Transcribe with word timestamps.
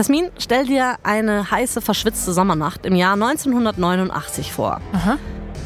Jasmin, 0.00 0.30
stell 0.38 0.64
dir 0.64 0.96
eine 1.02 1.50
heiße, 1.50 1.82
verschwitzte 1.82 2.32
Sommernacht 2.32 2.86
im 2.86 2.94
Jahr 2.94 3.12
1989 3.12 4.50
vor. 4.50 4.80
Aha. 4.94 5.18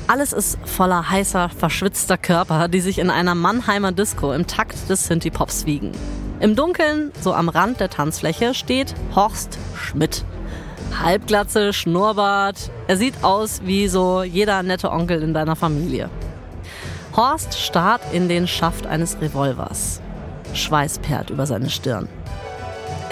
Alles 0.09 0.33
ist 0.33 0.59
voller 0.64 1.09
heißer, 1.09 1.51
verschwitzter 1.51 2.19
Körper, 2.19 2.67
die 2.67 2.81
sich 2.81 2.99
in 2.99 3.11
einer 3.11 3.37
Mannheimer 3.37 3.93
Disco 3.93 4.33
im 4.33 4.48
Takt 4.48 4.91
des 4.91 5.07
Synthie-Pops 5.07 5.66
wiegen. 5.66 5.93
Im 6.41 6.57
Dunkeln, 6.57 7.12
so 7.20 7.33
am 7.33 7.48
Rand 7.48 7.79
der 7.79 7.91
Tanzfläche, 7.91 8.55
steht 8.55 8.93
Horst 9.15 9.57
Schmidt. 9.77 10.25
Halbglatze, 11.01 11.73
Schnurrbart. 11.73 12.73
Er 12.89 12.96
sieht 12.96 13.23
aus 13.23 13.61
wie 13.62 13.87
so 13.87 14.25
jeder 14.25 14.64
nette 14.64 14.91
Onkel 14.91 15.23
in 15.23 15.32
deiner 15.32 15.55
Familie. 15.55 16.11
Horst 17.16 17.57
starrt 17.57 18.03
in 18.12 18.29
den 18.29 18.48
Schaft 18.48 18.85
eines 18.85 19.16
Revolvers. 19.21 20.01
Schweiß 20.55 20.98
perlt 20.98 21.30
über 21.30 21.46
seine 21.46 21.71
Stirn. 21.71 22.09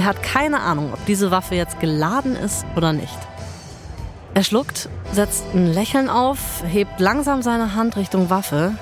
Er 0.03 0.09
hat 0.09 0.23
keine 0.25 0.59
Ahnung, 0.63 0.93
ob 0.93 1.07
diese 1.07 1.31
Waffe 1.31 1.55
jetzt 1.55 1.79
geladen 1.79 2.35
ist 2.35 2.67
oder 2.75 2.93
nicht. 2.93 3.17
Er 4.35 4.43
schluckt, 4.43 4.89
setzt 5.13 5.45
ein 5.55 5.73
Lächeln 5.73 6.11
auf, 6.11 6.65
hebt 6.67 6.99
langsam 6.99 7.41
seine 7.41 7.77
Hand 7.77 7.97
Richtung 7.97 8.29
Waffe. 8.29 8.75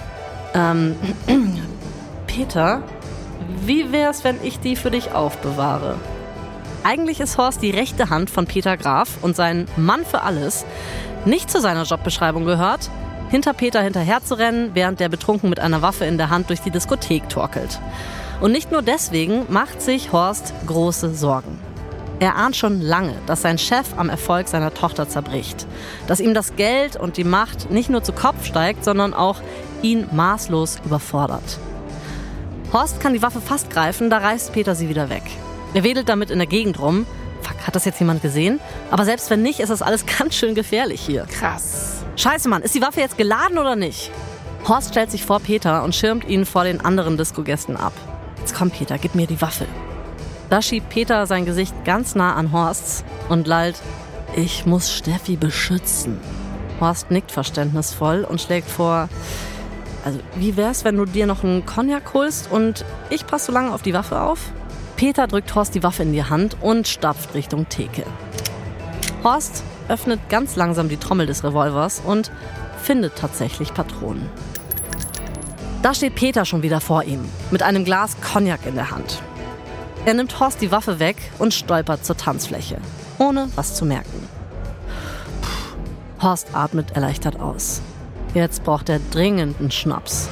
Ähm, 0.54 0.96
Peter, 2.26 2.82
wie 3.66 3.92
wär's, 3.92 4.24
wenn 4.24 4.42
ich 4.42 4.60
die 4.60 4.76
für 4.76 4.90
dich 4.90 5.12
aufbewahre? 5.12 5.96
Eigentlich 6.84 7.20
ist 7.20 7.36
Horst 7.36 7.60
die 7.60 7.70
rechte 7.70 8.08
Hand 8.08 8.30
von 8.30 8.46
Peter 8.46 8.78
Graf 8.78 9.18
und 9.20 9.36
sein 9.36 9.68
Mann 9.76 10.06
für 10.06 10.22
alles 10.22 10.64
nicht 11.26 11.50
zu 11.50 11.60
seiner 11.60 11.82
Jobbeschreibung 11.82 12.46
gehört, 12.46 12.88
hinter 13.28 13.52
Peter 13.52 13.82
hinterherzurennen, 13.82 14.70
während 14.72 15.00
der 15.00 15.10
betrunken 15.10 15.50
mit 15.50 15.60
einer 15.60 15.82
Waffe 15.82 16.06
in 16.06 16.16
der 16.16 16.30
Hand 16.30 16.48
durch 16.48 16.62
die 16.62 16.70
Diskothek 16.70 17.28
torkelt. 17.28 17.78
Und 18.40 18.52
nicht 18.52 18.72
nur 18.72 18.82
deswegen 18.82 19.44
macht 19.48 19.82
sich 19.82 20.12
Horst 20.12 20.54
große 20.66 21.14
Sorgen. 21.14 21.58
Er 22.20 22.36
ahnt 22.36 22.54
schon 22.56 22.80
lange, 22.80 23.14
dass 23.26 23.42
sein 23.42 23.58
Chef 23.58 23.86
am 23.96 24.10
Erfolg 24.10 24.48
seiner 24.48 24.74
Tochter 24.74 25.08
zerbricht. 25.08 25.66
Dass 26.06 26.20
ihm 26.20 26.34
das 26.34 26.56
Geld 26.56 26.96
und 26.96 27.16
die 27.16 27.24
Macht 27.24 27.70
nicht 27.70 27.88
nur 27.88 28.02
zu 28.02 28.12
Kopf 28.12 28.44
steigt, 28.44 28.84
sondern 28.84 29.14
auch 29.14 29.40
ihn 29.82 30.06
maßlos 30.12 30.80
überfordert. 30.84 31.58
Horst 32.72 33.00
kann 33.00 33.14
die 33.14 33.22
Waffe 33.22 33.40
fast 33.40 33.70
greifen, 33.70 34.10
da 34.10 34.18
reißt 34.18 34.52
Peter 34.52 34.74
sie 34.74 34.88
wieder 34.88 35.08
weg. 35.08 35.22
Er 35.72 35.82
wedelt 35.82 36.08
damit 36.08 36.30
in 36.30 36.38
der 36.38 36.46
Gegend 36.46 36.78
rum. 36.78 37.06
Fuck, 37.40 37.66
hat 37.66 37.74
das 37.74 37.84
jetzt 37.84 38.00
jemand 38.00 38.22
gesehen? 38.22 38.60
Aber 38.90 39.04
selbst 39.04 39.30
wenn 39.30 39.42
nicht, 39.42 39.60
ist 39.60 39.70
das 39.70 39.82
alles 39.82 40.04
ganz 40.18 40.34
schön 40.34 40.54
gefährlich 40.54 41.00
hier. 41.00 41.26
Krass. 41.26 42.04
Scheiße, 42.16 42.48
Mann, 42.48 42.62
ist 42.62 42.74
die 42.74 42.82
Waffe 42.82 43.00
jetzt 43.00 43.16
geladen 43.16 43.58
oder 43.58 43.76
nicht? 43.76 44.10
Horst 44.68 44.90
stellt 44.90 45.10
sich 45.10 45.24
vor 45.24 45.40
Peter 45.40 45.82
und 45.84 45.94
schirmt 45.94 46.28
ihn 46.28 46.44
vor 46.44 46.64
den 46.64 46.82
anderen 46.82 47.16
Disco-Gästen 47.16 47.76
ab. 47.76 47.94
Komm, 48.60 48.70
Peter, 48.70 48.98
gib 48.98 49.14
mir 49.14 49.26
die 49.26 49.40
Waffe. 49.40 49.64
Da 50.50 50.60
schiebt 50.60 50.90
Peter 50.90 51.26
sein 51.26 51.46
Gesicht 51.46 51.74
ganz 51.86 52.14
nah 52.14 52.34
an 52.34 52.52
Horsts 52.52 53.04
und 53.30 53.46
lallt, 53.46 53.80
ich 54.36 54.66
muss 54.66 54.92
Steffi 54.92 55.36
beschützen. 55.36 56.20
Horst 56.78 57.10
nickt 57.10 57.32
verständnisvoll 57.32 58.22
und 58.22 58.38
schlägt 58.38 58.68
vor, 58.68 59.08
also 60.04 60.18
wie 60.36 60.58
wär's, 60.58 60.84
wenn 60.84 60.98
du 60.98 61.06
dir 61.06 61.26
noch 61.26 61.42
einen 61.42 61.64
Cognac 61.64 62.12
holst 62.12 62.52
und 62.52 62.84
ich 63.08 63.26
passe 63.26 63.46
so 63.46 63.52
lange 63.52 63.72
auf 63.72 63.80
die 63.80 63.94
Waffe 63.94 64.20
auf? 64.20 64.52
Peter 64.94 65.26
drückt 65.26 65.54
Horst 65.54 65.74
die 65.74 65.82
Waffe 65.82 66.02
in 66.02 66.12
die 66.12 66.24
Hand 66.24 66.58
und 66.60 66.86
stapft 66.86 67.32
Richtung 67.32 67.66
Theke. 67.70 68.04
Horst 69.24 69.64
öffnet 69.88 70.20
ganz 70.28 70.56
langsam 70.56 70.90
die 70.90 70.98
Trommel 70.98 71.24
des 71.24 71.44
Revolvers 71.44 72.02
und 72.04 72.30
findet 72.82 73.16
tatsächlich 73.16 73.72
Patronen. 73.72 74.28
Da 75.82 75.94
steht 75.94 76.14
Peter 76.14 76.44
schon 76.44 76.62
wieder 76.62 76.78
vor 76.80 77.04
ihm, 77.04 77.24
mit 77.50 77.62
einem 77.62 77.84
Glas 77.84 78.20
Cognac 78.20 78.66
in 78.66 78.74
der 78.74 78.90
Hand. 78.90 79.22
Er 80.04 80.12
nimmt 80.12 80.38
Horst 80.38 80.60
die 80.60 80.70
Waffe 80.70 80.98
weg 80.98 81.16
und 81.38 81.54
stolpert 81.54 82.04
zur 82.04 82.18
Tanzfläche, 82.18 82.78
ohne 83.18 83.48
was 83.54 83.74
zu 83.74 83.86
merken. 83.86 84.28
Puh, 85.40 86.22
Horst 86.22 86.48
atmet 86.54 86.90
erleichtert 86.92 87.40
aus. 87.40 87.80
Jetzt 88.34 88.62
braucht 88.64 88.90
er 88.90 89.00
dringend 89.10 89.58
einen 89.58 89.70
Schnaps. 89.70 90.28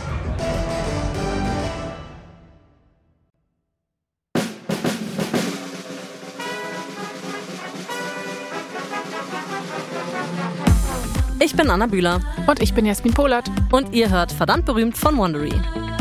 Bin 11.59 11.71
Anna 11.71 11.87
Bühler 11.87 12.21
Und 12.47 12.63
ich 12.63 12.73
bin 12.73 12.87
Jasmin 12.87 13.13
Polat. 13.13 13.51
und 13.73 13.93
ihr 13.93 14.11
hört 14.11 14.31
verdammt 14.31 14.65
berühmt 14.65 14.97
von 14.97 15.17
Wondery. 15.17 15.53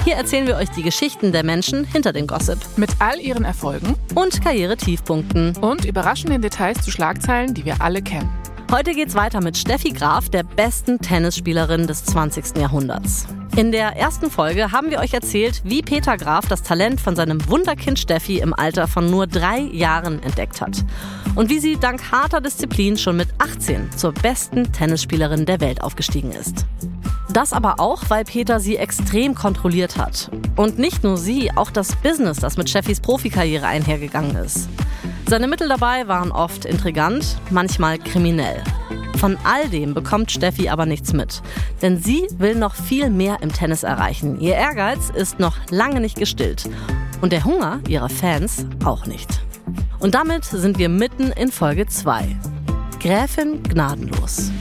Hier 0.06 0.13
erzählen 0.13 0.45
wir 0.45 0.56
euch 0.56 0.69
die 0.69 0.84
Geschichten 0.84 1.31
der 1.31 1.44
Menschen 1.44 1.84
hinter 1.84 2.13
dem 2.13 2.28
Gossip 2.28 2.59
Mit 2.78 2.91
all 3.00 3.19
ihren 3.19 3.44
Erfolgen 3.44 3.95
und 4.13 4.40
Karriere-Tiefpunkten. 4.40 5.57
und 5.57 5.84
überraschenden 5.84 6.44
Details 6.44 6.81
zu 6.84 6.91
Schlagzeilen, 6.91 7.56
die 7.56 7.66
wir 7.66 7.81
alle 7.81 8.03
kennen. 8.03 8.29
Heute 8.72 8.94
geht's 8.94 9.16
weiter 9.16 9.41
mit 9.41 9.57
Steffi 9.57 9.94
Graf, 9.94 10.29
der 10.29 10.44
besten 10.44 11.00
Tennisspielerin 11.00 11.88
des 11.88 12.06
20. 12.06 12.57
Jahrhunderts. 12.57 13.25
In 13.56 13.72
der 13.72 13.95
ersten 13.95 14.29
Folge 14.29 14.72
haben 14.72 14.91
wir 14.91 15.00
euch 15.00 15.16
erzählt, 15.16 15.63
wie 15.63 15.81
Peter 15.81 16.18
Graf 16.18 16.47
das 16.47 16.62
Talent 16.62 17.01
von 17.01 17.16
seinem 17.16 17.50
Wunderkind 17.50 17.97
Steffi 17.97 18.38
im 18.38 18.53
Alter 18.53 18.88
von 18.88 19.09
nur 19.09 19.25
drei 19.25 19.62
Jahren 19.62 20.22
entdeckt 20.22 20.62
hat. 20.62 20.85
Und 21.38 21.52
wie 21.52 21.59
sie 21.59 21.78
dank 21.80 22.12
harter 22.12 22.42
Disziplin 22.42 22.98
schon 22.98 23.16
mit 23.16 23.28
18 23.38 23.92
zur 23.96 24.12
besten 24.12 24.72
Tennisspielerin 24.74 25.46
der 25.46 25.62
Welt 25.62 25.84
aufgestiegen 25.84 26.31
ist. 26.31 26.66
Das 27.31 27.53
aber 27.53 27.80
auch, 27.80 28.02
weil 28.08 28.24
Peter 28.24 28.59
sie 28.59 28.78
extrem 28.78 29.36
kontrolliert 29.36 29.98
hat. 29.98 30.31
Und 30.56 30.80
nicht 30.80 31.03
nur 31.03 31.16
sie, 31.16 31.52
auch 31.56 31.70
das 31.70 31.96
Business, 31.98 32.38
das 32.38 32.58
mit 32.58 32.72
Steffis 32.72 33.00
Profikarriere 33.00 33.68
einhergegangen 33.68 34.36
ist. 34.36 34.68
Seine 35.28 35.48
Mittel 35.48 35.70
dabei 35.70 36.08
waren 36.08 36.31
oft 36.31 36.66
intrigant, 36.66 37.38
manchmal 37.52 38.00
kriminell. 38.00 38.64
Von 39.18 39.38
all 39.44 39.69
dem 39.69 39.94
bekommt 39.94 40.31
Steffi 40.31 40.69
aber 40.69 40.88
nichts 40.88 41.14
mit. 41.14 41.44
Denn 41.84 42.02
sie 42.02 42.28
will 42.40 42.56
noch 42.56 42.74
viel 42.74 43.12
mehr 43.12 43.38
im 43.42 43.54
Tennis 43.54 43.84
erreichen. 43.84 44.40
Ihr 44.40 44.56
Ehrgeiz 44.56 45.12
ist 45.14 45.40
noch 45.40 45.58
lange 45.69 46.00
nicht 46.00 46.18
gestillt. 46.18 46.68
Und 47.22 47.31
der 47.31 47.44
Hunger 47.44 47.80
ihrer 47.88 48.09
Fans 48.09 48.66
auch 48.84 49.06
nicht. 49.06 49.40
Und 50.00 50.13
damit 50.16 50.46
sind 50.46 50.78
wir 50.78 50.90
mitten 50.90 51.31
in 51.31 51.52
Folge 51.52 51.88
2. 51.88 52.35
Gräfin 53.00 53.63
gnadenlos. 53.63 54.52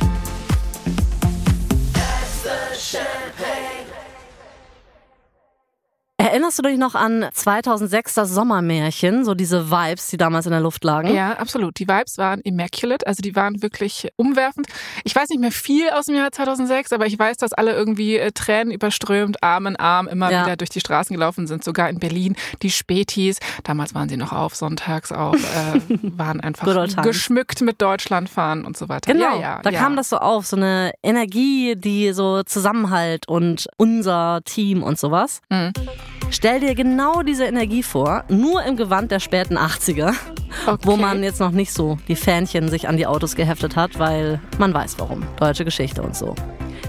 Erinnerst 6.27 6.59
du 6.59 6.63
dich 6.63 6.77
noch 6.77 6.97
an 6.97 7.25
2006 7.33 8.15
das 8.15 8.31
Sommermärchen, 8.31 9.25
so 9.25 9.35
diese 9.37 9.71
Vibes, 9.71 10.09
die 10.09 10.17
damals 10.17 10.45
in 10.47 10.51
der 10.51 10.61
Luft 10.61 10.83
lagen? 10.83 11.15
Ja, 11.15 11.35
absolut. 11.35 11.79
Die 11.79 11.87
Vibes 11.87 12.19
waren 12.19 12.41
immaculate, 12.41 13.07
also 13.07 13.23
die 13.23 13.37
waren 13.37 13.63
wirklich 13.63 14.09
umwerfend. 14.17 14.67
Ich 15.05 15.15
weiß 15.15 15.29
nicht 15.29 15.39
mehr 15.41 15.53
viel 15.53 15.89
aus 15.91 16.07
dem 16.07 16.17
Jahr 16.17 16.33
2006, 16.33 16.93
aber 16.93 17.07
ich 17.07 17.17
weiß, 17.17 17.37
dass 17.37 17.53
alle 17.53 17.75
irgendwie 17.75 18.17
äh, 18.17 18.33
Tränen 18.33 18.73
überströmt, 18.73 19.41
Arm 19.45 19.69
in 19.69 19.77
Arm 19.77 20.09
immer 20.09 20.29
Ja. 20.33 20.43
wieder 20.47 20.57
durch 20.57 20.71
die 20.71 20.81
Straßen 20.81 21.15
gelaufen 21.15 21.47
sind, 21.47 21.63
sogar 21.63 21.89
in 21.91 22.01
Berlin. 22.01 22.35
Die 22.63 22.73
Spätis, 22.73 23.39
damals 23.63 23.95
waren 23.95 24.09
sie 24.09 24.17
noch 24.17 24.33
auf, 24.33 24.57
sonntags 24.57 25.13
auch, 25.13 25.37
äh, 25.37 25.81
waren 26.03 26.41
einfach 26.41 26.67
geschmückt 27.05 27.61
mit 27.61 27.81
Deutschlandfahren 27.81 28.65
und 28.65 28.77
so 28.77 28.89
weiter. 28.89 29.13
Genau, 29.13 29.37
ja, 29.37 29.41
ja, 29.41 29.61
da 29.63 29.71
kam 29.71 29.95
das 29.95 30.09
so 30.09 30.17
auf, 30.17 30.45
so 30.45 30.57
eine 30.57 30.91
Energie, 31.05 31.77
die 31.77 32.13
so 32.13 32.43
Zusammenhalt 32.43 33.29
und 33.29 33.69
unser 33.77 34.41
Team 34.45 34.83
und 34.83 34.99
sowas. 34.99 35.41
Mhm. 35.51 35.73
Stell 36.31 36.61
dir 36.61 36.75
genau 36.75 37.23
diese 37.23 37.45
Energie 37.47 37.83
vor, 37.83 38.25
nur 38.29 38.63
im 38.65 38.77
Gewand 38.77 39.11
der 39.11 39.21
späten 39.21 39.57
80er, 39.57 40.13
Okay. 40.67 40.79
wo 40.87 40.97
man 40.97 41.23
jetzt 41.23 41.39
noch 41.41 41.51
nicht 41.51 41.73
so 41.73 41.99
die 42.09 42.17
Fähnchen 42.17 42.69
sich 42.69 42.89
an 42.89 42.97
die 42.97 43.07
Autos 43.07 43.37
geheftet 43.37 43.77
hat, 43.77 43.99
weil 43.99 44.41
man 44.59 44.73
weiß 44.73 44.97
warum. 44.99 45.23
Deutsche 45.39 45.65
Geschichte 45.65 46.03
und 46.03 46.17
so. 46.17 46.35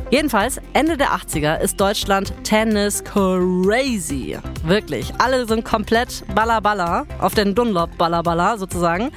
Jedenfalls, 0.10 0.60
Ende 0.74 0.96
der 0.96 1.10
80er 1.12 1.60
ist 1.60 1.80
Deutschland 1.80 2.34
Tennis 2.44 3.04
crazy. 3.04 4.38
Wirklich. 4.64 5.12
Alle 5.18 5.46
sind 5.48 5.66
komplett 5.66 6.24
balla 6.34 6.60
balla, 6.62 7.06
auf 7.20 7.34
den 7.34 7.54
Dunlop 7.56 7.98
balla 7.98 8.22
balla 8.22 8.58
sozusagen. 8.58 9.12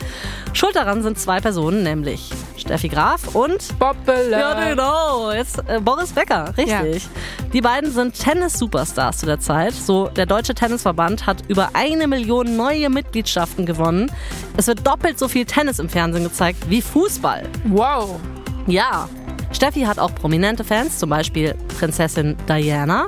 Schuld 0.52 0.74
daran 0.74 1.02
sind 1.02 1.18
zwei 1.18 1.40
Personen, 1.40 1.82
nämlich 1.84 2.30
Steffi 2.60 2.88
Graf 2.88 3.34
und 3.34 3.78
Bobbele. 3.78 4.30
ja, 4.30 4.70
genau. 4.70 5.32
Jetzt 5.32 5.58
äh, 5.68 5.80
Boris 5.80 6.12
Becker, 6.12 6.52
richtig. 6.56 7.08
Die 7.52 7.60
beiden 7.60 7.90
sind 7.90 8.18
Tennis-Superstars 8.18 9.18
zu 9.18 9.26
der 9.26 9.40
Zeit. 9.40 9.74
So, 9.74 10.08
der 10.08 10.26
Deutsche 10.26 10.54
Tennisverband 10.54 11.26
hat 11.26 11.38
über 11.48 11.70
eine 11.74 12.06
Million 12.06 12.56
neue 12.56 12.90
Mitgliedschaften 12.90 13.66
gewonnen. 13.66 14.10
Es 14.56 14.66
wird 14.66 14.86
doppelt 14.86 15.18
so 15.18 15.28
viel 15.28 15.44
Tennis 15.44 15.78
im 15.78 15.88
Fernsehen 15.88 16.24
gezeigt 16.24 16.68
wie 16.68 16.82
Fußball. 16.82 17.42
Wow. 17.64 18.20
Ja. 18.66 19.08
Steffi 19.52 19.80
hat 19.80 19.98
auch 19.98 20.14
prominente 20.14 20.62
Fans, 20.62 20.98
zum 20.98 21.10
Beispiel 21.10 21.54
Prinzessin 21.78 22.36
Diana, 22.48 23.06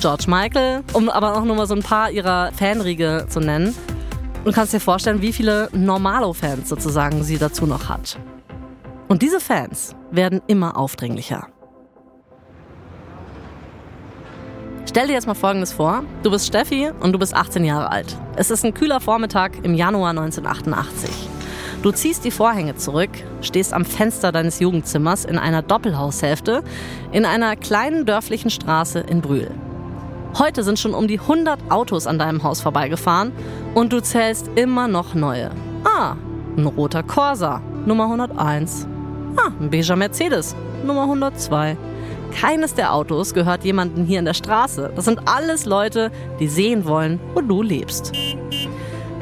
George 0.00 0.24
Michael, 0.26 0.82
um 0.94 1.10
aber 1.10 1.36
auch 1.36 1.44
nur 1.44 1.54
mal 1.54 1.66
so 1.66 1.74
ein 1.74 1.82
paar 1.82 2.10
ihrer 2.10 2.50
Fanriege 2.52 3.26
zu 3.28 3.40
nennen. 3.40 3.74
Du 4.44 4.50
kannst 4.52 4.72
dir 4.72 4.80
vorstellen, 4.80 5.20
wie 5.22 5.32
viele 5.32 5.68
Normalo-Fans 5.72 6.68
sozusagen 6.68 7.22
sie 7.22 7.38
dazu 7.38 7.66
noch 7.66 7.88
hat. 7.88 8.18
Und 9.08 9.22
diese 9.22 9.40
Fans 9.40 9.94
werden 10.10 10.40
immer 10.46 10.76
aufdringlicher. 10.76 11.48
Stell 14.88 15.06
dir 15.06 15.14
jetzt 15.14 15.26
mal 15.26 15.34
Folgendes 15.34 15.72
vor. 15.72 16.04
Du 16.22 16.30
bist 16.30 16.46
Steffi 16.46 16.90
und 17.00 17.12
du 17.12 17.18
bist 17.18 17.34
18 17.34 17.64
Jahre 17.64 17.90
alt. 17.90 18.16
Es 18.36 18.50
ist 18.50 18.64
ein 18.64 18.74
kühler 18.74 19.00
Vormittag 19.00 19.64
im 19.64 19.74
Januar 19.74 20.10
1988. 20.10 21.10
Du 21.82 21.90
ziehst 21.90 22.24
die 22.24 22.30
Vorhänge 22.30 22.76
zurück, 22.76 23.10
stehst 23.40 23.72
am 23.72 23.84
Fenster 23.84 24.32
deines 24.32 24.60
Jugendzimmers 24.60 25.24
in 25.24 25.38
einer 25.38 25.62
Doppelhaushälfte 25.62 26.62
in 27.10 27.24
einer 27.24 27.56
kleinen 27.56 28.06
dörflichen 28.06 28.50
Straße 28.50 29.00
in 29.00 29.20
Brühl. 29.20 29.50
Heute 30.38 30.62
sind 30.62 30.78
schon 30.78 30.94
um 30.94 31.08
die 31.08 31.18
100 31.18 31.70
Autos 31.70 32.06
an 32.06 32.18
deinem 32.18 32.42
Haus 32.42 32.60
vorbeigefahren 32.60 33.32
und 33.74 33.92
du 33.92 34.00
zählst 34.00 34.48
immer 34.56 34.88
noch 34.88 35.14
neue. 35.14 35.50
Ah, 35.84 36.16
ein 36.56 36.66
roter 36.66 37.02
Corsa, 37.02 37.60
Nummer 37.84 38.04
101. 38.04 38.86
Ah, 39.36 39.50
ein 39.60 39.70
beiger 39.70 39.96
Mercedes, 39.96 40.54
Nummer 40.84 41.02
102. 41.02 41.76
Keines 42.38 42.74
der 42.74 42.92
Autos 42.92 43.34
gehört 43.34 43.64
jemandem 43.64 44.04
hier 44.04 44.18
in 44.18 44.24
der 44.24 44.34
Straße. 44.34 44.92
Das 44.94 45.04
sind 45.04 45.20
alles 45.26 45.64
Leute, 45.64 46.10
die 46.38 46.48
sehen 46.48 46.84
wollen, 46.84 47.18
wo 47.34 47.40
du 47.40 47.62
lebst. 47.62 48.12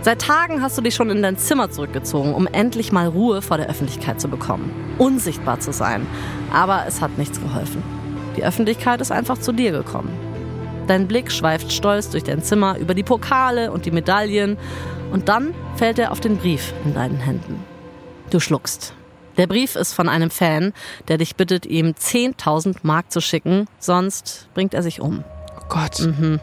Seit 0.03 0.23
Tagen 0.23 0.63
hast 0.63 0.79
du 0.79 0.83
dich 0.83 0.95
schon 0.95 1.11
in 1.11 1.23
dein 1.23 1.37
Zimmer 1.37 1.71
zurückgezogen, 1.71 2.35
um 2.35 2.47
endlich 2.47 2.91
mal 2.91 3.07
Ruhe 3.07 3.43
vor 3.43 3.59
der 3.59 3.69
Öffentlichkeit 3.69 4.21
zu 4.21 4.29
bekommen. 4.29 4.73
Unsichtbar 4.99 5.61
zu 5.61 5.73
sein. 5.73 6.07
Aber 6.53 6.85
es 6.89 7.01
hat 7.01 7.19
nichts 7.19 7.41
geholfen. 7.41 7.83
Die 8.37 8.45
Öffentlichkeit 8.45 9.01
ist 9.01 9.13
einfach 9.13 9.39
zu 9.39 9.53
dir 9.53 9.73
gekommen. 9.73 10.11
Dein 10.87 11.07
Blick 11.07 11.31
schweift 11.31 11.73
stolz 11.73 12.11
durch 12.11 12.25
dein 12.25 12.43
Zimmer 12.43 12.79
über 12.79 12.95
die 12.95 13.03
Pokale 13.03 13.71
und 13.71 13.85
die 13.85 13.91
Medaillen 13.91 14.57
und 15.13 15.29
dann 15.29 15.55
fällt 15.77 15.99
er 15.99 16.11
auf 16.11 16.21
den 16.21 16.39
Brief 16.39 16.73
in 16.85 16.95
deinen 16.95 17.19
Händen. 17.19 17.63
Du 18.31 18.41
schluckst. 18.41 18.95
Der 19.37 19.47
Brief 19.47 19.77
ist 19.77 19.95
von 19.95 20.09
einem 20.09 20.31
Fan, 20.31 20.73
der 21.09 21.19
dich 21.19 21.37
bittet, 21.37 21.67
ihm 21.67 21.89
10.000 21.89 22.79
Mark 22.83 23.11
zu 23.13 23.21
schicken, 23.21 23.67
sonst 23.79 24.49
bringt 24.55 24.75
er 24.75 24.83
sich 24.83 25.01
um. 25.01 25.25
Oh 25.57 25.65
Gott. 25.69 26.01
Mhm. 26.01 26.41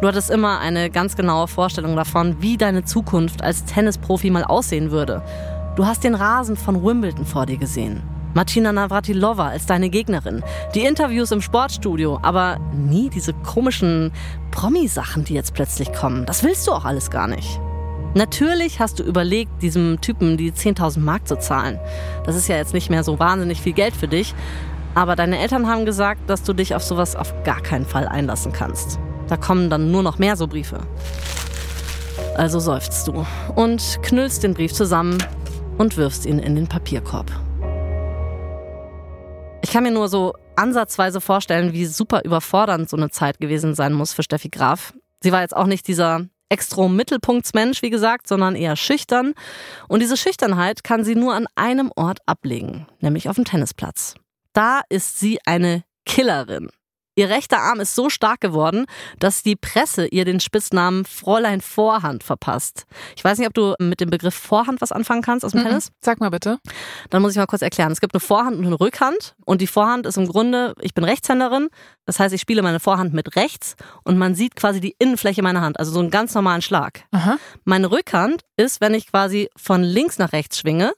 Du 0.00 0.08
hattest 0.08 0.30
immer 0.30 0.58
eine 0.60 0.90
ganz 0.90 1.16
genaue 1.16 1.48
Vorstellung 1.48 1.96
davon, 1.96 2.36
wie 2.40 2.56
deine 2.56 2.84
Zukunft 2.84 3.42
als 3.42 3.64
Tennisprofi 3.64 4.30
mal 4.30 4.44
aussehen 4.44 4.90
würde. 4.90 5.22
Du 5.76 5.86
hast 5.86 6.04
den 6.04 6.14
Rasen 6.14 6.56
von 6.56 6.84
Wimbledon 6.84 7.24
vor 7.24 7.46
dir 7.46 7.56
gesehen. 7.56 8.02
Martina 8.34 8.72
Navratilova 8.72 9.48
als 9.48 9.66
deine 9.66 9.90
Gegnerin. 9.90 10.42
Die 10.74 10.84
Interviews 10.84 11.30
im 11.30 11.40
Sportstudio, 11.40 12.18
aber 12.22 12.58
nie 12.72 13.08
diese 13.08 13.32
komischen 13.32 14.12
Promi-Sachen, 14.50 15.24
die 15.24 15.34
jetzt 15.34 15.54
plötzlich 15.54 15.92
kommen. 15.92 16.26
Das 16.26 16.42
willst 16.42 16.66
du 16.66 16.72
auch 16.72 16.84
alles 16.84 17.10
gar 17.10 17.28
nicht. 17.28 17.60
Natürlich 18.14 18.78
hast 18.78 19.00
du 19.00 19.02
überlegt, 19.02 19.60
diesem 19.60 20.00
Typen 20.00 20.36
die 20.36 20.52
10.000 20.52 21.00
Mark 21.00 21.26
zu 21.26 21.36
zahlen. 21.36 21.80
Das 22.24 22.36
ist 22.36 22.48
ja 22.48 22.56
jetzt 22.56 22.72
nicht 22.72 22.88
mehr 22.88 23.02
so 23.02 23.18
wahnsinnig 23.18 23.60
viel 23.60 23.72
Geld 23.72 23.96
für 23.96 24.06
dich. 24.06 24.34
Aber 24.94 25.16
deine 25.16 25.38
Eltern 25.38 25.66
haben 25.66 25.84
gesagt, 25.84 26.30
dass 26.30 26.44
du 26.44 26.52
dich 26.52 26.76
auf 26.76 26.84
sowas 26.84 27.16
auf 27.16 27.34
gar 27.42 27.60
keinen 27.60 27.84
Fall 27.84 28.06
einlassen 28.06 28.52
kannst. 28.52 29.00
Da 29.26 29.36
kommen 29.36 29.68
dann 29.68 29.90
nur 29.90 30.04
noch 30.04 30.18
mehr 30.18 30.36
so 30.36 30.46
Briefe. 30.46 30.78
Also 32.36 32.60
seufzt 32.60 33.08
du 33.08 33.26
und 33.56 33.98
knüllst 34.02 34.44
den 34.44 34.54
Brief 34.54 34.72
zusammen 34.72 35.18
und 35.78 35.96
wirfst 35.96 36.26
ihn 36.26 36.38
in 36.38 36.54
den 36.54 36.68
Papierkorb. 36.68 37.32
Ich 39.62 39.72
kann 39.72 39.82
mir 39.82 39.90
nur 39.90 40.08
so 40.08 40.34
ansatzweise 40.54 41.20
vorstellen, 41.20 41.72
wie 41.72 41.86
super 41.86 42.22
überfordernd 42.24 42.88
so 42.88 42.96
eine 42.96 43.10
Zeit 43.10 43.40
gewesen 43.40 43.74
sein 43.74 43.92
muss 43.92 44.12
für 44.12 44.22
Steffi 44.22 44.50
Graf. 44.50 44.92
Sie 45.20 45.32
war 45.32 45.40
jetzt 45.40 45.56
auch 45.56 45.66
nicht 45.66 45.88
dieser 45.88 46.26
Extro-Mittelpunktsmensch, 46.48 47.82
wie 47.82 47.90
gesagt, 47.90 48.26
sondern 48.28 48.56
eher 48.56 48.76
schüchtern. 48.76 49.34
Und 49.88 50.00
diese 50.00 50.16
Schüchternheit 50.16 50.84
kann 50.84 51.04
sie 51.04 51.14
nur 51.14 51.34
an 51.34 51.46
einem 51.54 51.90
Ort 51.96 52.18
ablegen, 52.26 52.86
nämlich 53.00 53.28
auf 53.28 53.36
dem 53.36 53.44
Tennisplatz. 53.44 54.14
Da 54.52 54.82
ist 54.88 55.18
sie 55.18 55.38
eine 55.46 55.84
Killerin. 56.06 56.68
Ihr 57.16 57.28
rechter 57.28 57.58
Arm 57.60 57.78
ist 57.80 57.94
so 57.94 58.10
stark 58.10 58.40
geworden, 58.40 58.86
dass 59.18 59.42
die 59.42 59.54
Presse 59.56 60.06
ihr 60.06 60.24
den 60.24 60.40
Spitznamen 60.40 61.04
Fräulein 61.04 61.60
Vorhand 61.60 62.24
verpasst. 62.24 62.86
Ich 63.16 63.22
weiß 63.22 63.38
nicht, 63.38 63.46
ob 63.46 63.54
du 63.54 63.74
mit 63.78 64.00
dem 64.00 64.10
Begriff 64.10 64.34
Vorhand 64.34 64.80
was 64.80 64.90
anfangen 64.90 65.22
kannst 65.22 65.44
aus 65.44 65.52
dem 65.52 65.60
Mhm. 65.60 65.66
Tennis. 65.66 65.92
Sag 66.00 66.18
mal 66.20 66.30
bitte. 66.30 66.58
Dann 67.10 67.22
muss 67.22 67.32
ich 67.32 67.36
mal 67.38 67.46
kurz 67.46 67.62
erklären. 67.62 67.92
Es 67.92 68.00
gibt 68.00 68.14
eine 68.14 68.20
Vorhand 68.20 68.56
und 68.58 68.66
eine 68.66 68.80
Rückhand. 68.80 69.36
Und 69.44 69.60
die 69.60 69.66
Vorhand 69.66 70.06
ist 70.06 70.16
im 70.16 70.26
Grunde, 70.26 70.74
ich 70.80 70.92
bin 70.94 71.04
Rechtshänderin. 71.04 71.68
Das 72.04 72.18
heißt, 72.18 72.34
ich 72.34 72.40
spiele 72.40 72.62
meine 72.62 72.80
Vorhand 72.80 73.14
mit 73.14 73.36
rechts 73.36 73.76
und 74.02 74.18
man 74.18 74.34
sieht 74.34 74.56
quasi 74.56 74.80
die 74.80 74.94
Innenfläche 74.98 75.42
meiner 75.42 75.60
Hand, 75.60 75.78
also 75.78 75.92
so 75.92 76.00
einen 76.00 76.10
ganz 76.10 76.34
normalen 76.34 76.62
Schlag. 76.62 77.04
Aha. 77.12 77.36
Meine 77.64 77.90
Rückhand 77.90 78.42
ist, 78.56 78.80
wenn 78.80 78.92
ich 78.94 79.06
quasi 79.06 79.48
von 79.56 79.82
links 79.82 80.18
nach 80.18 80.32
rechts 80.32 80.58
schwinge 80.58 80.92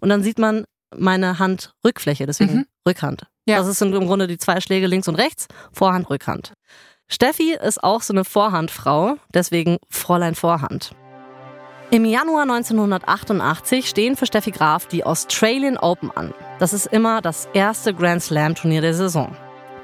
und 0.00 0.08
dann 0.08 0.22
sieht 0.22 0.38
man 0.38 0.64
meine 0.96 1.38
Handrückfläche, 1.38 2.26
deswegen 2.26 2.54
Mhm. 2.58 2.66
Rückhand. 2.86 3.26
Ja. 3.48 3.58
Das 3.62 3.78
sind 3.78 3.94
im 3.94 4.06
Grunde 4.06 4.26
die 4.26 4.38
zwei 4.38 4.60
Schläge 4.60 4.86
links 4.86 5.08
und 5.08 5.14
rechts, 5.14 5.48
Vorhand, 5.72 6.10
Rückhand. 6.10 6.52
Steffi 7.08 7.54
ist 7.54 7.82
auch 7.82 8.02
so 8.02 8.12
eine 8.12 8.24
Vorhandfrau, 8.24 9.16
deswegen 9.32 9.78
Fräulein 9.88 10.34
Vorhand. 10.34 10.92
Im 11.90 12.04
Januar 12.04 12.42
1988 12.42 13.88
stehen 13.88 14.16
für 14.16 14.26
Steffi 14.26 14.50
Graf 14.50 14.86
die 14.86 15.04
Australian 15.04 15.78
Open 15.78 16.10
an. 16.10 16.34
Das 16.58 16.74
ist 16.74 16.86
immer 16.86 17.22
das 17.22 17.48
erste 17.54 17.94
Grand 17.94 18.22
Slam 18.22 18.54
Turnier 18.54 18.82
der 18.82 18.92
Saison. 18.92 19.34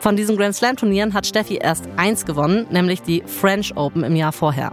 Von 0.00 0.14
diesen 0.16 0.37
Grand 0.37 0.55
Slam 0.55 0.76
Turnieren 0.76 1.14
hat 1.14 1.26
Steffi 1.26 1.56
erst 1.56 1.88
eins 1.96 2.26
gewonnen, 2.26 2.66
nämlich 2.69 3.00
die 3.00 3.22
French 3.25 3.75
Open 3.75 4.05
im 4.05 4.16
Jahr 4.16 4.32
vorher. 4.32 4.72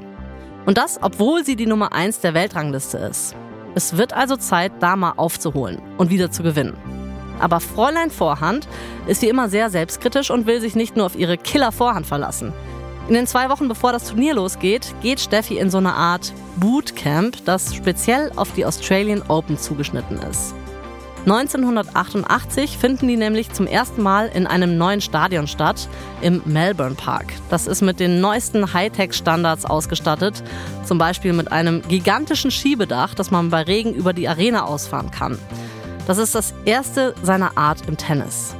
Und 0.65 0.77
das, 0.77 0.99
obwohl 1.01 1.45
sie 1.45 1.55
die 1.55 1.67
Nummer 1.67 1.93
eins 1.93 2.19
der 2.19 2.33
Weltrangliste 2.33 2.97
ist. 2.97 3.33
Es 3.73 3.95
wird 3.95 4.11
also 4.11 4.35
Zeit, 4.35 4.73
da 4.81 4.97
mal 4.97 5.13
aufzuholen 5.15 5.81
und 5.97 6.09
wieder 6.09 6.31
zu 6.31 6.43
gewinnen. 6.43 7.00
Aber 7.41 7.59
Fräulein 7.59 8.11
Vorhand 8.11 8.67
ist 9.07 9.21
wie 9.21 9.29
immer 9.29 9.49
sehr 9.49 9.69
selbstkritisch 9.69 10.31
und 10.31 10.45
will 10.45 10.61
sich 10.61 10.75
nicht 10.75 10.95
nur 10.95 11.05
auf 11.05 11.17
ihre 11.17 11.37
Killer-Vorhand 11.37 12.05
verlassen. 12.05 12.53
In 13.07 13.15
den 13.15 13.27
zwei 13.27 13.49
Wochen 13.49 13.67
bevor 13.67 13.91
das 13.91 14.07
Turnier 14.07 14.35
losgeht, 14.35 14.93
geht 15.01 15.19
Steffi 15.19 15.57
in 15.57 15.69
so 15.69 15.79
eine 15.79 15.93
Art 15.93 16.33
Bootcamp, 16.57 17.43
das 17.45 17.75
speziell 17.75 18.31
auf 18.35 18.53
die 18.53 18.65
Australian 18.65 19.23
Open 19.27 19.57
zugeschnitten 19.57 20.17
ist. 20.29 20.53
1988 21.25 22.79
finden 22.79 23.07
die 23.07 23.15
nämlich 23.15 23.51
zum 23.51 23.67
ersten 23.67 24.01
Mal 24.01 24.27
in 24.33 24.47
einem 24.47 24.79
neuen 24.79 25.01
Stadion 25.01 25.47
statt, 25.47 25.87
im 26.21 26.41
Melbourne 26.45 26.95
Park. 26.95 27.33
Das 27.51 27.67
ist 27.67 27.81
mit 27.81 27.99
den 27.99 28.21
neuesten 28.21 28.73
Hightech-Standards 28.73 29.65
ausgestattet, 29.65 30.41
zum 30.83 30.97
Beispiel 30.97 31.33
mit 31.33 31.51
einem 31.51 31.83
gigantischen 31.87 32.49
Schiebedach, 32.49 33.13
das 33.13 33.29
man 33.29 33.51
bei 33.51 33.61
Regen 33.61 33.93
über 33.93 34.13
die 34.13 34.27
Arena 34.27 34.63
ausfahren 34.63 35.11
kann. 35.11 35.37
Das 36.11 36.17
ist 36.17 36.35
das 36.35 36.53
erste 36.65 37.15
seiner 37.23 37.57
Art 37.57 37.87
im 37.87 37.95
Tennis. 37.95 38.53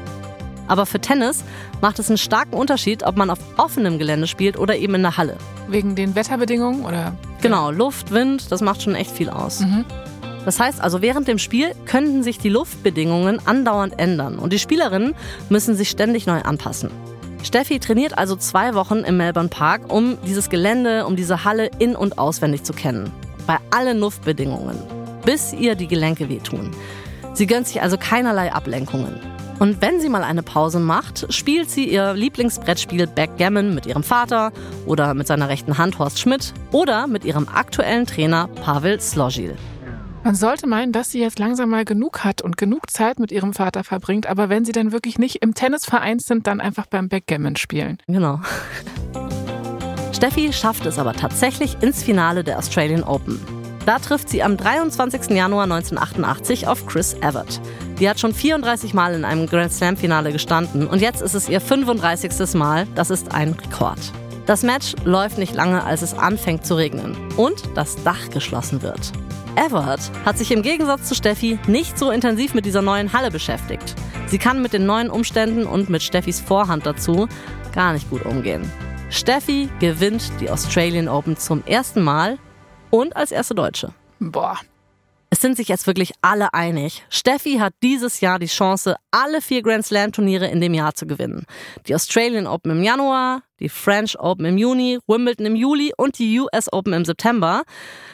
Aber 0.70 0.86
für 0.86 1.02
Tennis 1.02 1.44
macht 1.82 2.00
es 2.00 2.08
einen 2.08 2.18
starken 2.18 2.54
Unterschied, 2.54 3.04
ob 3.04 3.18
man 3.18 3.30
auf 3.30 3.40
offenem 3.58 4.00
Gelände 4.00 4.26
spielt 4.26 4.58
oder 4.58 4.78
eben 4.78 4.96
in 4.96 5.02
der 5.02 5.18
Halle. 5.18 5.36
Wegen 5.68 5.94
den 5.94 6.16
Wetterbedingungen 6.16 6.86
oder? 6.86 7.14
Genau, 7.42 7.70
Luft, 7.70 8.12
Wind, 8.12 8.54
das 8.54 8.62
macht 8.62 8.82
schon 8.82 8.96
echt 8.96 9.12
viel 9.12 9.30
aus. 9.30 9.60
Mhm. 9.60 9.84
Das 10.46 10.62
heißt 10.62 10.80
also, 10.80 11.02
während 11.02 11.28
dem 11.28 11.38
Spiel 11.40 11.74
könnten 11.86 12.24
sich 12.24 12.38
die 12.38 12.48
Luftbedingungen 12.48 13.46
andauernd 13.46 14.00
ändern 14.00 14.40
und 14.40 14.54
die 14.54 14.60
Spielerinnen 14.60 15.14
müssen 15.50 15.76
sich 15.76 15.90
ständig 15.90 16.28
neu 16.28 16.42
anpassen. 16.44 16.90
Steffi 17.44 17.80
trainiert 17.80 18.18
also 18.18 18.38
zwei 18.38 18.76
Wochen 18.76 19.00
im 19.00 19.18
Melbourne 19.18 19.50
Park, 19.50 19.92
um 19.92 20.18
dieses 20.26 20.50
Gelände, 20.50 21.06
um 21.06 21.18
diese 21.18 21.44
Halle 21.44 21.70
in- 21.80 21.98
und 21.98 22.18
auswendig 22.18 22.64
zu 22.64 22.72
kennen. 22.72 23.12
Bei 23.46 23.58
allen 23.72 24.00
Luftbedingungen. 24.00 24.78
Bis 25.26 25.54
ihr 25.54 25.76
die 25.76 25.88
Gelenke 25.88 26.30
wehtun. 26.30 26.72
Sie 27.34 27.48
gönnt 27.48 27.68
sich 27.68 27.82
also 27.82 27.98
keinerlei 27.98 28.52
Ablenkungen. 28.52 29.20
Und 29.60 29.80
wenn 29.80 30.02
sie 30.02 30.10
mal 30.10 30.24
eine 30.24 30.42
Pause 30.42 30.80
macht, 30.80 31.32
spielt 31.32 31.70
sie 31.70 31.88
ihr 31.88 32.14
Lieblingsbrettspiel 32.14 33.06
Backgammon 33.06 33.76
mit 33.76 33.86
ihrem 33.86 34.04
Vater 34.04 34.52
oder 34.88 35.14
mit 35.14 35.28
seiner 35.28 35.50
rechten 35.50 35.78
Hand 35.78 36.00
Horst 36.00 36.20
Schmidt 36.20 36.54
oder 36.72 37.06
mit 37.06 37.26
ihrem 37.26 37.48
aktuellen 37.48 38.08
Trainer 38.08 38.48
Pavel 38.48 39.00
Slojil. 39.00 39.56
Man 40.24 40.36
sollte 40.36 40.68
meinen, 40.68 40.92
dass 40.92 41.12
sie 41.12 41.20
jetzt 41.20 41.40
langsam 41.40 41.70
mal 41.70 41.86
genug 41.86 42.24
hat 42.24 42.42
und 42.42 42.58
genug 42.58 42.90
Zeit 42.90 43.20
mit 43.20 43.32
ihrem 43.32 43.54
Vater 43.54 43.84
verbringt, 43.84 44.28
aber 44.28 44.50
wenn 44.50 44.66
sie 44.66 44.72
dann 44.72 44.92
wirklich 44.92 45.20
nicht 45.20 45.44
im 45.44 45.54
Tennisverein 45.54 46.20
sind, 46.20 46.48
dann 46.48 46.60
einfach 46.60 46.88
beim 46.88 47.08
Backgammon 47.08 47.56
spielen. 47.56 47.98
Genau. 48.08 48.40
Steffi 50.12 50.54
schafft 50.54 50.86
es 50.86 51.00
aber 51.00 51.14
tatsächlich 51.14 51.78
ins 51.82 52.04
Finale 52.04 52.44
der 52.44 52.58
Australian 52.58 53.04
Open. 53.04 53.40
Da 53.86 53.98
trifft 53.98 54.30
sie 54.30 54.44
am 54.44 54.58
23. 54.58 55.32
Januar 55.32 55.64
1988 55.64 56.68
auf 56.68 56.86
Chris 56.86 57.16
Evert. 57.16 57.60
Die 58.00 58.08
hat 58.08 58.20
schon 58.20 58.34
34 58.34 58.94
Mal 58.94 59.16
in 59.16 59.26
einem 59.26 59.48
Grand 59.48 59.74
Slam 59.74 59.98
Finale 59.98 60.32
gestanden 60.32 60.88
und 60.88 61.02
jetzt 61.02 61.22
ist 61.22 61.34
es 61.34 61.50
ihr 61.50 61.60
35. 61.60 62.54
Mal. 62.54 62.88
Das 62.96 63.10
ist 63.10 63.34
ein 63.34 63.54
Rekord. 63.54 64.00
Das 64.46 64.64
Match 64.64 64.96
läuft 65.04 65.38
nicht 65.38 65.56
lange, 65.56 65.84
als 65.84 66.02
es 66.02 66.14
anfängt 66.14 66.66
zu 66.66 66.76
regnen 66.76 67.16
und 67.38 67.62
das 67.76 68.02
Dach 68.04 68.30
geschlossen 68.30 68.82
wird. 68.82 69.12
Everett 69.56 70.00
hat 70.26 70.38
sich 70.38 70.52
im 70.52 70.62
Gegensatz 70.62 71.08
zu 71.08 71.16
Steffi 71.16 71.60
nicht 71.68 71.98
so 71.98 72.12
intensiv 72.12 72.54
mit 72.54 72.66
dieser 72.66 72.82
neuen 72.82 73.14
Halle 73.14 73.32
beschäftigt. 73.32 73.96
Sie 74.28 74.38
kann 74.38 74.62
mit 74.62 74.74
den 74.74 74.86
neuen 74.86 75.10
Umständen 75.10 75.66
und 75.66 75.90
mit 75.90 76.04
Steffis 76.04 76.40
Vorhand 76.40 76.86
dazu 76.86 77.28
gar 77.74 77.94
nicht 77.94 78.10
gut 78.10 78.26
umgehen. 78.26 78.72
Steffi 79.10 79.70
gewinnt 79.80 80.32
die 80.40 80.50
Australian 80.50 81.10
Open 81.10 81.36
zum 81.36 81.64
ersten 81.66 82.02
Mal 82.02 82.38
und 82.92 83.16
als 83.16 83.32
erste 83.32 83.56
Deutsche. 83.56 83.94
Boah. 84.20 84.60
Es 85.34 85.40
sind 85.40 85.56
sich 85.56 85.70
jetzt 85.70 85.88
wirklich 85.88 86.12
alle 86.22 86.54
einig. 86.54 87.06
Steffi 87.10 87.56
hat 87.58 87.74
dieses 87.82 88.20
Jahr 88.20 88.38
die 88.38 88.48
Chance, 88.48 88.98
alle 89.12 89.42
vier 89.42 89.64
Grand 89.64 89.86
Slam 89.86 90.12
Turniere 90.12 90.48
in 90.48 90.60
dem 90.60 90.74
Jahr 90.74 90.94
zu 90.94 91.08
gewinnen. 91.08 91.46
Die 91.88 91.96
Australian 91.96 92.48
Open 92.48 92.72
im 92.72 92.84
Januar, 92.84 93.42
die 93.62 93.70
French 93.70 94.20
Open 94.20 94.44
im 94.44 94.58
Juni, 94.58 95.00
Wimbledon 95.08 95.46
im 95.46 95.56
Juli 95.56 95.94
und 95.96 96.20
die 96.20 96.38
US 96.42 96.72
Open 96.74 96.92
im 96.92 97.06
September. 97.06 97.64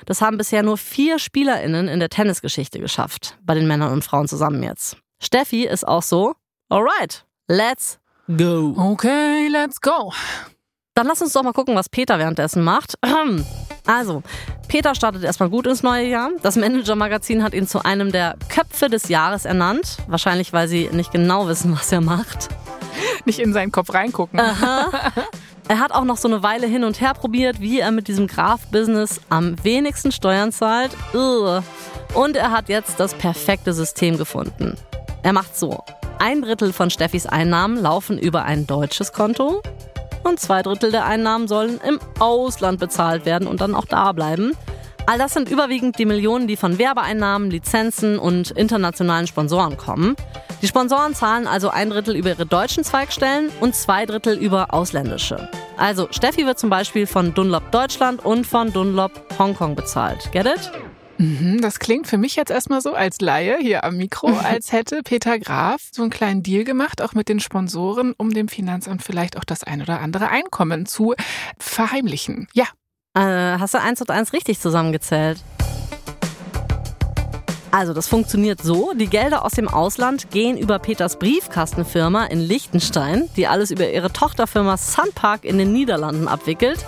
Das 0.06 0.22
haben 0.22 0.38
bisher 0.38 0.62
nur 0.62 0.78
vier 0.78 1.18
SpielerInnen 1.18 1.88
in 1.88 2.00
der 2.00 2.10
Tennisgeschichte 2.10 2.80
geschafft. 2.80 3.36
Bei 3.42 3.56
den 3.56 3.68
Männern 3.68 3.94
und 3.94 4.04
Frauen 4.04 4.28
zusammen 4.28 4.62
jetzt. 4.62 4.98
Steffi 5.20 5.66
ist 5.66 5.88
auch 5.88 6.04
so. 6.04 6.36
Alright, 6.70 7.26
let's 7.48 7.98
go. 8.28 8.76
Okay, 8.78 9.48
let's 9.48 9.82
go. 9.82 10.14
Dann 10.94 11.08
lass 11.08 11.24
uns 11.24 11.34
doch 11.34 11.42
mal 11.42 11.54
gucken, 11.54 11.74
was 11.74 11.90
Peter 11.90 12.20
währenddessen 12.20 12.64
macht. 12.64 12.94
Also, 13.88 14.22
Peter 14.68 14.94
startet 14.94 15.24
erstmal 15.24 15.50
gut 15.50 15.66
ins 15.66 15.82
neue 15.82 16.08
Jahr. 16.08 16.30
Das 16.42 16.58
Manager-Magazin 16.58 17.42
hat 17.42 17.54
ihn 17.54 17.68
zu 17.68 17.84
einem 17.84 18.12
der 18.12 18.36
Köpfe 18.50 18.90
des 18.90 19.08
Jahres 19.08 19.46
ernannt. 19.46 19.98
Wahrscheinlich, 20.08 20.54
weil 20.54 20.68
sie 20.68 20.90
nicht 20.92 21.12
genau 21.12 21.48
wissen, 21.48 21.74
was 21.74 21.92
er 21.92 22.02
macht. 22.02 22.50
Nicht 23.26 23.40
in 23.40 23.54
seinen 23.54 23.72
Kopf 23.72 23.94
reingucken. 23.94 24.40
Aha. 24.40 24.90
Er 25.70 25.80
hat 25.80 25.92
auch 25.92 26.06
noch 26.06 26.16
so 26.16 26.30
eine 26.30 26.44
Weile 26.44 26.66
hin 26.66 26.86
und 26.86 27.02
her 27.02 27.14
probiert, 27.14 27.60
wie 27.60 27.82
er 27.82 27.92
mit 27.92 28.08
diesem 28.08 28.28
Graf-Business 28.28 29.20
am 29.28 29.62
wenigsten 29.66 30.14
Steuern 30.14 30.54
zahlt. 30.54 30.92
Und 32.14 32.38
er 32.38 32.52
hat 32.52 32.70
jetzt 32.70 33.02
das 33.02 33.14
perfekte 33.14 33.74
System 33.74 34.18
gefunden. 34.18 34.78
Er 35.24 35.34
macht 35.34 35.58
so. 35.58 35.84
Ein 36.20 36.42
Drittel 36.42 36.72
von 36.72 36.90
Steffis 36.90 37.26
Einnahmen 37.26 37.76
laufen 37.76 38.18
über 38.18 38.46
ein 38.46 38.66
deutsches 38.66 39.12
Konto 39.12 39.62
und 40.28 40.40
zwei 40.40 40.62
Drittel 40.62 40.92
der 40.92 41.06
Einnahmen 41.06 41.48
sollen 41.48 41.80
im 41.88 42.00
Ausland 42.20 42.80
bezahlt 42.80 43.26
werden 43.26 43.48
und 43.48 43.62
dann 43.62 43.74
auch 43.74 43.86
da 43.86 44.12
bleiben. 44.12 44.54
All 45.06 45.18
das 45.18 45.34
sind 45.34 45.50
überwiegend 45.50 45.98
die 46.00 46.06
Millionen, 46.06 46.48
die 46.48 46.58
von 46.58 46.78
Werbeeinnahmen, 46.78 47.50
Lizenzen 47.50 48.20
und 48.20 48.52
internationalen 48.52 49.26
Sponsoren 49.26 49.78
kommen. 49.78 50.18
Die 50.62 50.68
Sponsoren 50.68 51.16
zahlen 51.16 51.48
also 51.48 51.70
ein 51.70 51.90
Drittel 51.90 52.16
über 52.16 52.30
ihre 52.30 52.46
deutschen 52.46 52.84
Zweigstellen 52.84 53.50
und 53.62 53.74
zwei 53.74 54.06
Drittel 54.06 54.38
über 54.38 54.74
ausländische. 54.74 55.50
Also 55.78 56.08
Steffi 56.12 56.46
wird 56.46 56.60
zum 56.60 56.70
Beispiel 56.70 57.08
von 57.08 57.34
Dunlop 57.34 57.72
Deutschland 57.72 58.26
und 58.26 58.46
von 58.46 58.74
Dunlop 58.74 59.12
Hongkong 59.40 59.76
bezahlt. 59.76 60.30
Get 60.34 60.46
it? 60.46 60.72
Mhm, 61.18 61.62
das 61.62 61.80
klingt 61.80 62.08
für 62.08 62.18
mich 62.18 62.36
jetzt 62.36 62.52
erstmal 62.52 62.82
so 62.82 62.94
als 62.94 63.20
Laie 63.22 63.58
hier 63.60 63.84
am 63.84 63.98
Mikro, 63.98 64.28
als 64.44 64.72
hätte 64.72 65.02
Peter 65.04 65.40
Graf 65.40 65.82
so 65.92 66.04
einen 66.04 66.12
kleinen 66.12 66.44
Deal 66.44 66.64
gemacht, 66.64 67.02
auch 67.02 67.14
mit 67.14 67.28
den 67.28 67.40
Sponsoren, 67.40 68.14
um 68.18 68.32
dem 68.32 68.48
Finanzamt 68.48 69.04
vielleicht 69.04 69.38
auch 69.38 69.44
das 69.44 69.64
ein 69.64 69.82
oder 69.82 70.00
andere 70.00 70.30
Einkommen 70.30 70.86
zu 70.86 71.16
verheimlichen. 71.60 72.48
Ja. 72.54 72.66
Äh, 73.16 73.58
hast 73.60 73.74
du 73.74 73.82
eins 73.82 74.00
und 74.02 74.12
eins 74.12 74.32
richtig 74.32 74.60
zusammengezählt? 74.60 75.44
Also, 77.72 77.94
das 77.94 78.08
funktioniert 78.08 78.62
so. 78.62 78.94
Die 78.94 79.08
Gelder 79.08 79.44
aus 79.44 79.52
dem 79.52 79.68
Ausland 79.68 80.32
gehen 80.32 80.58
über 80.58 80.80
Peters 80.80 81.20
Briefkastenfirma 81.20 82.26
in 82.26 82.40
Liechtenstein, 82.40 83.30
die 83.36 83.48
alles 83.48 83.72
über 83.72 83.90
ihre 83.90 84.12
Tochterfirma 84.12 84.78
Sunpark 84.78 85.44
in 85.44 85.58
den 85.58 85.74
Niederlanden 85.74 86.28
abwickelt. 86.28 86.86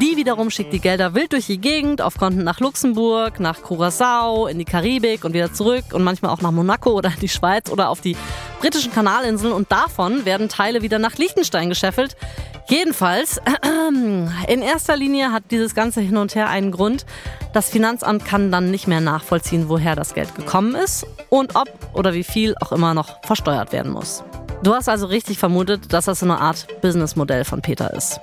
Die 0.00 0.16
wiederum 0.16 0.50
schickt 0.50 0.72
die 0.72 0.80
Gelder 0.80 1.14
wild 1.14 1.32
durch 1.32 1.46
die 1.46 1.58
Gegend 1.58 2.02
auf 2.02 2.18
Konten 2.18 2.42
nach 2.42 2.58
Luxemburg, 2.58 3.38
nach 3.38 3.62
Curacao, 3.62 4.48
in 4.48 4.58
die 4.58 4.64
Karibik 4.64 5.24
und 5.24 5.34
wieder 5.34 5.52
zurück 5.52 5.84
und 5.92 6.02
manchmal 6.02 6.32
auch 6.32 6.40
nach 6.40 6.50
Monaco 6.50 6.90
oder 6.90 7.12
die 7.20 7.28
Schweiz 7.28 7.70
oder 7.70 7.90
auf 7.90 8.00
die 8.00 8.16
britischen 8.58 8.92
Kanalinseln 8.92 9.52
und 9.52 9.70
davon 9.70 10.24
werden 10.24 10.48
Teile 10.48 10.82
wieder 10.82 10.98
nach 10.98 11.16
Liechtenstein 11.16 11.68
gescheffelt. 11.68 12.16
Jedenfalls, 12.68 13.40
in 14.48 14.62
erster 14.62 14.96
Linie 14.96 15.30
hat 15.30 15.44
dieses 15.52 15.76
ganze 15.76 16.00
Hin 16.00 16.16
und 16.16 16.34
Her 16.34 16.48
einen 16.48 16.72
Grund. 16.72 17.06
Das 17.52 17.70
Finanzamt 17.70 18.24
kann 18.24 18.50
dann 18.50 18.72
nicht 18.72 18.88
mehr 18.88 19.00
nachvollziehen, 19.00 19.68
woher 19.68 19.94
das 19.94 20.14
Geld 20.14 20.34
gekommen 20.34 20.74
ist 20.74 21.06
und 21.30 21.54
ob 21.54 21.68
oder 21.92 22.14
wie 22.14 22.24
viel 22.24 22.56
auch 22.60 22.72
immer 22.72 22.94
noch 22.94 23.22
versteuert 23.24 23.72
werden 23.72 23.92
muss. 23.92 24.24
Du 24.64 24.74
hast 24.74 24.88
also 24.88 25.06
richtig 25.06 25.38
vermutet, 25.38 25.92
dass 25.92 26.06
das 26.06 26.18
so 26.18 26.26
eine 26.26 26.40
Art 26.40 26.66
Businessmodell 26.80 27.44
von 27.44 27.62
Peter 27.62 27.94
ist. 27.94 28.18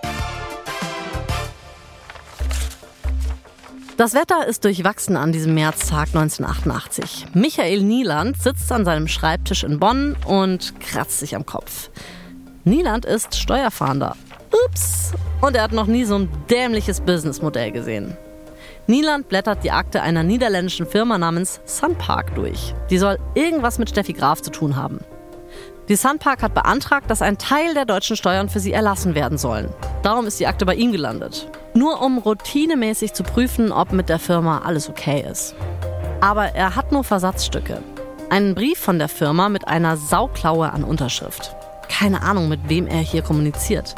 Das 3.98 4.13
Wetter 4.13 4.48
ist 4.48 4.63
durchwachsen 4.63 5.17
an 5.17 5.31
diesem 5.31 5.53
Märztag 5.53 6.07
1988. 6.07 7.27
Michael 7.33 7.81
Nieland 7.81 8.41
sitzt 8.41 8.71
an 8.71 8.86
seinem 8.86 9.07
Schreibtisch 9.07 9.63
in 9.63 9.79
Bonn 9.79 10.15
und 10.25 10.79
kratzt 10.79 11.19
sich 11.19 11.36
am 11.36 11.45
Kopf. 11.45 11.89
Nieland 12.63 13.05
ist 13.05 13.36
Steuerfahnder. 13.36 14.15
Ups! 14.65 15.12
Und 15.41 15.55
er 15.55 15.63
hat 15.63 15.74
noch 15.74 15.88
nie 15.88 16.05
so 16.05 16.15
ein 16.15 16.29
dämliches 16.50 17.01
Businessmodell 17.01 17.71
gesehen. 17.71 18.17
Nieland 18.88 19.29
blättert 19.29 19.63
die 19.63 19.71
Akte 19.71 20.01
einer 20.01 20.24
niederländischen 20.24 20.86
Firma 20.88 21.17
namens 21.17 21.62
Sunpark 21.65 22.33
durch. 22.36 22.74
Die 22.89 22.98
soll 22.98 23.19
irgendwas 23.36 23.77
mit 23.77 23.89
Steffi 23.89 24.13
Graf 24.13 24.41
zu 24.41 24.51
tun 24.51 24.75
haben. 24.75 25.00
Die 25.91 25.98
Sunpark 25.98 26.41
hat 26.41 26.53
beantragt, 26.53 27.10
dass 27.10 27.21
ein 27.21 27.38
Teil 27.38 27.74
der 27.74 27.83
deutschen 27.83 28.15
Steuern 28.15 28.48
für 28.48 28.62
sie 28.62 28.71
erlassen 28.71 29.13
werden 29.13 29.38
sollen. 29.38 29.67
Darum 30.03 30.25
ist 30.25 30.39
die 30.39 30.48
Akte 30.48 30.65
bei 30.65 30.75
ihm 30.75 30.93
gelandet. 30.93 31.50
Nur 31.74 32.01
um 32.01 32.17
routinemäßig 32.17 33.12
zu 33.12 33.24
prüfen, 33.24 33.74
ob 33.74 33.91
mit 33.91 34.07
der 34.07 34.17
Firma 34.17 34.62
alles 34.63 34.89
okay 34.89 35.25
ist. 35.29 35.53
Aber 36.21 36.55
er 36.55 36.77
hat 36.77 36.93
nur 36.93 37.03
Versatzstücke. 37.03 37.83
Einen 38.29 38.55
Brief 38.55 38.79
von 38.79 39.00
der 39.00 39.10
Firma 39.10 39.50
mit 39.50 39.67
einer 39.67 39.98
Sauklaue 39.98 40.71
an 40.71 40.86
Unterschrift. 40.86 41.53
Keine 41.89 42.21
Ahnung, 42.21 42.48
mit 42.48 42.69
wem 42.69 42.88
er 42.88 43.00
hier 43.00 43.21
kommuniziert. 43.21 43.95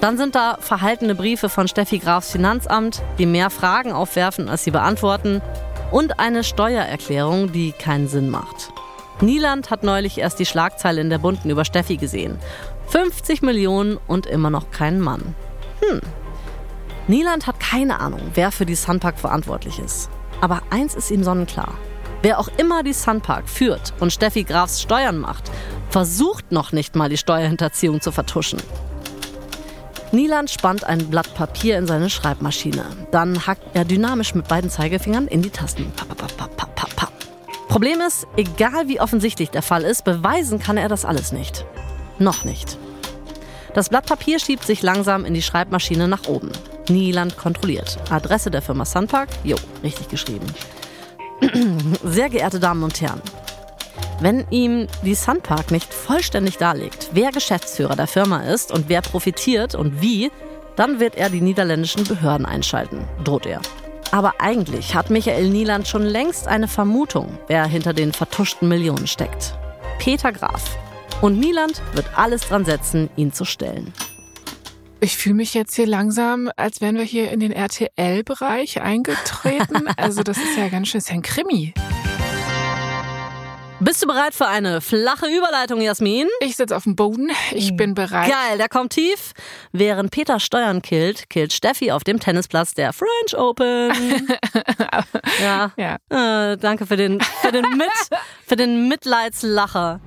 Dann 0.00 0.16
sind 0.16 0.34
da 0.34 0.56
verhaltene 0.60 1.14
Briefe 1.14 1.50
von 1.50 1.68
Steffi 1.68 1.98
Grafs 1.98 2.32
Finanzamt, 2.32 3.02
die 3.18 3.26
mehr 3.26 3.50
Fragen 3.50 3.92
aufwerfen, 3.92 4.48
als 4.48 4.64
sie 4.64 4.70
beantworten. 4.70 5.42
Und 5.90 6.20
eine 6.20 6.42
Steuererklärung, 6.42 7.52
die 7.52 7.72
keinen 7.72 8.08
Sinn 8.08 8.30
macht. 8.30 8.72
Nieland 9.20 9.70
hat 9.70 9.82
neulich 9.82 10.18
erst 10.18 10.38
die 10.38 10.46
Schlagzeile 10.46 11.00
in 11.00 11.10
der 11.10 11.18
Bunten 11.18 11.50
über 11.50 11.64
Steffi 11.64 11.96
gesehen. 11.96 12.38
50 12.88 13.42
Millionen 13.42 13.98
und 14.06 14.26
immer 14.26 14.50
noch 14.50 14.70
kein 14.70 15.00
Mann. 15.00 15.34
Hm. 15.82 16.00
Nieland 17.08 17.46
hat 17.46 17.58
keine 17.58 18.00
Ahnung, 18.00 18.20
wer 18.34 18.52
für 18.52 18.66
die 18.66 18.74
Sunpark 18.74 19.18
verantwortlich 19.18 19.78
ist. 19.80 20.08
Aber 20.40 20.62
eins 20.70 20.94
ist 20.94 21.10
ihm 21.10 21.24
sonnenklar. 21.24 21.74
Wer 22.22 22.38
auch 22.38 22.48
immer 22.58 22.82
die 22.82 22.92
Sunpark 22.92 23.48
führt 23.48 23.92
und 24.00 24.12
Steffi 24.12 24.44
Grafs 24.44 24.82
Steuern 24.82 25.18
macht, 25.18 25.50
versucht 25.90 26.52
noch 26.52 26.72
nicht 26.72 26.94
mal 26.96 27.08
die 27.08 27.16
Steuerhinterziehung 27.16 28.00
zu 28.00 28.12
vertuschen. 28.12 28.60
Nieland 30.10 30.50
spannt 30.50 30.84
ein 30.84 31.10
Blatt 31.10 31.34
Papier 31.34 31.76
in 31.76 31.86
seine 31.86 32.08
Schreibmaschine. 32.08 32.84
Dann 33.10 33.46
hackt 33.46 33.74
er 33.74 33.84
dynamisch 33.84 34.34
mit 34.34 34.48
beiden 34.48 34.70
Zeigefingern 34.70 35.28
in 35.28 35.42
die 35.42 35.50
Tasten. 35.50 35.92
Papp, 35.92 36.16
papp, 36.16 36.36
papp, 36.36 36.56
Problem 37.68 38.00
ist, 38.00 38.26
egal 38.36 38.88
wie 38.88 39.00
offensichtlich 39.00 39.50
der 39.50 39.62
Fall 39.62 39.82
ist, 39.84 40.04
beweisen 40.04 40.58
kann 40.58 40.78
er 40.78 40.88
das 40.88 41.04
alles 41.04 41.32
nicht. 41.32 41.64
Noch 42.18 42.44
nicht. 42.44 42.78
Das 43.74 43.90
Blatt 43.90 44.06
Papier 44.06 44.38
schiebt 44.40 44.64
sich 44.64 44.82
langsam 44.82 45.24
in 45.24 45.34
die 45.34 45.42
Schreibmaschine 45.42 46.08
nach 46.08 46.26
oben. 46.26 46.50
Nieland 46.88 47.36
kontrolliert. 47.36 47.98
Adresse 48.10 48.50
der 48.50 48.62
Firma 48.62 48.84
Sunpark? 48.84 49.28
Jo, 49.44 49.56
richtig 49.82 50.08
geschrieben. 50.08 50.46
Sehr 52.02 52.30
geehrte 52.30 52.58
Damen 52.58 52.82
und 52.82 53.00
Herren, 53.00 53.20
wenn 54.20 54.46
ihm 54.50 54.88
die 55.04 55.14
Sunpark 55.14 55.70
nicht 55.70 55.92
vollständig 55.92 56.56
darlegt, 56.56 57.10
wer 57.12 57.30
Geschäftsführer 57.30 57.94
der 57.94 58.08
Firma 58.08 58.40
ist 58.40 58.72
und 58.72 58.88
wer 58.88 59.02
profitiert 59.02 59.74
und 59.74 60.00
wie, 60.00 60.32
dann 60.74 60.98
wird 60.98 61.16
er 61.16 61.30
die 61.30 61.40
niederländischen 61.40 62.04
Behörden 62.04 62.46
einschalten, 62.46 63.04
droht 63.22 63.46
er. 63.46 63.60
Aber 64.10 64.40
eigentlich 64.40 64.94
hat 64.94 65.10
Michael 65.10 65.50
Nieland 65.50 65.86
schon 65.86 66.02
längst 66.02 66.48
eine 66.48 66.68
Vermutung, 66.68 67.38
wer 67.46 67.66
hinter 67.66 67.92
den 67.92 68.12
vertuschten 68.12 68.68
Millionen 68.68 69.06
steckt. 69.06 69.58
Peter 69.98 70.32
Graf. 70.32 70.78
Und 71.20 71.38
Nieland 71.38 71.82
wird 71.92 72.06
alles 72.16 72.42
dran 72.48 72.64
setzen, 72.64 73.10
ihn 73.16 73.32
zu 73.32 73.44
stellen. 73.44 73.92
Ich 75.00 75.16
fühle 75.16 75.36
mich 75.36 75.54
jetzt 75.54 75.74
hier 75.74 75.86
langsam, 75.86 76.50
als 76.56 76.80
wären 76.80 76.96
wir 76.96 77.04
hier 77.04 77.30
in 77.30 77.40
den 77.40 77.52
RTL-Bereich 77.52 78.80
eingetreten. 78.80 79.88
Also 79.96 80.22
das 80.22 80.38
ist 80.38 80.56
ja 80.56 80.68
ganz 80.68 80.88
schön, 80.88 80.98
das 80.98 81.04
ist 81.04 81.10
ja 81.10 81.14
ein 81.14 81.22
Krimi. 81.22 81.74
Bist 83.80 84.02
du 84.02 84.08
bereit 84.08 84.34
für 84.34 84.48
eine 84.48 84.80
flache 84.80 85.26
Überleitung, 85.26 85.80
Jasmin? 85.80 86.26
Ich 86.40 86.56
sitze 86.56 86.76
auf 86.76 86.82
dem 86.82 86.96
Boden. 86.96 87.30
Ich 87.52 87.76
bin 87.76 87.94
bereit. 87.94 88.28
Geil, 88.28 88.58
der 88.58 88.68
kommt 88.68 88.92
tief. 88.92 89.32
Während 89.70 90.10
Peter 90.10 90.40
Steuern 90.40 90.82
killt, 90.82 91.30
killt 91.30 91.52
Steffi 91.52 91.92
auf 91.92 92.02
dem 92.02 92.18
Tennisplatz 92.18 92.74
der 92.74 92.92
French 92.92 93.36
Open. 93.36 93.92
ja. 95.42 95.72
ja. 95.76 96.52
Äh, 96.52 96.56
danke 96.56 96.86
für 96.86 96.96
den, 96.96 97.20
für 97.40 97.52
den, 97.52 97.64
Mit, 97.76 97.88
für 98.44 98.56
den 98.56 98.88
Mitleidslacher. 98.88 100.00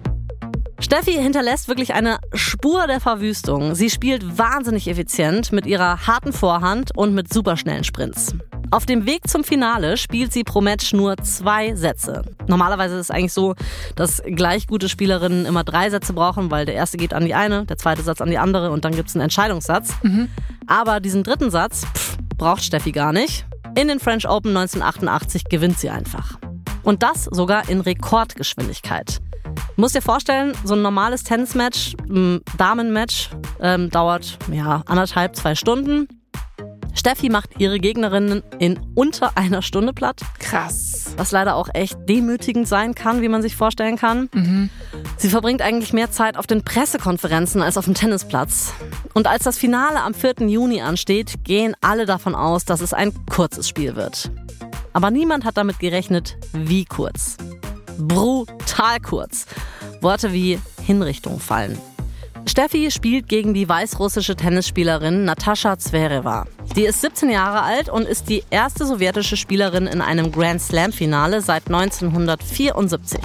Steffi 0.81 1.13
hinterlässt 1.13 1.69
wirklich 1.69 1.93
eine 1.93 2.19
Spur 2.33 2.87
der 2.87 2.99
Verwüstung. 2.99 3.73
Sie 3.75 3.89
spielt 3.89 4.37
wahnsinnig 4.37 4.89
effizient 4.89 5.53
mit 5.53 5.65
ihrer 5.65 6.07
harten 6.07 6.33
Vorhand 6.33 6.97
und 6.97 7.13
mit 7.13 7.31
superschnellen 7.31 7.85
Sprints. 7.85 8.35
Auf 8.71 8.85
dem 8.85 9.05
Weg 9.05 9.27
zum 9.27 9.43
Finale 9.43 9.97
spielt 9.97 10.31
sie 10.31 10.45
pro 10.45 10.61
Match 10.61 10.93
nur 10.93 11.17
zwei 11.17 11.75
Sätze. 11.75 12.23
Normalerweise 12.47 12.95
ist 12.95 13.01
es 13.01 13.11
eigentlich 13.11 13.33
so, 13.33 13.53
dass 13.97 14.23
gleich 14.25 14.65
gute 14.65 14.87
Spielerinnen 14.87 15.45
immer 15.45 15.65
drei 15.65 15.89
Sätze 15.89 16.13
brauchen, 16.13 16.49
weil 16.51 16.65
der 16.65 16.75
erste 16.75 16.95
geht 16.95 17.13
an 17.13 17.25
die 17.25 17.35
eine, 17.35 17.65
der 17.65 17.77
zweite 17.77 18.01
Satz 18.01 18.21
an 18.21 18.29
die 18.29 18.37
andere 18.37 18.71
und 18.71 18.85
dann 18.85 18.95
gibt 18.95 19.09
es 19.09 19.15
einen 19.15 19.23
Entscheidungssatz. 19.23 19.93
Mhm. 20.03 20.29
Aber 20.67 21.01
diesen 21.01 21.23
dritten 21.23 21.51
Satz 21.51 21.85
pff, 21.85 22.17
braucht 22.37 22.63
Steffi 22.63 22.93
gar 22.93 23.11
nicht. 23.11 23.45
In 23.75 23.89
den 23.89 23.99
French 23.99 24.27
Open 24.27 24.55
1988 24.55 25.49
gewinnt 25.49 25.77
sie 25.77 25.89
einfach. 25.89 26.37
Und 26.83 27.03
das 27.03 27.25
sogar 27.25 27.67
in 27.67 27.81
Rekordgeschwindigkeit. 27.81 29.19
Du 29.75 29.81
musst 29.81 29.95
dir 29.95 30.01
vorstellen, 30.01 30.53
so 30.63 30.75
ein 30.75 30.81
normales 30.81 31.23
Tennismatch, 31.23 31.97
ein 32.09 32.39
Damenmatch, 32.57 33.31
ähm, 33.59 33.89
dauert 33.89 34.37
ja 34.49 34.81
anderthalb, 34.85 35.35
zwei 35.35 35.55
Stunden. 35.55 36.07
Steffi 36.93 37.29
macht 37.29 37.59
ihre 37.59 37.79
Gegnerinnen 37.79 38.43
in 38.59 38.79
unter 38.95 39.37
einer 39.37 39.61
Stunde 39.61 39.93
platt. 39.93 40.21
Krass. 40.39 41.13
Was 41.17 41.31
leider 41.31 41.55
auch 41.55 41.69
echt 41.73 41.97
demütigend 42.07 42.67
sein 42.67 42.95
kann, 42.95 43.21
wie 43.21 43.29
man 43.29 43.41
sich 43.41 43.55
vorstellen 43.55 43.97
kann. 43.97 44.29
Mhm. 44.33 44.69
Sie 45.17 45.29
verbringt 45.29 45.61
eigentlich 45.61 45.93
mehr 45.93 46.11
Zeit 46.11 46.37
auf 46.37 46.47
den 46.47 46.63
Pressekonferenzen 46.63 47.61
als 47.61 47.77
auf 47.77 47.85
dem 47.85 47.93
Tennisplatz. 47.93 48.73
Und 49.13 49.27
als 49.27 49.43
das 49.43 49.57
Finale 49.57 50.01
am 50.01 50.13
4. 50.13 50.47
Juni 50.47 50.81
ansteht, 50.81 51.43
gehen 51.43 51.75
alle 51.81 52.05
davon 52.05 52.35
aus, 52.35 52.65
dass 52.65 52.81
es 52.81 52.93
ein 52.93 53.13
kurzes 53.25 53.67
Spiel 53.67 53.95
wird. 53.95 54.31
Aber 54.93 55.11
niemand 55.11 55.45
hat 55.45 55.57
damit 55.57 55.79
gerechnet, 55.79 56.37
wie 56.53 56.85
kurz. 56.85 57.37
Brutal 57.97 58.99
kurz. 58.99 59.45
Worte 60.01 60.33
wie 60.33 60.59
Hinrichtung 60.83 61.39
fallen. 61.39 61.77
Steffi 62.45 62.91
spielt 62.91 63.27
gegen 63.27 63.53
die 63.53 63.67
weißrussische 63.67 64.35
Tennisspielerin 64.35 65.25
Natascha 65.25 65.77
Zverev. 65.77 66.45
Die 66.75 66.83
ist 66.83 67.01
17 67.01 67.29
Jahre 67.29 67.61
alt 67.61 67.89
und 67.89 68.07
ist 68.07 68.29
die 68.29 68.43
erste 68.49 68.85
sowjetische 68.85 69.37
Spielerin 69.37 69.87
in 69.87 70.01
einem 70.01 70.31
Grand 70.31 70.61
Slam-Finale 70.61 71.41
seit 71.41 71.67
1974. 71.67 73.19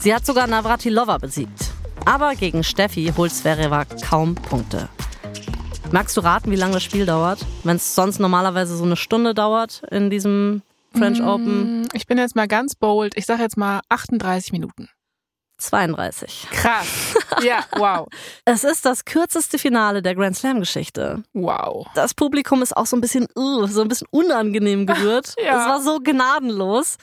Sie 0.00 0.14
hat 0.14 0.24
sogar 0.24 0.46
Navratilova 0.46 1.18
besiegt. 1.18 1.70
Aber 2.04 2.34
gegen 2.34 2.64
Steffi 2.64 3.12
holt 3.16 3.32
Zverev 3.32 3.86
kaum 4.08 4.34
Punkte. 4.34 4.88
Magst 5.92 6.16
du 6.16 6.20
raten, 6.20 6.50
wie 6.50 6.56
lange 6.56 6.74
das 6.74 6.82
Spiel 6.82 7.06
dauert? 7.06 7.44
Wenn 7.64 7.76
es 7.76 7.94
sonst 7.94 8.18
normalerweise 8.18 8.76
so 8.76 8.84
eine 8.84 8.96
Stunde 8.96 9.34
dauert 9.34 9.82
in 9.90 10.10
diesem 10.10 10.62
French 10.92 11.22
Open? 11.22 11.88
Ich 11.92 12.06
bin 12.06 12.18
jetzt 12.18 12.36
mal 12.36 12.48
ganz 12.48 12.74
bold. 12.74 13.16
Ich 13.16 13.26
sage 13.26 13.42
jetzt 13.42 13.56
mal 13.56 13.80
38 13.88 14.52
Minuten. 14.52 14.88
32. 15.58 16.48
Krass. 16.52 17.14
Ja, 17.42 17.64
wow. 17.76 18.08
Es 18.44 18.64
ist 18.64 18.84
das 18.84 19.04
kürzeste 19.04 19.58
Finale 19.58 20.02
der 20.02 20.14
Grand 20.14 20.36
Slam 20.36 20.60
Geschichte. 20.60 21.22
Wow. 21.34 21.86
Das 21.94 22.14
Publikum 22.14 22.62
ist 22.62 22.76
auch 22.76 22.86
so 22.86 22.96
ein 22.96 23.00
bisschen, 23.00 23.26
uh, 23.36 23.66
so 23.66 23.82
ein 23.82 23.88
bisschen 23.88 24.06
unangenehm 24.10 24.86
gerührt. 24.86 25.34
Ja. 25.44 25.62
Es 25.62 25.68
war 25.68 25.80
so 25.80 25.98
gnadenlos. 26.02 26.96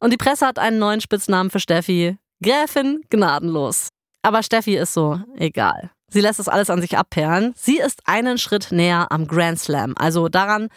Und 0.00 0.12
die 0.12 0.16
Presse 0.16 0.46
hat 0.46 0.58
einen 0.58 0.78
neuen 0.78 1.00
Spitznamen 1.00 1.50
für 1.50 1.60
Steffi. 1.60 2.18
Gräfin 2.42 3.02
gnadenlos. 3.10 3.88
Aber 4.22 4.42
Steffi 4.42 4.76
ist 4.76 4.94
so, 4.94 5.20
egal. 5.36 5.90
Sie 6.08 6.20
lässt 6.20 6.38
das 6.38 6.48
alles 6.48 6.70
an 6.70 6.80
sich 6.80 6.98
abperlen. 6.98 7.54
Sie 7.56 7.78
ist 7.78 8.00
einen 8.04 8.38
Schritt 8.38 8.70
näher 8.70 9.06
am 9.10 9.26
Grand 9.26 9.58
Slam, 9.58 9.94
also 9.96 10.28
daran, 10.28 10.68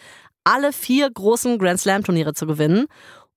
alle 0.44 0.72
vier 0.74 1.10
großen 1.10 1.58
Grand 1.58 1.80
Slam 1.80 2.04
Turniere 2.04 2.34
zu 2.34 2.46
gewinnen. 2.46 2.88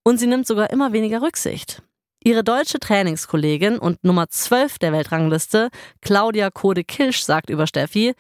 Und 0.05 0.19
sie 0.19 0.27
nimmt 0.27 0.47
sogar 0.47 0.71
immer 0.71 0.93
weniger 0.93 1.23
Rücksicht. 1.23 1.83
Ihre 2.27 2.43
deutsche 2.43 2.81
Trainingskollegin 2.81 3.79
und 3.79 4.03
Nummer 4.03 4.29
12 4.29 4.81
der 4.81 4.91
Weltrangliste, 4.91 5.69
Claudia 6.01 6.51
Kode-Kilsch, 6.51 7.21
sagt 7.21 7.51
über 7.51 7.69
Steffi, 7.69 8.15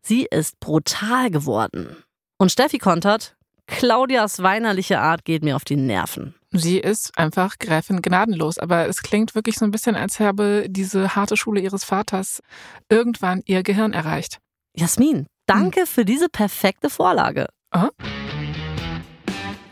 sie 0.00 0.26
ist 0.30 0.58
brutal 0.58 1.30
geworden. 1.30 2.02
Und 2.38 2.50
Steffi 2.50 2.78
kontert, 2.78 3.36
Claudias 3.66 4.42
weinerliche 4.42 5.00
Art 5.00 5.26
geht 5.26 5.44
mir 5.44 5.54
auf 5.54 5.66
die 5.66 5.76
Nerven. 5.76 6.34
Sie 6.50 6.78
ist 6.78 7.18
einfach 7.18 7.58
Gräfin 7.58 8.00
gnadenlos, 8.00 8.56
aber 8.56 8.88
es 8.88 9.02
klingt 9.02 9.34
wirklich 9.34 9.58
so 9.58 9.66
ein 9.66 9.70
bisschen, 9.70 9.96
als 9.96 10.18
habe 10.18 10.64
diese 10.66 11.14
harte 11.14 11.36
Schule 11.36 11.60
ihres 11.60 11.84
Vaters 11.84 12.40
irgendwann 12.88 13.42
ihr 13.44 13.62
Gehirn 13.62 13.92
erreicht. 13.92 14.38
Jasmin, 14.74 15.26
danke 15.44 15.84
für 15.84 16.06
diese 16.06 16.30
perfekte 16.30 16.88
Vorlage. 16.88 17.48
Aha. 17.68 17.90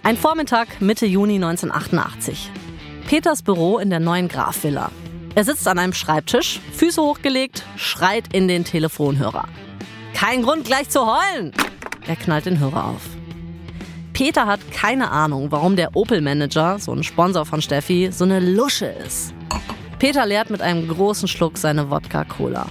Ein 0.02 0.18
Vormittag 0.18 0.82
Mitte 0.82 1.06
Juni 1.06 1.36
1988. 1.36 2.50
Peters 3.10 3.42
Büro 3.42 3.78
in 3.78 3.90
der 3.90 3.98
neuen 3.98 4.28
Graf 4.28 4.62
Villa. 4.62 4.92
Er 5.34 5.42
sitzt 5.42 5.66
an 5.66 5.80
einem 5.80 5.92
Schreibtisch, 5.92 6.60
Füße 6.72 7.02
hochgelegt, 7.02 7.64
schreit 7.74 8.32
in 8.32 8.46
den 8.46 8.62
Telefonhörer. 8.62 9.48
Kein 10.14 10.44
Grund 10.44 10.64
gleich 10.64 10.90
zu 10.90 11.00
heulen! 11.00 11.50
Er 12.06 12.14
knallt 12.14 12.46
den 12.46 12.60
Hörer 12.60 12.84
auf. 12.84 13.02
Peter 14.12 14.46
hat 14.46 14.60
keine 14.70 15.10
Ahnung, 15.10 15.50
warum 15.50 15.74
der 15.74 15.96
Opel-Manager, 15.96 16.78
so 16.78 16.92
ein 16.92 17.02
Sponsor 17.02 17.44
von 17.44 17.60
Steffi, 17.60 18.10
so 18.12 18.22
eine 18.22 18.38
Lusche 18.38 18.86
ist. 18.86 19.34
Peter 19.98 20.24
leert 20.24 20.50
mit 20.50 20.62
einem 20.62 20.86
großen 20.86 21.26
Schluck 21.26 21.58
seine 21.58 21.90
Wodka-Cola. 21.90 22.66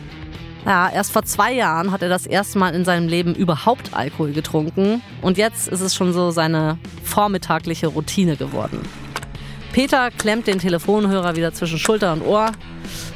Ja, 0.65 0.89
erst 0.89 1.11
vor 1.11 1.23
zwei 1.23 1.51
Jahren 1.51 1.91
hat 1.91 2.01
er 2.01 2.07
das 2.07 2.25
erste 2.25 2.59
Mal 2.59 2.73
in 2.75 2.85
seinem 2.85 3.09
Leben 3.09 3.35
überhaupt 3.35 3.93
Alkohol 3.93 4.31
getrunken 4.31 5.01
und 5.21 5.37
jetzt 5.37 5.67
ist 5.67 5.81
es 5.81 5.93
schon 5.93 6.13
so 6.13 6.31
seine 6.31 6.77
vormittagliche 7.03 7.87
Routine 7.87 8.37
geworden. 8.37 8.79
Peter 9.71 10.09
klemmt 10.11 10.47
den 10.47 10.59
Telefonhörer 10.59 11.35
wieder 11.35 11.53
zwischen 11.53 11.77
Schulter 11.77 12.13
und 12.13 12.21
Ohr 12.23 12.51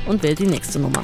und 0.06 0.22
wählt 0.22 0.40
die 0.40 0.46
nächste 0.46 0.80
Nummer. 0.80 1.04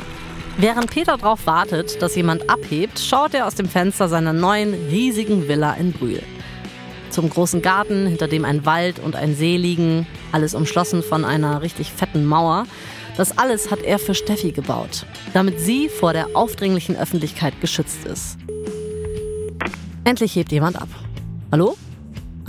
Während 0.57 0.91
Peter 0.91 1.17
darauf 1.17 1.45
wartet, 1.47 2.01
dass 2.01 2.15
jemand 2.15 2.49
abhebt, 2.49 2.99
schaut 2.99 3.33
er 3.33 3.47
aus 3.47 3.55
dem 3.55 3.67
Fenster 3.67 4.09
seiner 4.09 4.33
neuen, 4.33 4.73
riesigen 4.89 5.47
Villa 5.47 5.73
in 5.73 5.91
Brühl. 5.91 6.21
Zum 7.09 7.29
großen 7.29 7.61
Garten, 7.61 8.05
hinter 8.05 8.27
dem 8.27 8.45
ein 8.45 8.65
Wald 8.65 8.99
und 8.99 9.15
ein 9.15 9.35
See 9.35 9.57
liegen, 9.57 10.05
alles 10.31 10.53
umschlossen 10.53 11.01
von 11.01 11.25
einer 11.25 11.61
richtig 11.61 11.91
fetten 11.91 12.25
Mauer. 12.25 12.65
Das 13.17 13.37
alles 13.37 13.71
hat 13.71 13.81
er 13.81 13.99
für 13.99 14.13
Steffi 14.13 14.51
gebaut, 14.51 15.05
damit 15.33 15.59
sie 15.59 15.89
vor 15.89 16.13
der 16.13 16.27
aufdringlichen 16.35 16.95
Öffentlichkeit 16.95 17.59
geschützt 17.59 18.05
ist. 18.05 18.37
Endlich 20.03 20.35
hebt 20.35 20.51
jemand 20.51 20.79
ab. 20.79 20.89
Hallo? 21.51 21.75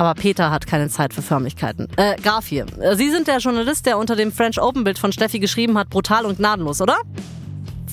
Aber 0.00 0.14
Peter 0.14 0.50
hat 0.50 0.66
keine 0.66 0.88
Zeit 0.88 1.12
für 1.12 1.20
Förmlichkeiten. 1.20 1.86
Äh, 1.98 2.16
Graf 2.22 2.46
hier. 2.46 2.64
Sie 2.94 3.10
sind 3.10 3.26
der 3.26 3.36
Journalist, 3.36 3.84
der 3.84 3.98
unter 3.98 4.16
dem 4.16 4.32
French 4.32 4.58
Open 4.58 4.82
Bild 4.82 4.98
von 4.98 5.12
Steffi 5.12 5.40
geschrieben 5.40 5.76
hat, 5.76 5.90
brutal 5.90 6.24
und 6.24 6.38
gnadenlos, 6.38 6.80
oder? 6.80 6.96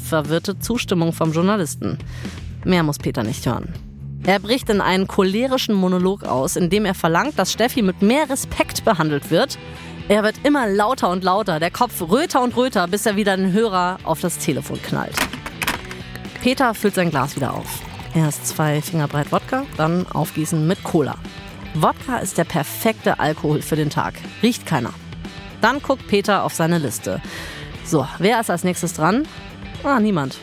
Verwirrte 0.07 0.57
Zustimmung 0.57 1.11
vom 1.11 1.33
Journalisten. 1.33 1.97
Mehr 2.63 2.83
muss 2.83 2.97
Peter 2.97 3.23
nicht 3.23 3.45
hören. 3.45 3.73
Er 4.25 4.39
bricht 4.39 4.69
in 4.69 4.79
einen 4.79 5.09
cholerischen 5.09 5.75
Monolog 5.75 6.23
aus, 6.23 6.55
in 6.55 6.69
dem 6.69 6.85
er 6.85 6.93
verlangt, 6.93 7.37
dass 7.37 7.51
Steffi 7.51 7.81
mit 7.81 8.01
mehr 8.01 8.29
Respekt 8.29 8.85
behandelt 8.85 9.29
wird. 9.29 9.59
Er 10.07 10.23
wird 10.23 10.35
immer 10.45 10.65
lauter 10.65 11.09
und 11.09 11.25
lauter, 11.25 11.59
der 11.59 11.71
Kopf 11.71 12.01
röter 12.01 12.41
und 12.41 12.55
röter, 12.55 12.87
bis 12.87 13.05
er 13.05 13.17
wieder 13.17 13.35
den 13.35 13.51
Hörer 13.51 13.97
auf 14.05 14.21
das 14.21 14.37
Telefon 14.37 14.81
knallt. 14.81 15.17
Peter 16.41 16.73
füllt 16.73 16.95
sein 16.95 17.09
Glas 17.09 17.35
wieder 17.35 17.53
auf. 17.53 17.81
Erst 18.15 18.47
zwei 18.47 18.81
Finger 18.81 19.09
breit 19.09 19.29
Wodka, 19.33 19.65
dann 19.75 20.07
aufgießen 20.07 20.65
mit 20.65 20.81
Cola. 20.85 21.17
Wodka 21.79 22.17
ist 22.17 22.39
der 22.39 22.43
perfekte 22.43 23.19
Alkohol 23.19 23.61
für 23.61 23.75
den 23.75 23.91
Tag. 23.91 24.15
Riecht 24.41 24.65
keiner. 24.65 24.93
Dann 25.61 25.79
guckt 25.79 26.07
Peter 26.07 26.43
auf 26.43 26.53
seine 26.53 26.79
Liste. 26.79 27.21
So, 27.85 28.07
wer 28.17 28.39
ist 28.39 28.49
als 28.49 28.63
nächstes 28.63 28.93
dran? 28.93 29.27
Ah, 29.83 29.99
niemand. 29.99 30.37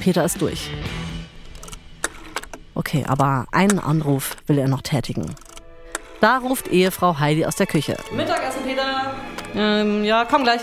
Peter 0.00 0.24
ist 0.24 0.40
durch. 0.40 0.70
Okay, 2.74 3.04
aber 3.06 3.46
einen 3.52 3.78
Anruf 3.78 4.36
will 4.46 4.58
er 4.58 4.68
noch 4.68 4.80
tätigen. 4.80 5.34
Da 6.22 6.38
ruft 6.38 6.68
Ehefrau 6.68 7.18
Heidi 7.18 7.44
aus 7.44 7.56
der 7.56 7.66
Küche. 7.66 7.96
Mittagessen, 8.16 8.62
Peter. 8.64 9.12
Ähm, 9.54 10.04
ja, 10.04 10.24
komm 10.24 10.42
gleich. 10.42 10.62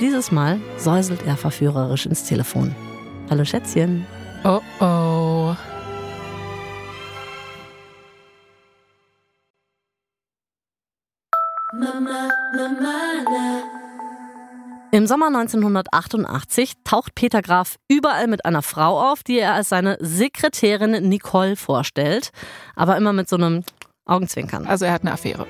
Dieses 0.00 0.30
Mal 0.30 0.60
säuselt 0.76 1.26
er 1.26 1.36
verführerisch 1.36 2.06
ins 2.06 2.24
Telefon. 2.24 2.74
Hallo 3.28 3.44
Schätzchen. 3.44 4.06
Oh 4.44 4.60
oh. 4.80 5.23
Im 15.04 15.08
Sommer 15.08 15.26
1988 15.26 16.72
taucht 16.82 17.14
Peter 17.14 17.42
Graf 17.42 17.76
überall 17.88 18.26
mit 18.26 18.46
einer 18.46 18.62
Frau 18.62 19.12
auf, 19.12 19.22
die 19.22 19.38
er 19.38 19.52
als 19.52 19.68
seine 19.68 19.98
Sekretärin 20.00 20.92
Nicole 21.10 21.56
vorstellt, 21.56 22.30
aber 22.74 22.96
immer 22.96 23.12
mit 23.12 23.28
so 23.28 23.36
einem 23.36 23.64
Augenzwinkern. 24.06 24.64
Also 24.64 24.86
er 24.86 24.94
hat 24.94 25.02
eine 25.02 25.12
Affäre. 25.12 25.46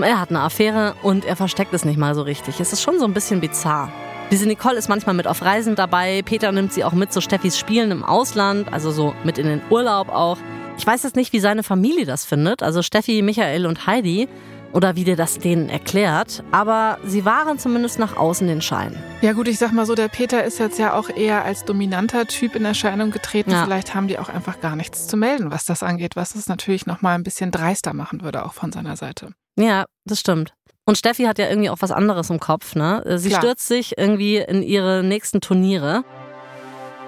Er 0.00 0.20
hat 0.20 0.30
eine 0.30 0.42
Affäre 0.42 0.94
und 1.02 1.24
er 1.24 1.34
versteckt 1.34 1.74
es 1.74 1.84
nicht 1.84 1.98
mal 1.98 2.14
so 2.14 2.22
richtig. 2.22 2.60
Es 2.60 2.72
ist 2.72 2.80
schon 2.80 3.00
so 3.00 3.04
ein 3.04 3.14
bisschen 3.14 3.40
bizarr. 3.40 3.90
Diese 4.30 4.46
Nicole 4.46 4.76
ist 4.76 4.88
manchmal 4.88 5.16
mit 5.16 5.26
auf 5.26 5.42
Reisen 5.42 5.74
dabei. 5.74 6.22
Peter 6.22 6.52
nimmt 6.52 6.72
sie 6.72 6.84
auch 6.84 6.92
mit 6.92 7.12
zu 7.12 7.20
Steffis 7.20 7.58
Spielen 7.58 7.90
im 7.90 8.04
Ausland, 8.04 8.72
also 8.72 8.92
so 8.92 9.12
mit 9.24 9.38
in 9.38 9.48
den 9.48 9.60
Urlaub 9.70 10.08
auch. 10.08 10.38
Ich 10.78 10.86
weiß 10.86 11.02
jetzt 11.02 11.16
nicht, 11.16 11.32
wie 11.32 11.40
seine 11.40 11.64
Familie 11.64 12.06
das 12.06 12.24
findet, 12.24 12.62
also 12.62 12.82
Steffi, 12.82 13.22
Michael 13.22 13.66
und 13.66 13.88
Heidi, 13.88 14.28
oder 14.72 14.96
wie 14.96 15.04
der 15.04 15.16
das 15.16 15.38
denen 15.38 15.68
erklärt, 15.68 16.42
aber 16.50 16.98
sie 17.04 17.24
waren 17.24 17.58
zumindest 17.58 17.98
nach 17.98 18.16
außen 18.16 18.46
den 18.46 18.60
Schein. 18.60 18.94
Ja 19.22 19.32
gut, 19.32 19.48
ich 19.48 19.58
sag 19.58 19.72
mal 19.72 19.86
so, 19.86 19.94
der 19.94 20.08
Peter 20.08 20.44
ist 20.44 20.58
jetzt 20.58 20.78
ja 20.78 20.94
auch 20.94 21.08
eher 21.08 21.44
als 21.44 21.64
dominanter 21.64 22.26
Typ 22.26 22.54
in 22.54 22.64
Erscheinung 22.64 23.10
getreten. 23.10 23.50
Ja. 23.50 23.64
Vielleicht 23.64 23.94
haben 23.94 24.08
die 24.08 24.18
auch 24.18 24.28
einfach 24.28 24.60
gar 24.60 24.76
nichts 24.76 25.06
zu 25.06 25.16
melden, 25.16 25.50
was 25.50 25.64
das 25.64 25.82
angeht, 25.82 26.16
was 26.16 26.34
es 26.34 26.48
natürlich 26.48 26.86
noch 26.86 27.02
mal 27.02 27.14
ein 27.14 27.22
bisschen 27.22 27.50
dreister 27.50 27.94
machen 27.94 28.22
würde, 28.22 28.44
auch 28.44 28.52
von 28.52 28.72
seiner 28.72 28.96
Seite. 28.96 29.32
Ja, 29.56 29.86
das 30.04 30.20
stimmt. 30.20 30.52
Und 30.84 30.96
Steffi 30.96 31.24
hat 31.24 31.38
ja 31.38 31.48
irgendwie 31.48 31.68
auch 31.68 31.78
was 31.80 31.90
anderes 31.90 32.30
im 32.30 32.40
Kopf, 32.40 32.74
ne? 32.74 33.02
Sie 33.18 33.28
Klar. 33.28 33.42
stürzt 33.42 33.68
sich 33.68 33.98
irgendwie 33.98 34.38
in 34.38 34.62
ihre 34.62 35.02
nächsten 35.02 35.40
Turniere. 35.40 36.02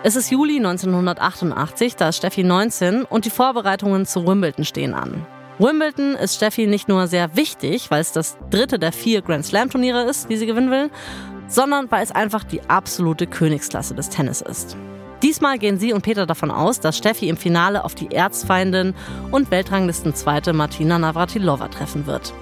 Es 0.02 0.16
ist 0.16 0.30
Juli 0.30 0.56
1988, 0.56 1.96
da 1.96 2.08
ist 2.08 2.18
Steffi 2.18 2.42
19 2.42 3.04
und 3.04 3.24
die 3.24 3.30
Vorbereitungen 3.30 4.04
zu 4.04 4.26
Wimbledon 4.26 4.64
stehen 4.64 4.94
an. 4.94 5.26
Wimbledon 5.60 6.14
ist 6.14 6.36
Steffi 6.36 6.66
nicht 6.66 6.88
nur 6.88 7.06
sehr 7.06 7.36
wichtig, 7.36 7.90
weil 7.90 8.00
es 8.00 8.12
das 8.12 8.38
dritte 8.48 8.78
der 8.78 8.92
vier 8.92 9.20
Grand 9.20 9.44
Slam 9.44 9.68
Turniere 9.68 10.04
ist, 10.04 10.30
die 10.30 10.38
sie 10.38 10.46
gewinnen 10.46 10.70
will, 10.70 10.90
sondern 11.48 11.90
weil 11.90 12.02
es 12.02 12.12
einfach 12.12 12.44
die 12.44 12.62
absolute 12.62 13.26
Königsklasse 13.26 13.94
des 13.94 14.08
Tennis 14.08 14.40
ist. 14.40 14.78
Diesmal 15.22 15.58
gehen 15.58 15.78
sie 15.78 15.92
und 15.92 16.00
Peter 16.00 16.24
davon 16.24 16.50
aus, 16.50 16.80
dass 16.80 16.96
Steffi 16.96 17.28
im 17.28 17.36
Finale 17.36 17.84
auf 17.84 17.94
die 17.94 18.10
Erzfeindin 18.10 18.94
und 19.32 19.50
Weltranglistenzweite 19.50 20.54
Martina 20.54 20.98
Navratilova 20.98 21.68
treffen 21.68 22.06
wird. 22.06 22.32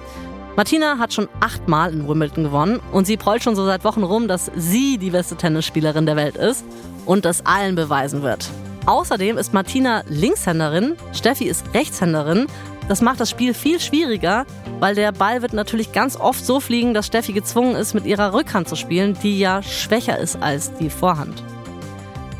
Martina 0.55 0.97
hat 0.97 1.11
schon 1.11 1.27
achtmal 1.41 1.91
in 1.91 2.07
Wimbledon 2.07 2.45
gewonnen 2.45 2.79
und 2.93 3.05
sie 3.05 3.17
prollt 3.17 3.43
schon 3.43 3.55
so 3.57 3.65
seit 3.65 3.83
Wochen 3.83 4.03
rum, 4.03 4.29
dass 4.29 4.49
sie 4.55 4.97
die 4.97 5.09
beste 5.09 5.35
Tennisspielerin 5.35 6.05
der 6.05 6.15
Welt 6.15 6.37
ist 6.37 6.63
und 7.05 7.25
das 7.25 7.45
allen 7.45 7.75
beweisen 7.75 8.21
wird. 8.21 8.49
Außerdem 8.85 9.37
ist 9.37 9.53
Martina 9.53 10.03
Linkshänderin, 10.07 10.95
Steffi 11.13 11.45
ist 11.45 11.65
Rechtshänderin. 11.73 12.47
Das 12.89 13.01
macht 13.01 13.19
das 13.19 13.29
Spiel 13.29 13.53
viel 13.53 13.79
schwieriger, 13.79 14.47
weil 14.79 14.95
der 14.95 15.11
Ball 15.11 15.43
wird 15.43 15.53
natürlich 15.53 15.91
ganz 15.91 16.15
oft 16.15 16.43
so 16.43 16.59
fliegen, 16.59 16.95
dass 16.95 17.05
Steffi 17.05 17.33
gezwungen 17.33 17.75
ist, 17.75 17.93
mit 17.93 18.07
ihrer 18.07 18.33
Rückhand 18.33 18.67
zu 18.67 18.75
spielen, 18.75 19.15
die 19.21 19.37
ja 19.37 19.61
schwächer 19.61 20.17
ist 20.17 20.41
als 20.41 20.73
die 20.73 20.89
Vorhand. 20.89 21.43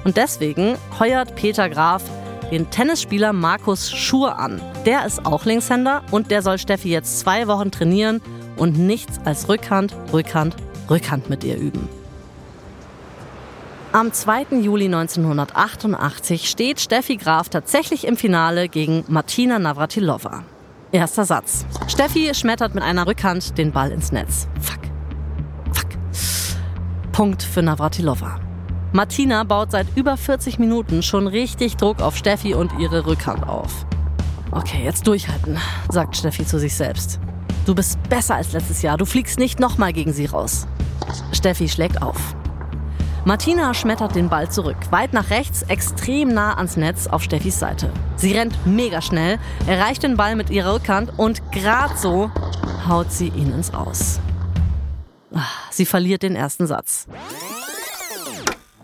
Und 0.03 0.17
deswegen 0.17 0.75
heuert 0.99 1.35
Peter 1.35 1.69
Graf 1.69 2.01
den 2.49 2.71
Tennisspieler 2.71 3.31
Markus 3.31 3.91
Schur 3.91 4.39
an. 4.39 4.59
Der 4.87 5.05
ist 5.05 5.23
auch 5.23 5.45
Linkshänder 5.45 6.01
und 6.09 6.31
der 6.31 6.41
soll 6.41 6.57
Steffi 6.57 6.89
jetzt 6.89 7.19
zwei 7.19 7.47
Wochen 7.47 7.69
trainieren 7.69 8.19
und 8.57 8.75
nichts 8.75 9.19
als 9.25 9.49
Rückhand, 9.49 9.95
Rückhand, 10.11 10.55
Rückhand 10.89 11.29
mit 11.29 11.43
ihr 11.43 11.57
üben. 11.57 11.98
Am 13.91 14.13
2. 14.13 14.59
Juli 14.61 14.85
1988 14.85 16.47
steht 16.47 16.79
Steffi 16.79 17.17
Graf 17.17 17.49
tatsächlich 17.49 18.05
im 18.05 18.17
Finale 18.17 18.69
gegen 18.69 19.03
Martina 19.07 19.57
Navratilova. 19.57 20.43
Erster 20.91 21.25
Satz. 21.25 21.65
Steffi 21.87 22.31
schmettert 22.35 22.75
mit 22.75 22.83
einer 22.83 23.07
Rückhand 23.07 23.57
den 23.57 23.71
Ball 23.71 23.91
ins 23.91 24.11
Netz. 24.11 24.47
Fuck. 24.61 24.81
Fuck. 25.71 25.89
Punkt 27.11 27.41
für 27.41 27.63
Navratilova. 27.63 28.39
Martina 28.93 29.43
baut 29.43 29.71
seit 29.71 29.87
über 29.95 30.17
40 30.17 30.59
Minuten 30.59 31.01
schon 31.01 31.25
richtig 31.25 31.75
Druck 31.75 31.99
auf 31.99 32.15
Steffi 32.15 32.53
und 32.53 32.71
ihre 32.77 33.07
Rückhand 33.07 33.49
auf. 33.49 33.87
Okay, 34.51 34.83
jetzt 34.83 35.07
durchhalten, 35.07 35.57
sagt 35.89 36.15
Steffi 36.15 36.45
zu 36.45 36.59
sich 36.59 36.75
selbst. 36.75 37.19
Du 37.65 37.73
bist 37.73 37.97
besser 38.07 38.35
als 38.35 38.51
letztes 38.51 38.83
Jahr, 38.83 38.97
du 38.97 39.05
fliegst 39.05 39.39
nicht 39.39 39.59
nochmal 39.59 39.93
gegen 39.93 40.13
sie 40.13 40.27
raus. 40.27 40.67
Steffi 41.31 41.67
schlägt 41.67 42.03
auf. 42.03 42.35
Martina 43.25 43.73
schmettert 43.73 44.15
den 44.15 44.29
Ball 44.29 44.49
zurück, 44.49 44.77
weit 44.91 45.11
nach 45.11 45.29
rechts, 45.29 45.63
extrem 45.63 46.29
nah 46.29 46.55
ans 46.55 46.77
Netz 46.77 47.07
auf 47.07 47.21
Steffis 47.21 47.59
Seite. 47.59 47.91
Sie 48.15 48.31
rennt 48.31 48.65
mega 48.65 49.01
schnell, 49.01 49.39
erreicht 49.67 50.03
den 50.03 50.15
Ball 50.15 50.35
mit 50.35 50.49
ihrer 50.49 50.75
Rückhand 50.75 51.11
und 51.17 51.51
gerade 51.51 51.97
so 51.97 52.31
haut 52.87 53.11
sie 53.11 53.27
ihn 53.27 53.53
ins 53.53 53.73
Aus. 53.73 54.19
Ah, 55.33 55.41
sie 55.69 55.85
verliert 55.85 56.23
den 56.23 56.35
ersten 56.35 56.65
Satz. 56.65 57.07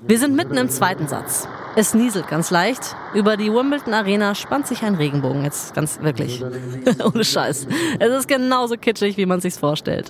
Wir 0.02 0.20
sind 0.20 0.36
mitten 0.36 0.58
im 0.58 0.70
zweiten 0.70 1.08
Satz. 1.08 1.48
Es 1.78 1.94
nieselt 1.94 2.28
ganz 2.28 2.52
leicht. 2.52 2.96
Über 3.14 3.38
die 3.38 3.52
Wimbledon 3.52 3.94
Arena 3.94 4.36
spannt 4.36 4.68
sich 4.68 4.84
ein 4.84 4.96
Regenbogen. 4.96 5.44
Jetzt 5.44 5.74
ganz 5.74 6.00
wirklich. 6.02 6.44
Ohne 7.04 7.24
Scheiß. 7.24 7.68
Es 8.00 8.10
ist 8.14 8.28
genauso 8.28 8.76
kitschig, 8.76 9.18
wie 9.18 9.26
man 9.26 9.42
sich's 9.42 9.58
vorstellt. 9.58 10.10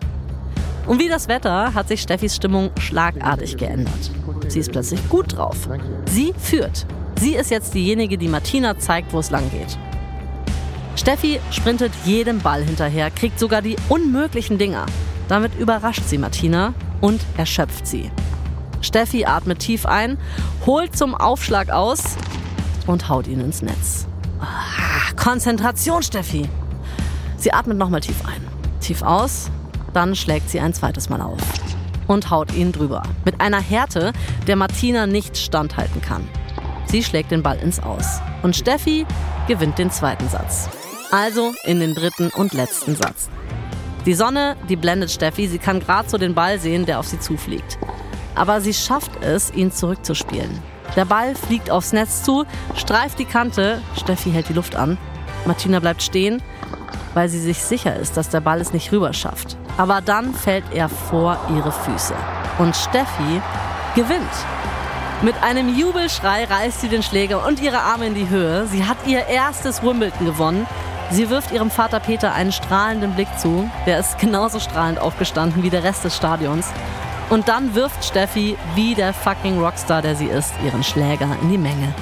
Und 0.88 1.00
wie 1.00 1.10
das 1.10 1.28
Wetter 1.28 1.74
hat 1.74 1.88
sich 1.88 2.02
Steffis 2.02 2.36
Stimmung 2.36 2.72
schlagartig 2.80 3.58
geändert. 3.58 4.12
Sie 4.48 4.60
ist 4.60 4.72
plötzlich 4.72 5.08
gut 5.10 5.36
drauf. 5.36 5.68
Sie 6.06 6.34
führt. 6.38 6.86
Sie 7.20 7.36
ist 7.36 7.50
jetzt 7.50 7.74
diejenige, 7.74 8.18
die 8.18 8.28
Martina 8.28 8.78
zeigt, 8.78 9.14
wo 9.14 9.20
es 9.20 9.32
lang 9.32 9.50
geht. 9.52 9.78
Steffi 10.96 11.40
sprintet 11.52 11.92
jedem 12.06 12.40
Ball 12.40 12.64
hinterher, 12.64 13.10
kriegt 13.12 13.40
sogar 13.40 13.62
die 13.62 13.76
unmöglichen 13.90 14.58
Dinger. 14.58 14.86
Damit 15.28 15.58
überrascht 15.58 16.04
sie 16.06 16.18
Martina 16.18 16.74
und 17.02 17.22
erschöpft 17.38 17.88
sie. 17.88 18.12
Steffi 18.82 19.26
atmet 19.26 19.60
tief 19.60 19.86
ein, 19.86 20.18
holt 20.66 20.96
zum 20.96 21.16
Aufschlag 21.16 21.70
aus 21.70 22.02
und 22.86 23.10
haut 23.10 23.28
ihn 23.28 23.40
ins 23.40 23.62
Netz. 23.62 24.08
Ah, 24.40 25.12
Konzentration, 25.16 26.04
Steffi. 26.04 26.48
Sie 27.38 27.52
atmet 27.52 27.78
nochmal 27.78 28.02
tief 28.02 28.26
ein, 28.26 28.46
tief 28.80 29.02
aus, 29.02 29.50
dann 29.96 30.16
schlägt 30.16 30.50
sie 30.50 30.60
ein 30.60 30.74
zweites 30.74 31.10
Mal 31.10 31.22
auf 31.22 31.42
und 32.08 32.30
haut 32.30 32.54
ihn 32.54 32.72
drüber. 32.72 33.04
Mit 33.24 33.42
einer 33.42 33.62
Härte, 33.62 34.14
der 34.48 34.56
Martina 34.56 35.08
nicht 35.08 35.38
standhalten 35.38 36.02
kann. 36.02 36.28
Sie 36.86 37.04
schlägt 37.04 37.32
den 37.32 37.42
Ball 37.42 37.58
ins 37.58 37.80
Aus. 37.80 38.22
Und 38.44 38.56
Steffi 38.56 39.06
gewinnt 39.48 39.80
den 39.80 39.90
zweiten 39.90 40.30
Satz. 40.30 40.70
Also 41.12 41.54
in 41.64 41.80
den 41.80 41.96
dritten 41.96 42.30
und 42.30 42.54
letzten 42.54 42.96
Satz. 42.96 43.30
Die 44.06 44.14
Sonne, 44.14 44.56
die 44.70 44.76
blendet 44.76 45.10
Steffi, 45.10 45.48
sie 45.48 45.58
kann 45.58 45.80
gerade 45.80 46.08
so 46.10 46.18
den 46.18 46.36
Ball 46.36 46.60
sehen, 46.60 46.86
der 46.86 47.00
auf 47.00 47.08
sie 47.08 47.20
zufliegt 47.20 47.80
aber 48.36 48.62
sie 48.62 48.74
schafft 48.74 49.24
es, 49.24 49.52
ihn 49.52 49.72
zurückzuspielen. 49.72 50.62
Der 50.96 51.06
Ball 51.06 51.36
fliegt 51.36 51.72
aufs 51.72 51.94
Netz 51.94 52.24
zu, 52.24 52.46
streift 52.76 53.18
die 53.18 53.26
Kante, 53.26 53.82
Steffi 53.98 54.32
hält 54.32 54.50
die 54.50 54.54
Luft 54.54 54.76
an. 54.76 54.98
Martina 55.46 55.80
bleibt 55.80 56.04
stehen, 56.04 56.42
weil 57.14 57.30
sie 57.30 57.40
sich 57.40 57.60
sicher 57.60 57.96
ist, 57.96 58.18
dass 58.18 58.30
der 58.30 58.42
Ball 58.42 58.62
es 58.62 58.74
nicht 58.74 58.92
rüber 58.92 59.14
schafft. 59.14 59.58
Aber 59.78 60.02
dann 60.02 60.34
fällt 60.34 60.66
er 60.72 60.90
vor 60.90 61.38
ihre 61.56 61.72
Füße. 61.72 62.14
Und 62.60 62.76
Steffi 62.76 63.42
gewinnt. 63.96 64.24
Mit 65.22 65.36
einem 65.42 65.76
Jubelschrei 65.78 66.46
reißt 66.46 66.82
sie 66.82 66.90
den 66.90 67.04
Schläger 67.04 67.46
und 67.46 67.62
ihre 67.62 67.80
Arme 67.80 68.08
in 68.08 68.16
die 68.16 68.30
Höhe. 68.30 68.68
Sie 68.68 68.86
hat 68.86 68.98
ihr 69.06 69.26
erstes 69.28 69.82
Wimbledon 69.82 70.26
gewonnen. 70.26 70.68
Sie 71.12 71.30
wirft 71.30 71.52
ihrem 71.52 71.72
Vater 71.72 72.00
Peter 72.00 72.34
einen 72.34 72.52
strahlenden 72.52 73.14
Blick 73.14 73.28
zu. 73.38 73.70
Der 73.86 74.00
ist 74.00 74.18
genauso 74.18 74.60
strahlend 74.60 75.00
aufgestanden 75.00 75.64
wie 75.64 75.70
der 75.70 75.84
Rest 75.84 76.04
des 76.04 76.16
Stadions. 76.16 76.68
Und 77.30 77.48
dann 77.48 77.76
wirft 77.76 78.04
Steffi, 78.04 78.58
wie 78.76 78.94
der 78.94 79.14
fucking 79.14 79.60
Rockstar, 79.60 80.02
der 80.02 80.16
sie 80.16 80.28
ist, 80.28 80.54
ihren 80.64 80.84
Schläger 80.84 81.30
in 81.42 81.50
die 81.50 81.58
Menge. 81.58 81.94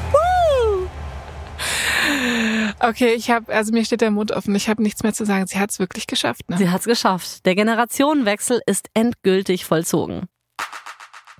Okay, 2.83 3.13
ich 3.13 3.31
habe, 3.31 3.53
also 3.53 3.71
mir 3.71 3.85
steht 3.85 4.01
der 4.01 4.11
Mund 4.11 4.33
offen. 4.33 4.53
Ich 4.55 4.67
habe 4.67 4.83
nichts 4.83 5.03
mehr 5.03 5.13
zu 5.13 5.25
sagen. 5.25 5.47
Sie 5.47 5.57
hat 5.57 5.71
es 5.71 5.79
wirklich 5.79 6.05
geschafft. 6.05 6.49
Ne? 6.49 6.57
Sie 6.57 6.69
hat 6.69 6.81
es 6.81 6.85
geschafft. 6.85 7.45
Der 7.45 7.55
Generationenwechsel 7.55 8.61
ist 8.65 8.89
endgültig 8.93 9.63
vollzogen. 9.63 10.27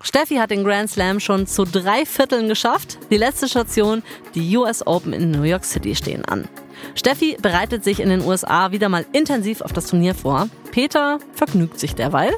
Steffi 0.02 0.36
hat 0.36 0.50
den 0.50 0.64
Grand 0.64 0.90
Slam 0.90 1.20
schon 1.20 1.46
zu 1.46 1.64
drei 1.64 2.06
Vierteln 2.06 2.48
geschafft. 2.48 2.98
Die 3.10 3.18
letzte 3.18 3.48
Station, 3.48 4.02
die 4.34 4.56
US 4.56 4.86
Open 4.86 5.12
in 5.12 5.30
New 5.30 5.42
York 5.42 5.64
City, 5.64 5.94
stehen 5.94 6.24
an. 6.24 6.48
Steffi 6.94 7.36
bereitet 7.40 7.84
sich 7.84 8.00
in 8.00 8.08
den 8.08 8.22
USA 8.22 8.72
wieder 8.72 8.88
mal 8.88 9.04
intensiv 9.12 9.60
auf 9.60 9.72
das 9.72 9.86
Turnier 9.86 10.14
vor. 10.14 10.48
Peter 10.72 11.18
vergnügt 11.32 11.78
sich 11.78 11.94
derweil. 11.94 12.32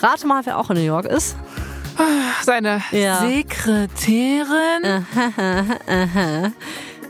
Rate 0.00 0.26
mal, 0.26 0.46
wer 0.46 0.58
auch 0.58 0.70
in 0.70 0.76
New 0.76 0.82
York 0.82 1.06
ist. 1.06 1.36
Seine 2.42 2.82
ja. 2.90 3.20
Sekretärin. 3.20 5.06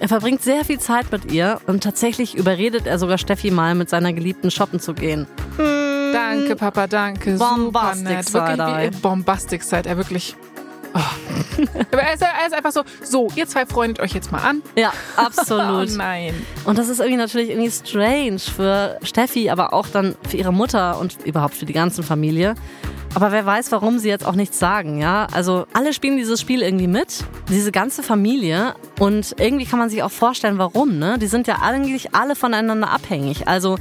Er 0.04 0.08
verbringt 0.08 0.42
sehr 0.42 0.66
viel 0.66 0.78
Zeit 0.78 1.10
mit 1.12 1.32
ihr 1.32 1.62
und 1.66 1.82
tatsächlich 1.82 2.34
überredet 2.34 2.86
er 2.86 2.98
sogar 2.98 3.16
Steffi 3.16 3.50
mal, 3.50 3.74
mit 3.74 3.88
seiner 3.88 4.12
Geliebten 4.12 4.50
shoppen 4.50 4.78
zu 4.78 4.92
gehen. 4.92 5.26
Danke, 5.56 6.56
Papa, 6.56 6.86
danke. 6.86 7.38
Bombastic 7.38 8.22
Super 8.24 8.48
nett. 8.50 8.58
Wirklich 8.58 8.98
wie 8.98 9.00
Bombastic 9.00 9.62
seid 9.62 9.86
er 9.86 9.96
wirklich. 9.96 10.36
Oh. 10.92 10.98
Aber 11.90 12.02
er 12.02 12.12
ist, 12.12 12.20
er 12.20 12.46
ist, 12.46 12.52
einfach 12.52 12.72
so, 12.72 12.82
so, 13.02 13.30
ihr 13.34 13.46
zwei 13.46 13.64
freundet 13.64 14.00
euch 14.00 14.12
jetzt 14.12 14.30
mal 14.30 14.42
an. 14.42 14.60
Ja, 14.76 14.92
absolut. 15.16 15.88
oh 15.94 15.96
nein. 15.96 16.34
Und 16.66 16.76
das 16.76 16.90
ist 16.90 16.98
irgendwie 16.98 17.16
natürlich 17.16 17.48
irgendwie 17.48 17.70
strange 17.70 18.40
für 18.40 18.98
Steffi, 19.02 19.48
aber 19.48 19.72
auch 19.72 19.88
dann 19.88 20.16
für 20.28 20.36
ihre 20.36 20.52
Mutter 20.52 21.00
und 21.00 21.16
überhaupt 21.24 21.54
für 21.54 21.64
die 21.64 21.72
ganze 21.72 22.02
Familie. 22.02 22.56
Aber 23.14 23.30
wer 23.30 23.46
weiß, 23.46 23.70
warum 23.70 23.98
sie 23.98 24.08
jetzt 24.08 24.26
auch 24.26 24.34
nichts 24.34 24.58
sagen, 24.58 24.98
ja? 24.98 25.28
Also 25.32 25.66
alle 25.72 25.92
spielen 25.92 26.16
dieses 26.16 26.40
Spiel 26.40 26.62
irgendwie 26.62 26.88
mit, 26.88 27.24
diese 27.48 27.70
ganze 27.70 28.02
Familie. 28.02 28.74
Und 28.98 29.36
irgendwie 29.38 29.66
kann 29.66 29.78
man 29.78 29.88
sich 29.88 30.02
auch 30.02 30.10
vorstellen, 30.10 30.58
warum, 30.58 30.98
ne? 30.98 31.16
Die 31.18 31.28
sind 31.28 31.46
ja 31.46 31.58
eigentlich 31.62 32.14
alle 32.14 32.34
voneinander 32.34 32.90
abhängig. 32.90 33.46
Also 33.46 33.76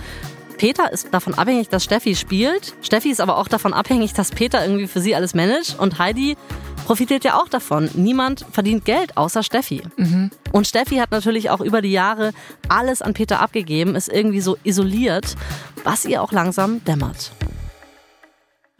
Peter 0.58 0.91
ist 0.91 1.08
davon 1.12 1.34
abhängig, 1.34 1.69
dass 1.69 1.84
Steffi 1.84 2.15
spielt. 2.15 2.76
Steffi 2.82 3.10
ist 3.10 3.22
aber 3.22 3.38
auch 3.38 3.48
davon 3.48 3.74
abhängig, 3.74 4.13
dass 4.13 4.32
Peter 4.32 4.63
irgendwie 4.63 4.88
für 4.88 5.02
sie 5.02 5.15
alles 5.15 5.34
managt. 5.34 5.80
Und 5.80 5.98
Heidi 5.98 6.38
profitiert 6.86 7.24
ja 7.24 7.39
auch 7.39 7.50
davon. 7.50 7.89
Niemand 7.96 8.46
verdient 8.52 8.86
Geld 8.86 9.17
außer 9.17 9.41
Steffi. 9.41 9.82
Mhm. 9.98 10.30
Und 10.52 10.67
Steffi 10.67 10.98
hat 10.98 11.12
natürlich 11.12 11.50
auch 11.50 11.62
über 11.62 11.82
die 11.82 11.91
Jahre 11.91 12.34
alles 12.69 13.02
an 13.02 13.13
Peter 13.13 13.39
abgegeben, 13.39 13.96
ist 13.96 14.10
irgendwie 14.10 14.41
so 14.41 14.58
isoliert, 14.63 15.36
was 15.84 16.06
ihr 16.06 16.22
auch 16.22 16.32
langsam 16.32 16.84
dämmert. 16.86 17.32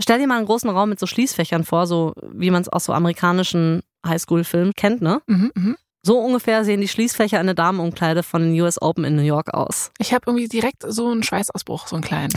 Stell 0.04 0.20
dir 0.20 0.28
mal 0.28 0.36
einen 0.36 0.48
großen 0.48 0.70
Raum 0.70 0.90
mit 0.90 1.00
so 1.00 1.06
Schließfächern 1.06 1.64
vor, 1.64 1.88
so 1.88 2.12
wie 2.30 2.52
man 2.52 2.62
es 2.62 2.68
aus 2.68 2.84
so 2.84 2.92
amerikanischen 2.92 3.84
Highschool-Filmen 4.06 4.74
kennt, 4.76 5.02
ne? 5.02 5.22
Mhm, 5.28 5.52
mh. 5.56 5.76
So 6.06 6.20
ungefähr 6.20 6.66
sehen 6.66 6.82
die 6.82 6.90
Schließfächer 6.90 7.40
in 7.40 7.46
der 7.46 7.56
Damenumkleide 7.56 8.22
von 8.22 8.42
den 8.42 8.62
US 8.62 8.82
Open 8.82 9.06
in 9.06 9.16
New 9.16 9.22
York 9.22 9.54
aus. 9.54 9.92
Ich 10.00 10.14
habe 10.14 10.26
irgendwie 10.28 10.50
direkt 10.50 10.84
so 10.86 11.10
einen 11.10 11.24
Schweißausbruch, 11.24 11.88
so 11.88 11.96
einen 11.96 12.04
kleinen. 12.04 12.34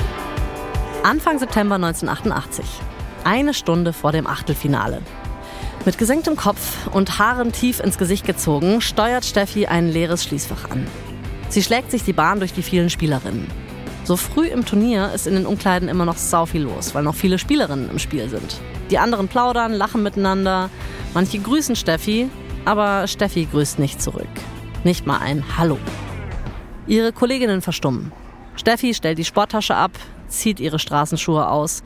Anfang 1.02 1.38
September 1.38 1.74
1988 1.74 2.64
eine 3.24 3.52
Stunde 3.52 3.92
vor 3.92 4.12
dem 4.12 4.26
Achtelfinale. 4.26 5.02
Mit 5.84 5.98
gesenktem 5.98 6.36
Kopf 6.36 6.88
und 6.94 7.18
Haaren 7.18 7.52
tief 7.52 7.80
ins 7.80 7.98
Gesicht 7.98 8.24
gezogen, 8.24 8.80
steuert 8.80 9.26
Steffi 9.26 9.66
ein 9.66 9.90
leeres 9.90 10.24
Schließfach 10.24 10.70
an. 10.70 10.86
Sie 11.50 11.62
schlägt 11.62 11.90
sich 11.90 12.04
die 12.04 12.14
Bahn 12.14 12.38
durch 12.38 12.54
die 12.54 12.62
vielen 12.62 12.88
Spielerinnen. 12.88 13.69
So 14.10 14.16
früh 14.16 14.48
im 14.48 14.64
Turnier 14.64 15.12
ist 15.14 15.28
in 15.28 15.34
den 15.34 15.46
Umkleiden 15.46 15.88
immer 15.88 16.04
noch 16.04 16.16
sau 16.16 16.44
viel 16.44 16.62
los, 16.62 16.96
weil 16.96 17.04
noch 17.04 17.14
viele 17.14 17.38
Spielerinnen 17.38 17.88
im 17.88 18.00
Spiel 18.00 18.28
sind. 18.28 18.60
Die 18.90 18.98
anderen 18.98 19.28
plaudern, 19.28 19.72
lachen 19.72 20.02
miteinander, 20.02 20.68
manche 21.14 21.38
grüßen 21.38 21.76
Steffi, 21.76 22.28
aber 22.64 23.06
Steffi 23.06 23.44
grüßt 23.44 23.78
nicht 23.78 24.02
zurück. 24.02 24.26
Nicht 24.82 25.06
mal 25.06 25.18
ein 25.18 25.44
Hallo. 25.56 25.78
Ihre 26.88 27.12
Kolleginnen 27.12 27.62
verstummen. 27.62 28.10
Steffi 28.56 28.94
stellt 28.94 29.18
die 29.18 29.24
Sporttasche 29.24 29.76
ab, 29.76 29.92
zieht 30.26 30.58
ihre 30.58 30.80
Straßenschuhe 30.80 31.46
aus 31.46 31.84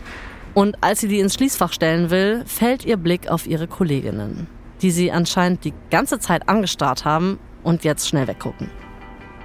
und 0.54 0.82
als 0.82 1.00
sie 1.00 1.08
die 1.08 1.20
ins 1.20 1.34
Schließfach 1.34 1.74
stellen 1.74 2.08
will, 2.08 2.42
fällt 2.46 2.86
ihr 2.86 2.96
Blick 2.96 3.28
auf 3.28 3.46
ihre 3.46 3.66
Kolleginnen, 3.68 4.46
die 4.80 4.92
sie 4.92 5.12
anscheinend 5.12 5.62
die 5.66 5.74
ganze 5.90 6.18
Zeit 6.20 6.48
angestarrt 6.48 7.04
haben 7.04 7.38
und 7.62 7.84
jetzt 7.84 8.08
schnell 8.08 8.26
weggucken. 8.26 8.70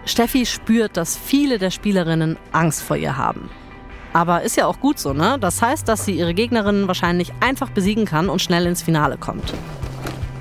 Steffi 0.05 0.45
spürt, 0.45 0.97
dass 0.97 1.17
viele 1.17 1.59
der 1.59 1.71
Spielerinnen 1.71 2.37
Angst 2.51 2.81
vor 2.81 2.97
ihr 2.97 3.17
haben. 3.17 3.49
Aber 4.13 4.41
ist 4.41 4.57
ja 4.57 4.65
auch 4.65 4.79
gut 4.79 4.97
so, 4.97 5.13
ne? 5.13 5.37
Das 5.39 5.61
heißt, 5.61 5.87
dass 5.87 6.05
sie 6.05 6.13
ihre 6.13 6.33
Gegnerinnen 6.33 6.87
wahrscheinlich 6.87 7.31
einfach 7.41 7.69
besiegen 7.69 8.05
kann 8.05 8.29
und 8.29 8.41
schnell 8.41 8.65
ins 8.65 8.81
Finale 8.81 9.17
kommt. 9.17 9.53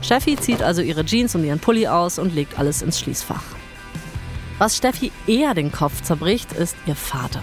Steffi 0.01 0.37
zieht 0.37 0.63
also 0.63 0.81
ihre 0.81 1.05
Jeans 1.05 1.35
und 1.35 1.45
ihren 1.45 1.59
Pulli 1.59 1.87
aus 1.87 2.19
und 2.19 2.35
legt 2.35 2.59
alles 2.59 2.83
ins 2.83 2.99
Schließfach. 2.99 3.43
Was 4.59 4.77
Steffi 4.77 5.13
eher 5.27 5.55
den 5.55 5.71
Kopf 5.71 6.03
zerbricht, 6.03 6.53
ist 6.53 6.77
ihr 6.87 6.97
Vater. 6.97 7.43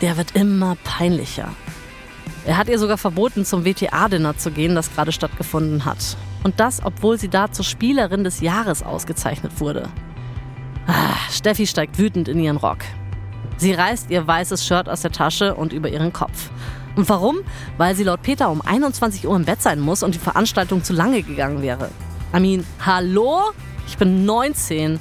Der 0.00 0.16
wird 0.16 0.34
immer 0.34 0.76
peinlicher. 0.84 1.50
Er 2.46 2.56
hat 2.56 2.68
ihr 2.68 2.78
sogar 2.78 2.98
verboten, 2.98 3.44
zum 3.44 3.64
WTA-Dinner 3.64 4.38
zu 4.38 4.50
gehen, 4.50 4.74
das 4.74 4.94
gerade 4.94 5.12
stattgefunden 5.12 5.84
hat. 5.84 6.16
Und 6.44 6.60
das, 6.60 6.82
obwohl 6.82 7.18
sie 7.18 7.28
da 7.28 7.52
zur 7.52 7.64
Spielerin 7.64 8.24
des 8.24 8.40
Jahres 8.40 8.82
ausgezeichnet 8.82 9.60
wurde. 9.60 9.88
Steffi 11.30 11.66
steigt 11.66 11.98
wütend 11.98 12.28
in 12.28 12.40
ihren 12.40 12.56
Rock. 12.56 12.78
Sie 13.58 13.72
reißt 13.72 14.10
ihr 14.10 14.26
weißes 14.26 14.64
Shirt 14.64 14.88
aus 14.88 15.02
der 15.02 15.12
Tasche 15.12 15.54
und 15.54 15.72
über 15.72 15.88
ihren 15.88 16.12
Kopf. 16.12 16.50
Und 16.96 17.08
warum? 17.08 17.38
Weil 17.76 17.94
sie 17.94 18.04
laut 18.04 18.22
Peter 18.22 18.50
um 18.50 18.62
21 18.62 19.26
Uhr 19.26 19.36
im 19.36 19.44
Bett 19.44 19.62
sein 19.62 19.80
muss 19.80 20.02
und 20.02 20.14
die 20.14 20.18
Veranstaltung 20.18 20.82
zu 20.82 20.92
lange 20.92 21.22
gegangen 21.22 21.62
wäre. 21.62 21.90
I 22.34 22.40
mean, 22.40 22.66
hallo? 22.84 23.50
Ich 23.86 23.96
bin 23.96 24.24
19. 24.24 24.98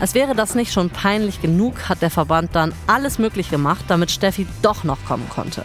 Als 0.00 0.14
wäre 0.14 0.34
das 0.34 0.54
nicht 0.54 0.72
schon 0.72 0.90
peinlich 0.90 1.42
genug, 1.42 1.88
hat 1.88 2.02
der 2.02 2.10
Verband 2.10 2.54
dann 2.54 2.72
alles 2.86 3.18
möglich 3.18 3.50
gemacht, 3.50 3.84
damit 3.88 4.10
Steffi 4.10 4.46
doch 4.62 4.84
noch 4.84 5.04
kommen 5.04 5.28
konnte. 5.28 5.64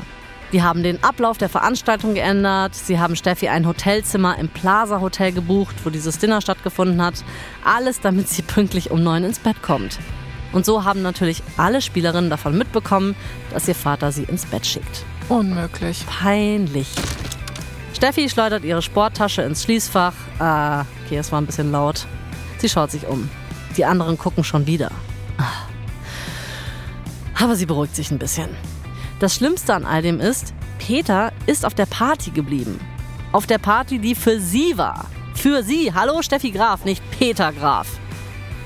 Die 0.54 0.62
haben 0.62 0.84
den 0.84 1.04
Ablauf 1.04 1.40
der 1.40 1.50
Veranstaltung 1.50 2.14
geändert. 2.14 2.76
Sie 2.76 3.00
haben 3.00 3.16
Steffi 3.16 3.50
ein 3.50 3.68
Hotelzimmer 3.68 4.38
im 4.38 4.50
Plaza 4.50 5.02
Hotel 5.02 5.32
gebucht, 5.32 5.76
wo 5.84 5.90
dieses 5.90 6.20
Dinner 6.20 6.42
stattgefunden 6.42 7.02
hat. 7.02 7.16
Alles, 7.66 8.02
damit 8.02 8.30
sie 8.30 8.44
pünktlich 8.44 8.92
um 8.92 9.02
neun 9.02 9.24
ins 9.24 9.40
Bett 9.40 9.64
kommt. 9.64 9.98
Und 10.52 10.64
so 10.64 10.84
haben 10.84 11.02
natürlich 11.02 11.42
alle 11.58 11.82
Spielerinnen 11.82 12.30
davon 12.30 12.56
mitbekommen, 12.56 13.16
dass 13.52 13.68
ihr 13.68 13.74
Vater 13.74 14.12
sie 14.12 14.26
ins 14.26 14.46
Bett 14.46 14.68
schickt. 14.68 15.04
Unmöglich. 15.28 16.06
Peinlich. 16.06 16.88
Steffi 17.96 18.30
schleudert 18.30 18.64
ihre 18.64 18.84
Sporttasche 18.84 19.42
ins 19.42 19.64
Schließfach. 19.64 20.14
Ah, 20.38 20.86
okay, 21.04 21.18
es 21.18 21.32
war 21.32 21.42
ein 21.42 21.48
bisschen 21.48 21.72
laut. 21.72 22.06
Sie 22.60 22.70
schaut 22.70 22.92
sich 22.92 23.08
um. 23.08 23.28
Die 23.76 23.86
anderen 23.86 24.20
gucken 24.20 24.44
schon 24.44 24.68
wieder. 24.68 24.92
Ah. 25.40 25.66
Aber 27.44 27.56
sie 27.56 27.66
beruhigt 27.66 27.96
sich 27.96 28.12
ein 28.12 28.20
bisschen. 28.20 28.50
Das 29.24 29.36
Schlimmste 29.36 29.74
an 29.74 29.86
all 29.86 30.02
dem 30.02 30.20
ist, 30.20 30.54
Peter 30.80 31.32
ist 31.46 31.66
auf 31.66 31.74
der 31.74 31.86
Party 31.86 32.32
geblieben. 32.32 32.78
Auf 33.32 33.48
der 33.48 33.58
Party, 33.58 33.98
die 33.98 34.16
für 34.16 34.38
sie 34.38 34.78
war. 34.78 35.06
Für 35.34 35.64
sie. 35.64 35.94
Hallo 35.94 36.22
Steffi 36.22 36.52
Graf, 36.52 36.84
nicht 36.84 37.02
Peter 37.18 37.54
Graf. 37.54 37.88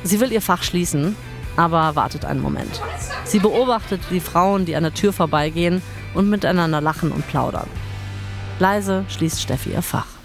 Sie 0.04 0.20
will 0.20 0.32
ihr 0.32 0.42
Fach 0.42 0.64
schließen, 0.64 1.16
aber 1.58 1.96
wartet 1.96 2.26
einen 2.26 2.42
Moment. 2.42 2.82
Sie 3.24 3.38
beobachtet 3.38 4.02
die 4.10 4.20
Frauen, 4.20 4.66
die 4.66 4.76
an 4.76 4.82
der 4.82 4.96
Tür 4.96 5.14
vorbeigehen 5.14 5.84
und 6.16 6.28
miteinander 6.28 6.82
lachen 6.82 7.12
und 7.12 7.28
plaudern. 7.28 7.68
Leise 8.58 9.06
schließt 9.10 9.40
Steffi 9.40 9.74
ihr 9.74 9.84
Fach. 9.84 10.17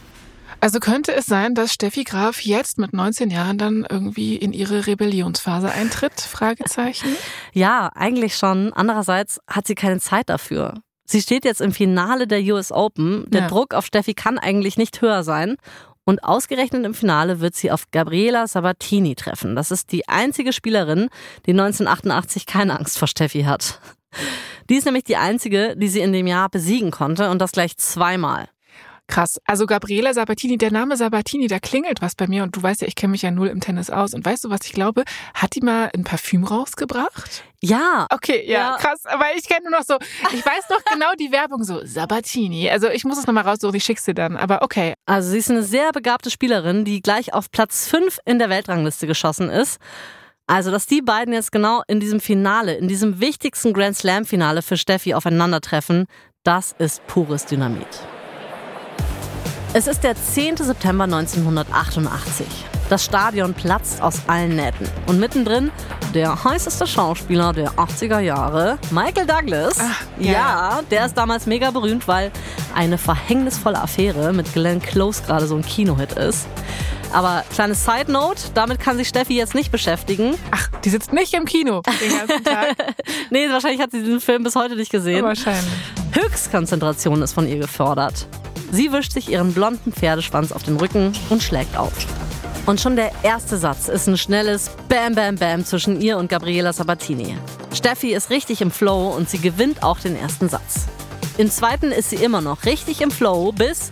Also 0.63 0.79
könnte 0.79 1.13
es 1.13 1.27
sein, 1.27 1.57
dass 1.57 1.73
Steffi 1.73 2.05
Graf 2.05 2.41
jetzt 2.43 2.79
mit 2.79 2.93
19 2.93 3.31
Jahren 3.31 3.59
dann 3.59 3.85
irgendwie 3.91 4.37
in 4.37 4.53
ihre 4.53 4.87
Rebellionsphase 4.87 5.73
eintritt? 5.73 6.21
Fragezeichen. 6.21 7.17
Ja, 7.53 7.91
eigentlich 7.97 8.37
schon. 8.37 8.73
Andererseits 8.73 9.41
hat 9.49 9.67
sie 9.67 9.75
keine 9.75 9.99
Zeit 9.99 10.29
dafür. 10.29 10.75
Sie 11.05 11.21
steht 11.21 11.45
jetzt 11.45 11.61
im 11.61 11.73
Finale 11.73 12.29
der 12.29 12.41
US 12.43 12.71
Open. 12.71 13.25
Der 13.31 13.41
ja. 13.41 13.49
Druck 13.49 13.75
auf 13.75 13.87
Steffi 13.87 14.15
kann 14.15 14.39
eigentlich 14.39 14.77
nicht 14.77 15.03
höher 15.03 15.25
sein. 15.25 15.57
Und 16.05 16.23
ausgerechnet 16.23 16.87
im 16.87 16.95
Finale 16.95 17.41
wird 17.41 17.57
sie 17.57 17.73
auf 17.73 17.91
Gabriela 17.91 18.47
Sabatini 18.47 19.17
treffen. 19.17 19.57
Das 19.57 19.73
ist 19.73 19.91
die 19.91 20.09
einzige 20.09 20.53
Spielerin, 20.53 21.09
die 21.45 21.55
1988 21.55 22.47
keine 22.47 22.79
Angst 22.79 23.01
vor 23.01 23.09
Steffi 23.09 23.43
hat. 23.43 23.81
Die 24.71 24.77
ist 24.77 24.85
nämlich 24.85 25.03
die 25.03 25.17
einzige, 25.17 25.75
die 25.77 25.89
sie 25.89 26.01
in 26.01 26.13
dem 26.13 26.29
Jahr 26.29 26.49
besiegen 26.49 26.93
konnte 26.93 27.31
und 27.31 27.41
das 27.41 27.51
gleich 27.51 27.77
zweimal. 27.79 28.49
Krass. 29.09 29.39
Also 29.45 29.67
Gabriela 29.67 30.15
Sabatini, 30.15 30.57
der 30.57 30.73
Name 30.73 30.97
Sabatini, 30.97 31.47
da 31.47 31.59
klingelt 31.59 32.01
was 32.01 32.15
bei 32.15 32.27
mir 32.27 32.43
und 32.45 32.57
du 32.57 32.63
weißt 32.63 32.81
ja, 32.81 32.89
ich 32.89 32.95
kenne 32.95 33.11
mich 33.11 33.23
ja 33.23 33.31
null 33.31 33.49
im 33.49 33.61
Tennis 33.61 33.91
aus. 33.91 34.15
Und 34.15 34.25
weißt 34.25 34.45
du, 34.45 34.51
was 34.51 34.61
ich 34.65 34.73
glaube? 34.73 35.05
Hat 35.35 35.55
die 35.55 35.61
mal 35.61 35.91
ein 35.95 36.05
Parfüm 36.05 36.45
rausgebracht? 36.45 37.45
Ja. 37.61 38.07
Okay, 38.11 38.45
ja, 38.47 38.71
ja. 38.71 38.77
krass. 38.79 39.03
Weil 39.05 39.37
ich 39.37 39.47
kenne 39.47 39.69
nur 39.69 39.79
noch 39.79 39.85
so, 39.85 39.97
ich 40.33 40.45
weiß 40.45 40.69
noch 40.71 40.85
genau 40.91 41.13
die 41.19 41.31
Werbung 41.31 41.63
so, 41.63 41.85
Sabatini. 41.85 42.71
Also 42.71 42.89
ich 42.89 43.05
muss 43.05 43.19
es 43.19 43.27
nochmal 43.27 43.45
raussuchen, 43.45 43.75
ich 43.75 43.85
schick's 43.85 44.05
dir 44.05 44.15
dann. 44.15 44.37
Aber 44.37 44.63
okay. 44.63 44.95
Also 45.05 45.31
sie 45.31 45.39
ist 45.39 45.51
eine 45.51 45.63
sehr 45.63 45.93
begabte 45.93 46.31
Spielerin, 46.31 46.85
die 46.85 47.03
gleich 47.03 47.35
auf 47.35 47.51
Platz 47.51 47.89
5 47.89 48.19
in 48.25 48.39
der 48.39 48.49
Weltrangliste 48.49 49.07
geschossen 49.07 49.51
ist. 49.51 49.79
Also, 50.47 50.71
dass 50.71 50.87
die 50.87 51.03
beiden 51.03 51.33
jetzt 51.33 51.53
genau 51.53 51.83
in 51.87 52.01
diesem 52.01 52.21
Finale, 52.21 52.75
in 52.75 52.89
diesem 52.89 53.21
wichtigsten 53.21 53.73
Grand 53.73 53.97
Slam 53.97 54.25
Finale 54.25 54.63
für 54.63 54.77
Steffi 54.77 55.15
aufeinandertreffen, 55.15 56.07
das 56.43 56.75
ist 56.79 57.07
pures 57.07 57.47
Dynamit. 57.47 57.87
Es 59.75 59.87
ist 59.87 60.05
der 60.05 60.15
10. 60.15 60.59
September 60.59 61.05
1988. 61.05 62.47
Das 62.91 63.07
Stadion 63.07 63.55
platzt 63.55 64.03
aus 64.03 64.21
allen 64.27 64.55
Nähten. 64.55 64.87
Und 65.07 65.19
mittendrin 65.19 65.71
der 66.13 66.45
heißeste 66.45 66.87
Schauspieler 66.87 67.55
der 67.55 67.71
80er 67.73 68.19
Jahre, 68.19 68.79
Michael 68.91 69.27
Douglas. 69.27 69.79
Ach, 69.81 70.03
ja. 70.19 70.33
ja, 70.33 70.81
der 70.91 71.07
ist 71.07 71.17
damals 71.17 71.47
mega 71.47 71.71
berühmt, 71.71 72.07
weil 72.07 72.31
eine 72.75 72.99
verhängnisvolle 72.99 73.81
Affäre 73.81 74.35
mit 74.35 74.53
Glenn 74.53 74.83
Close 74.83 75.23
gerade 75.23 75.47
so 75.47 75.57
ein 75.57 75.63
Kinohit 75.63 76.13
ist. 76.13 76.47
Aber 77.15 77.43
kleine 77.55 77.75
Side 77.75 78.13
Note, 78.13 78.43
damit 78.53 78.79
kann 78.79 78.99
sich 78.99 79.09
Steffi 79.09 79.39
jetzt 79.39 79.55
nicht 79.55 79.73
beschäftigen. 79.73 80.35
Ach, 80.51 80.69
die 80.85 80.91
sitzt 80.91 81.15
nicht 81.15 81.33
im 81.33 81.47
Kino 81.47 81.81
den 81.81 82.19
ganzen 82.19 82.45
Tag. 82.45 82.77
nee, 83.31 83.49
wahrscheinlich 83.49 83.81
hat 83.81 83.91
sie 83.93 84.03
diesen 84.03 84.21
Film 84.21 84.43
bis 84.43 84.55
heute 84.55 84.77
nicht 84.77 84.93
gesehen. 84.93 85.25
Wahrscheinlich. 85.25 85.65
Höchstkonzentration 86.13 87.23
ist 87.23 87.33
von 87.33 87.49
ihr 87.49 87.57
gefordert. 87.57 88.27
Sie 88.75 88.91
wischt 88.91 89.13
sich 89.13 89.31
ihren 89.31 89.53
blonden 89.53 89.93
Pferdeschwanz 89.93 90.51
auf 90.51 90.63
den 90.63 90.79
Rücken 90.79 91.13
und 91.29 91.43
schlägt 91.43 91.77
auf. 91.77 91.93
Und 92.65 92.81
schon 92.81 92.97
der 92.97 93.13
erste 93.23 93.59
Satz 93.59 93.89
ist 93.89 94.07
ein 94.07 94.17
schnelles 94.17 94.71
Bam 94.89 95.15
Bam 95.15 95.37
Bam 95.37 95.63
zwischen 95.67 96.01
ihr 96.01 96.17
und 96.17 96.31
Gabriela 96.31 96.73
Sabatini. 96.73 97.37
Steffi 97.75 98.15
ist 98.15 98.31
richtig 98.31 98.63
im 98.63 98.71
Flow 98.71 99.11
und 99.15 99.29
sie 99.29 99.39
gewinnt 99.39 99.83
auch 99.83 100.01
den 100.01 100.17
ersten 100.17 100.49
Satz. 100.49 100.87
Im 101.37 101.51
zweiten 101.51 101.93
ist 101.93 102.09
sie 102.09 102.17
immer 102.17 102.41
noch 102.41 102.65
richtig 102.65 103.03
im 103.03 103.11
Flow, 103.11 103.53
bis 103.53 103.91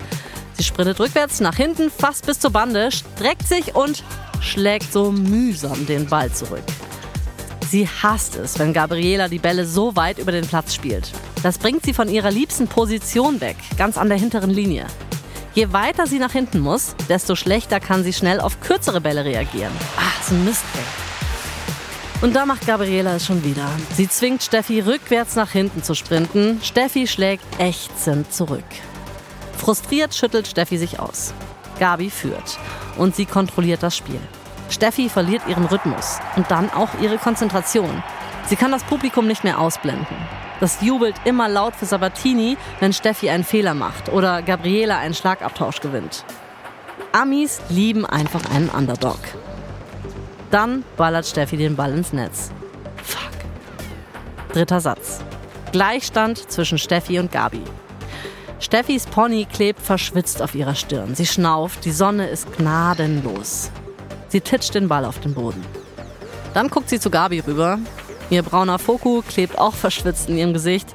sie 0.54 0.64
sprintet 0.64 0.98
rückwärts 0.98 1.40
nach 1.40 1.56
hinten, 1.56 1.90
fast 1.90 2.24
bis 2.24 2.40
zur 2.40 2.50
Bande, 2.50 2.90
streckt 2.90 3.46
sich 3.46 3.74
und 3.74 4.02
schlägt 4.40 4.90
so 4.94 5.12
mühsam 5.12 5.84
den 5.84 6.06
Ball 6.06 6.32
zurück. 6.32 6.64
Sie 7.68 7.86
hasst 7.86 8.34
es, 8.36 8.58
wenn 8.58 8.72
Gabriela 8.72 9.28
die 9.28 9.38
Bälle 9.38 9.66
so 9.66 9.94
weit 9.94 10.18
über 10.18 10.32
den 10.32 10.46
Platz 10.46 10.74
spielt. 10.74 11.12
Das 11.42 11.58
bringt 11.58 11.84
sie 11.84 11.94
von 11.94 12.08
ihrer 12.08 12.30
liebsten 12.30 12.68
Position 12.68 13.40
weg, 13.40 13.56
ganz 13.78 13.96
an 13.96 14.08
der 14.08 14.18
hinteren 14.18 14.50
Linie. 14.50 14.86
Je 15.54 15.72
weiter 15.72 16.06
sie 16.06 16.18
nach 16.18 16.32
hinten 16.32 16.60
muss, 16.60 16.94
desto 17.08 17.34
schlechter 17.34 17.80
kann 17.80 18.04
sie 18.04 18.12
schnell 18.12 18.40
auf 18.40 18.60
kürzere 18.60 19.00
Bälle 19.00 19.24
reagieren. 19.24 19.72
Ach, 19.96 20.22
so 20.22 20.34
ein 20.34 20.44
Mist. 20.44 20.64
Und 22.20 22.36
da 22.36 22.44
macht 22.44 22.66
Gabriela 22.66 23.14
es 23.14 23.24
schon 23.24 23.42
wieder. 23.42 23.66
Sie 23.96 24.06
zwingt 24.06 24.42
Steffi 24.42 24.80
rückwärts 24.80 25.36
nach 25.36 25.50
hinten 25.50 25.82
zu 25.82 25.94
sprinten. 25.94 26.60
Steffi 26.62 27.06
schlägt 27.06 27.44
ächzend 27.58 28.32
zurück. 28.32 28.64
Frustriert 29.56 30.14
schüttelt 30.14 30.46
Steffi 30.46 30.76
sich 30.76 31.00
aus. 31.00 31.32
Gabi 31.78 32.10
führt 32.10 32.58
und 32.98 33.16
sie 33.16 33.24
kontrolliert 33.24 33.82
das 33.82 33.96
Spiel. 33.96 34.20
Steffi 34.68 35.08
verliert 35.08 35.42
ihren 35.48 35.64
Rhythmus 35.64 36.18
und 36.36 36.50
dann 36.50 36.70
auch 36.70 36.90
ihre 37.00 37.16
Konzentration. 37.16 38.02
Sie 38.46 38.56
kann 38.56 38.70
das 38.70 38.84
Publikum 38.84 39.26
nicht 39.26 39.42
mehr 39.42 39.58
ausblenden. 39.58 40.16
Das 40.60 40.82
jubelt 40.82 41.16
immer 41.24 41.48
laut 41.48 41.74
für 41.74 41.86
Sabatini, 41.86 42.56
wenn 42.78 42.92
Steffi 42.92 43.30
einen 43.30 43.44
Fehler 43.44 43.74
macht 43.74 44.10
oder 44.10 44.42
Gabriela 44.42 44.98
einen 44.98 45.14
Schlagabtausch 45.14 45.80
gewinnt. 45.80 46.24
Amis 47.12 47.60
lieben 47.70 48.04
einfach 48.06 48.48
einen 48.54 48.68
Underdog. 48.68 49.18
Dann 50.50 50.84
ballert 50.96 51.26
Steffi 51.26 51.56
den 51.56 51.76
Ball 51.76 51.92
ins 51.92 52.12
Netz. 52.12 52.50
Fuck. 53.02 53.30
Dritter 54.52 54.80
Satz. 54.80 55.20
Gleichstand 55.72 56.50
zwischen 56.50 56.78
Steffi 56.78 57.18
und 57.18 57.32
Gabi. 57.32 57.62
Steffis 58.58 59.06
Pony 59.06 59.46
klebt 59.50 59.80
verschwitzt 59.80 60.42
auf 60.42 60.54
ihrer 60.54 60.74
Stirn. 60.74 61.14
Sie 61.14 61.26
schnauft, 61.26 61.84
die 61.86 61.92
Sonne 61.92 62.28
ist 62.28 62.56
gnadenlos. 62.58 63.70
Sie 64.28 64.42
titscht 64.42 64.74
den 64.74 64.88
Ball 64.88 65.06
auf 65.06 65.18
den 65.20 65.32
Boden. 65.32 65.64
Dann 66.52 66.68
guckt 66.68 66.90
sie 66.90 67.00
zu 67.00 67.10
Gabi 67.10 67.40
rüber. 67.40 67.78
Ihr 68.30 68.42
brauner 68.44 68.78
Foku 68.78 69.22
klebt 69.22 69.58
auch 69.58 69.74
verschwitzt 69.74 70.28
in 70.28 70.38
ihrem 70.38 70.52
Gesicht. 70.52 70.94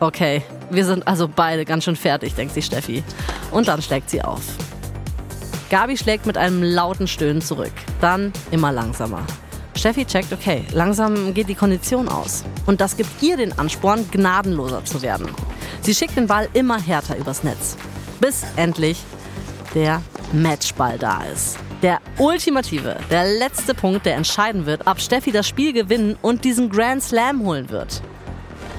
Okay, 0.00 0.42
wir 0.70 0.84
sind 0.84 1.08
also 1.08 1.28
beide 1.28 1.64
ganz 1.64 1.84
schön 1.84 1.96
fertig, 1.96 2.34
denkt 2.34 2.54
sich 2.54 2.66
Steffi. 2.66 3.02
Und 3.50 3.68
dann 3.68 3.80
schlägt 3.80 4.10
sie 4.10 4.22
auf. 4.22 4.42
Gabi 5.70 5.96
schlägt 5.96 6.26
mit 6.26 6.36
einem 6.36 6.62
lauten 6.62 7.08
Stöhnen 7.08 7.40
zurück. 7.40 7.72
Dann 8.00 8.32
immer 8.50 8.70
langsamer. 8.70 9.26
Steffi 9.74 10.04
checkt, 10.04 10.32
okay, 10.32 10.64
langsam 10.72 11.34
geht 11.34 11.48
die 11.48 11.54
Kondition 11.54 12.08
aus. 12.08 12.44
Und 12.66 12.80
das 12.80 12.96
gibt 12.96 13.22
ihr 13.22 13.36
den 13.36 13.58
Ansporn, 13.58 14.08
gnadenloser 14.10 14.84
zu 14.84 15.02
werden. 15.02 15.28
Sie 15.80 15.94
schickt 15.94 16.16
den 16.16 16.26
Ball 16.26 16.48
immer 16.52 16.80
härter 16.80 17.16
übers 17.16 17.42
Netz. 17.42 17.76
Bis 18.20 18.42
endlich 18.56 19.02
der 19.74 20.02
Matchball 20.32 20.98
da 20.98 21.22
ist. 21.24 21.58
Der 21.84 22.00
ultimative, 22.16 22.96
der 23.10 23.26
letzte 23.26 23.74
Punkt, 23.74 24.06
der 24.06 24.16
entscheiden 24.16 24.64
wird, 24.64 24.86
ob 24.86 24.98
Steffi 25.02 25.32
das 25.32 25.46
Spiel 25.46 25.74
gewinnen 25.74 26.16
und 26.22 26.42
diesen 26.42 26.70
Grand 26.70 27.02
Slam 27.02 27.44
holen 27.44 27.68
wird. 27.68 28.00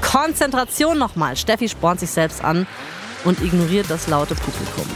Konzentration 0.02 0.98
nochmal. 0.98 1.38
Steffi 1.38 1.70
spornt 1.70 2.00
sich 2.00 2.10
selbst 2.10 2.44
an 2.44 2.66
und 3.24 3.44
ignoriert 3.44 3.92
das 3.92 4.08
laute 4.08 4.34
Publikum. 4.34 4.90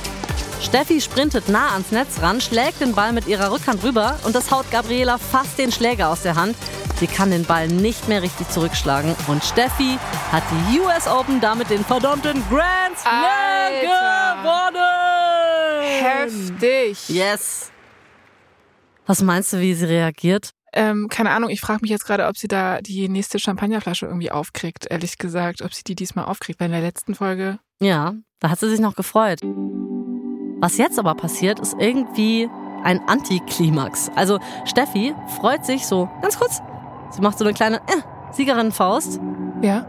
Steffi 0.59 1.01
sprintet 1.01 1.49
nah 1.49 1.73
ans 1.73 1.91
Netz 1.91 2.19
ran, 2.19 2.41
schlägt 2.41 2.81
den 2.81 2.95
Ball 2.95 3.13
mit 3.13 3.27
ihrer 3.27 3.51
Rückhand 3.51 3.83
rüber 3.83 4.17
und 4.23 4.33
das 4.33 4.49
haut 4.49 4.65
Gabriela 4.71 5.19
fast 5.19 5.59
den 5.59 5.71
Schläger 5.71 6.09
aus 6.09 6.23
der 6.23 6.33
Hand. 6.33 6.55
Sie 6.99 7.05
kann 7.05 7.29
den 7.29 7.45
Ball 7.45 7.67
nicht 7.67 8.07
mehr 8.07 8.23
richtig 8.23 8.49
zurückschlagen 8.49 9.15
und 9.27 9.43
Steffi 9.43 9.99
hat 10.31 10.41
die 10.49 10.79
US 10.79 11.07
Open 11.07 11.39
damit 11.39 11.69
den 11.69 11.85
verdammten 11.85 12.43
Grand 12.49 12.97
Slam 12.97 13.71
gewonnen. 14.41 14.79
Heftig. 16.01 17.07
Yes. 17.07 17.71
Was 19.09 19.23
meinst 19.23 19.51
du, 19.53 19.59
wie 19.59 19.73
sie 19.73 19.85
reagiert? 19.85 20.51
Ähm, 20.71 21.07
keine 21.09 21.31
Ahnung, 21.31 21.49
ich 21.49 21.61
frage 21.61 21.79
mich 21.81 21.89
jetzt 21.89 22.05
gerade, 22.05 22.27
ob 22.27 22.37
sie 22.37 22.47
da 22.47 22.79
die 22.79 23.09
nächste 23.09 23.39
Champagnerflasche 23.39 24.05
irgendwie 24.05 24.29
aufkriegt, 24.29 24.85
ehrlich 24.87 25.17
gesagt, 25.17 25.63
ob 25.63 25.73
sie 25.73 25.83
die 25.83 25.95
diesmal 25.95 26.25
aufkriegt, 26.25 26.59
weil 26.59 26.67
in 26.67 26.73
der 26.73 26.81
letzten 26.81 27.15
Folge. 27.15 27.57
Ja, 27.81 28.13
da 28.39 28.51
hat 28.51 28.59
sie 28.59 28.69
sich 28.69 28.79
noch 28.79 28.95
gefreut. 28.95 29.39
Was 30.61 30.77
jetzt 30.77 30.99
aber 30.99 31.15
passiert, 31.15 31.59
ist 31.59 31.75
irgendwie 31.79 32.47
ein 32.83 33.01
Antiklimax. 33.07 34.11
Also 34.13 34.37
Steffi 34.65 35.15
freut 35.39 35.65
sich 35.65 35.87
so 35.87 36.07
ganz 36.21 36.37
kurz. 36.37 36.61
Sie 37.09 37.21
macht 37.21 37.39
so 37.39 37.45
eine 37.45 37.55
kleine 37.55 37.77
äh, 37.77 38.01
Siegerinnenfaust. 38.33 39.19
Ja. 39.63 39.87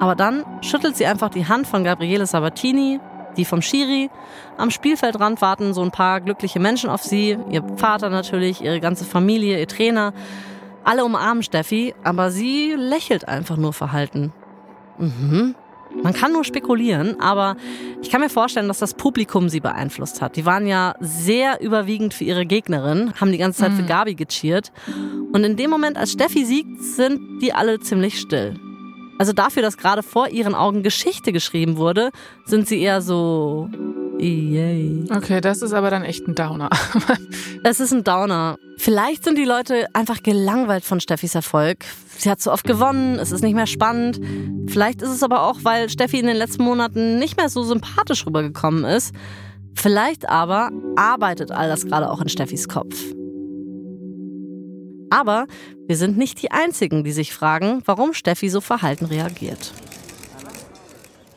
Aber 0.00 0.16
dann 0.16 0.44
schüttelt 0.60 0.96
sie 0.96 1.06
einfach 1.06 1.28
die 1.28 1.46
Hand 1.46 1.68
von 1.68 1.84
Gabriele 1.84 2.26
Sabatini, 2.26 2.98
die 3.36 3.44
vom 3.44 3.62
Schiri. 3.62 4.10
Am 4.56 4.70
Spielfeldrand 4.70 5.40
warten 5.40 5.74
so 5.74 5.82
ein 5.82 5.90
paar 5.90 6.20
glückliche 6.20 6.60
Menschen 6.60 6.90
auf 6.90 7.02
sie. 7.02 7.38
Ihr 7.50 7.62
Vater 7.76 8.10
natürlich, 8.10 8.62
ihre 8.62 8.80
ganze 8.80 9.04
Familie, 9.04 9.58
ihr 9.58 9.68
Trainer. 9.68 10.12
Alle 10.84 11.04
umarmen 11.04 11.42
Steffi, 11.42 11.94
aber 12.04 12.30
sie 12.30 12.74
lächelt 12.76 13.28
einfach 13.28 13.56
nur 13.56 13.72
verhalten. 13.72 14.32
Mhm. 14.98 15.54
Man 16.02 16.12
kann 16.12 16.32
nur 16.32 16.44
spekulieren, 16.44 17.20
aber 17.20 17.56
ich 18.00 18.10
kann 18.10 18.20
mir 18.20 18.30
vorstellen, 18.30 18.68
dass 18.68 18.78
das 18.78 18.94
Publikum 18.94 19.48
sie 19.48 19.60
beeinflusst 19.60 20.22
hat. 20.22 20.36
Die 20.36 20.46
waren 20.46 20.66
ja 20.66 20.94
sehr 21.00 21.60
überwiegend 21.60 22.14
für 22.14 22.24
ihre 22.24 22.46
Gegnerin, 22.46 23.12
haben 23.20 23.32
die 23.32 23.38
ganze 23.38 23.62
Zeit 23.62 23.72
für 23.72 23.82
Gabi 23.82 24.14
gecheert. 24.14 24.70
Und 25.32 25.42
in 25.42 25.56
dem 25.56 25.68
Moment, 25.68 25.96
als 25.96 26.12
Steffi 26.12 26.44
siegt, 26.44 26.80
sind 26.80 27.40
die 27.42 27.52
alle 27.52 27.80
ziemlich 27.80 28.20
still. 28.20 28.54
Also 29.20 29.34
dafür, 29.34 29.60
dass 29.60 29.76
gerade 29.76 30.02
vor 30.02 30.28
ihren 30.28 30.54
Augen 30.54 30.82
Geschichte 30.82 31.30
geschrieben 31.30 31.76
wurde, 31.76 32.08
sind 32.46 32.66
sie 32.66 32.80
eher 32.80 33.02
so, 33.02 33.68
yay. 34.18 35.04
Okay, 35.14 35.42
das 35.42 35.60
ist 35.60 35.74
aber 35.74 35.90
dann 35.90 36.04
echt 36.04 36.26
ein 36.26 36.34
Downer. 36.34 36.70
Es 37.62 37.80
ist 37.80 37.92
ein 37.92 38.02
Downer. 38.02 38.56
Vielleicht 38.78 39.24
sind 39.24 39.36
die 39.36 39.44
Leute 39.44 39.88
einfach 39.92 40.22
gelangweilt 40.22 40.84
von 40.84 41.00
Steffis 41.00 41.34
Erfolg. 41.34 41.84
Sie 42.16 42.30
hat 42.30 42.40
zu 42.40 42.50
oft 42.50 42.64
gewonnen, 42.64 43.18
es 43.18 43.30
ist 43.30 43.42
nicht 43.42 43.54
mehr 43.54 43.66
spannend. 43.66 44.18
Vielleicht 44.70 45.02
ist 45.02 45.10
es 45.10 45.22
aber 45.22 45.42
auch, 45.42 45.58
weil 45.64 45.90
Steffi 45.90 46.18
in 46.18 46.26
den 46.26 46.38
letzten 46.38 46.64
Monaten 46.64 47.18
nicht 47.18 47.36
mehr 47.36 47.50
so 47.50 47.62
sympathisch 47.62 48.24
rübergekommen 48.24 48.84
ist. 48.84 49.14
Vielleicht 49.74 50.30
aber 50.30 50.70
arbeitet 50.96 51.50
all 51.52 51.68
das 51.68 51.84
gerade 51.84 52.10
auch 52.10 52.22
in 52.22 52.30
Steffis 52.30 52.68
Kopf. 52.68 52.96
Aber 55.10 55.46
wir 55.86 55.96
sind 55.96 56.16
nicht 56.16 56.40
die 56.40 56.50
Einzigen, 56.52 57.04
die 57.04 57.12
sich 57.12 57.34
fragen, 57.34 57.82
warum 57.84 58.14
Steffi 58.14 58.48
so 58.48 58.60
verhalten 58.60 59.04
reagiert. 59.04 59.72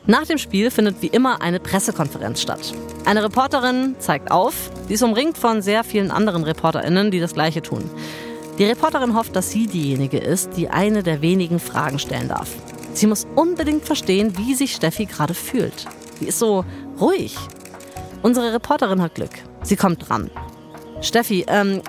Nach 0.06 0.26
dem 0.26 0.38
Spiel 0.38 0.70
findet 0.70 1.00
wie 1.00 1.06
immer 1.06 1.40
eine 1.40 1.60
Pressekonferenz 1.60 2.42
statt. 2.42 2.74
Eine 3.04 3.24
Reporterin 3.24 3.96
zeigt 3.98 4.30
auf, 4.30 4.70
sie 4.86 4.94
ist 4.94 5.02
umringt 5.02 5.38
von 5.38 5.62
sehr 5.62 5.82
vielen 5.82 6.10
anderen 6.10 6.44
ReporterInnen, 6.44 7.10
die 7.10 7.20
das 7.20 7.32
Gleiche 7.32 7.62
tun. 7.62 7.88
Die 8.58 8.64
Reporterin 8.64 9.16
hofft, 9.16 9.34
dass 9.34 9.50
sie 9.50 9.66
diejenige 9.66 10.18
ist, 10.18 10.56
die 10.56 10.68
eine 10.68 11.02
der 11.02 11.22
wenigen 11.22 11.58
Fragen 11.58 11.98
stellen 11.98 12.28
darf. 12.28 12.50
Sie 12.92 13.06
muss 13.06 13.26
unbedingt 13.34 13.84
verstehen, 13.84 14.36
wie 14.38 14.54
sich 14.54 14.74
Steffi 14.74 15.06
gerade 15.06 15.34
fühlt. 15.34 15.86
Sie 16.20 16.26
ist 16.26 16.38
so 16.38 16.64
ruhig. 17.00 17.36
Unsere 18.22 18.52
Reporterin 18.52 19.02
hat 19.02 19.16
Glück. 19.16 19.32
Sie 19.62 19.76
kommt 19.76 20.08
dran. 20.08 20.30
Steffi, 21.00 21.44
ähm, 21.48 21.82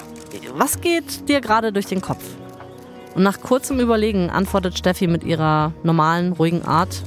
was 0.53 0.81
geht 0.81 1.27
dir 1.29 1.41
gerade 1.41 1.71
durch 1.71 1.85
den 1.85 2.01
Kopf? 2.01 2.23
Und 3.15 3.23
nach 3.23 3.39
kurzem 3.41 3.79
Überlegen 3.79 4.29
antwortet 4.29 4.77
Steffi 4.77 5.07
mit 5.07 5.23
ihrer 5.23 5.73
normalen, 5.83 6.33
ruhigen 6.33 6.63
Art. 6.63 7.01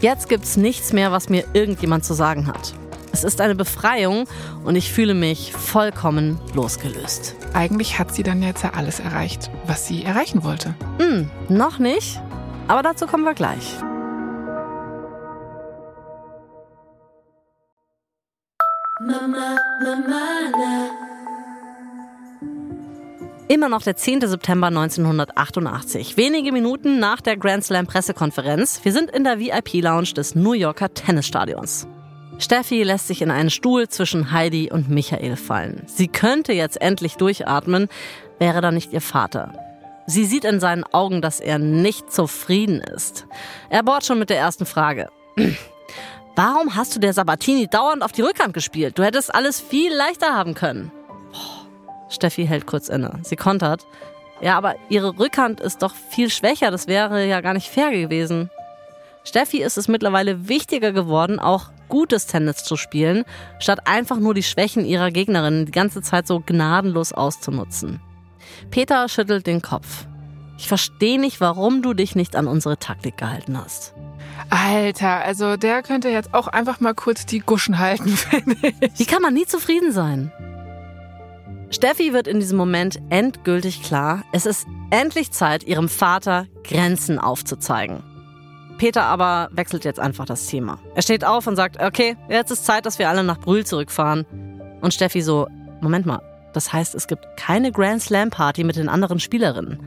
Jetzt 0.00 0.28
gibt's 0.28 0.56
nichts 0.56 0.92
mehr, 0.92 1.12
was 1.12 1.28
mir 1.28 1.44
irgendjemand 1.52 2.04
zu 2.04 2.14
sagen 2.14 2.48
hat. 2.48 2.74
Es 3.12 3.24
ist 3.24 3.40
eine 3.40 3.54
Befreiung 3.54 4.26
und 4.64 4.74
ich 4.74 4.90
fühle 4.90 5.14
mich 5.14 5.52
vollkommen 5.52 6.40
losgelöst. 6.54 7.36
Eigentlich 7.52 7.98
hat 7.98 8.12
sie 8.14 8.22
dann 8.22 8.42
jetzt 8.42 8.64
ja 8.64 8.72
alles 8.74 8.98
erreicht, 8.98 9.50
was 9.66 9.86
sie 9.86 10.02
erreichen 10.02 10.42
wollte. 10.42 10.74
Hm, 10.98 11.30
noch 11.48 11.78
nicht, 11.78 12.20
aber 12.66 12.82
dazu 12.82 13.06
kommen 13.06 13.24
wir 13.24 13.34
gleich. 13.34 13.76
Mama, 19.04 19.56
Mama, 19.82 21.11
Immer 23.48 23.68
noch 23.68 23.82
der 23.82 23.96
10. 23.96 24.20
September 24.22 24.68
1988, 24.68 26.16
wenige 26.16 26.52
Minuten 26.52 27.00
nach 27.00 27.20
der 27.20 27.36
Grand 27.36 27.64
Slam 27.64 27.86
Pressekonferenz. 27.86 28.80
Wir 28.84 28.92
sind 28.92 29.10
in 29.10 29.24
der 29.24 29.40
VIP-Lounge 29.40 30.14
des 30.14 30.34
New 30.34 30.52
Yorker 30.52 30.94
Tennisstadions. 30.94 31.86
Steffi 32.38 32.82
lässt 32.82 33.08
sich 33.08 33.20
in 33.20 33.30
einen 33.30 33.50
Stuhl 33.50 33.88
zwischen 33.88 34.32
Heidi 34.32 34.70
und 34.70 34.88
Michael 34.88 35.36
fallen. 35.36 35.82
Sie 35.86 36.08
könnte 36.08 36.52
jetzt 36.52 36.80
endlich 36.80 37.16
durchatmen, 37.16 37.88
wäre 38.38 38.60
da 38.60 38.70
nicht 38.70 38.92
ihr 38.92 39.00
Vater. 39.00 39.52
Sie 40.06 40.24
sieht 40.24 40.44
in 40.44 40.58
seinen 40.58 40.84
Augen, 40.84 41.20
dass 41.20 41.38
er 41.38 41.58
nicht 41.58 42.12
zufrieden 42.12 42.80
ist. 42.80 43.26
Er 43.70 43.82
bohrt 43.82 44.04
schon 44.04 44.18
mit 44.18 44.30
der 44.30 44.38
ersten 44.38 44.66
Frage. 44.66 45.10
Warum 46.36 46.74
hast 46.74 46.96
du 46.96 47.00
der 47.00 47.12
Sabatini 47.12 47.68
dauernd 47.68 48.02
auf 48.02 48.12
die 48.12 48.22
Rückhand 48.22 48.54
gespielt? 48.54 48.98
Du 48.98 49.04
hättest 49.04 49.34
alles 49.34 49.60
viel 49.60 49.92
leichter 49.92 50.34
haben 50.34 50.54
können. 50.54 50.90
Steffi 52.12 52.46
hält 52.46 52.66
kurz 52.66 52.88
inne. 52.88 53.18
Sie 53.22 53.36
kontert. 53.36 53.86
Ja, 54.40 54.56
aber 54.56 54.74
ihre 54.88 55.18
Rückhand 55.18 55.60
ist 55.60 55.82
doch 55.82 55.94
viel 55.94 56.30
schwächer. 56.30 56.70
Das 56.70 56.86
wäre 56.86 57.26
ja 57.26 57.40
gar 57.40 57.54
nicht 57.54 57.68
fair 57.68 57.90
gewesen. 57.90 58.50
Steffi 59.24 59.62
ist 59.62 59.78
es 59.78 59.88
mittlerweile 59.88 60.48
wichtiger 60.48 60.92
geworden, 60.92 61.38
auch 61.38 61.70
gutes 61.88 62.26
Tennis 62.26 62.64
zu 62.64 62.76
spielen, 62.76 63.24
statt 63.60 63.86
einfach 63.86 64.18
nur 64.18 64.34
die 64.34 64.42
Schwächen 64.42 64.84
ihrer 64.84 65.10
Gegnerin 65.10 65.66
die 65.66 65.72
ganze 65.72 66.02
Zeit 66.02 66.26
so 66.26 66.40
gnadenlos 66.40 67.12
auszunutzen. 67.12 68.00
Peter 68.70 69.08
schüttelt 69.08 69.46
den 69.46 69.62
Kopf. 69.62 70.06
Ich 70.58 70.68
verstehe 70.68 71.20
nicht, 71.20 71.40
warum 71.40 71.82
du 71.82 71.94
dich 71.94 72.14
nicht 72.16 72.34
an 72.34 72.46
unsere 72.46 72.78
Taktik 72.78 73.16
gehalten 73.16 73.58
hast. 73.58 73.94
Alter, 74.50 75.24
also 75.24 75.56
der 75.56 75.82
könnte 75.82 76.08
jetzt 76.08 76.34
auch 76.34 76.48
einfach 76.48 76.80
mal 76.80 76.94
kurz 76.94 77.26
die 77.26 77.40
Guschen 77.40 77.78
halten, 77.78 78.08
finde 78.16 78.56
ich. 78.80 78.98
Wie 78.98 79.04
kann 79.04 79.22
man 79.22 79.34
nie 79.34 79.46
zufrieden 79.46 79.92
sein? 79.92 80.32
Steffi 81.72 82.12
wird 82.12 82.28
in 82.28 82.38
diesem 82.38 82.58
Moment 82.58 83.00
endgültig 83.08 83.82
klar, 83.82 84.24
es 84.32 84.44
ist 84.44 84.66
endlich 84.90 85.32
Zeit, 85.32 85.64
ihrem 85.64 85.88
Vater 85.88 86.46
Grenzen 86.64 87.18
aufzuzeigen. 87.18 88.02
Peter 88.76 89.04
aber 89.04 89.48
wechselt 89.52 89.86
jetzt 89.86 89.98
einfach 89.98 90.26
das 90.26 90.46
Thema. 90.46 90.78
Er 90.94 91.00
steht 91.00 91.24
auf 91.24 91.46
und 91.46 91.56
sagt, 91.56 91.82
okay, 91.82 92.16
jetzt 92.28 92.50
ist 92.50 92.66
Zeit, 92.66 92.84
dass 92.84 92.98
wir 92.98 93.08
alle 93.08 93.24
nach 93.24 93.38
Brühl 93.38 93.64
zurückfahren. 93.64 94.26
Und 94.82 94.92
Steffi 94.92 95.22
so, 95.22 95.46
Moment 95.80 96.04
mal, 96.04 96.20
das 96.52 96.74
heißt, 96.74 96.94
es 96.94 97.06
gibt 97.06 97.26
keine 97.38 97.72
Grand 97.72 98.02
Slam 98.02 98.28
Party 98.28 98.64
mit 98.64 98.76
den 98.76 98.90
anderen 98.90 99.18
Spielerinnen. 99.18 99.78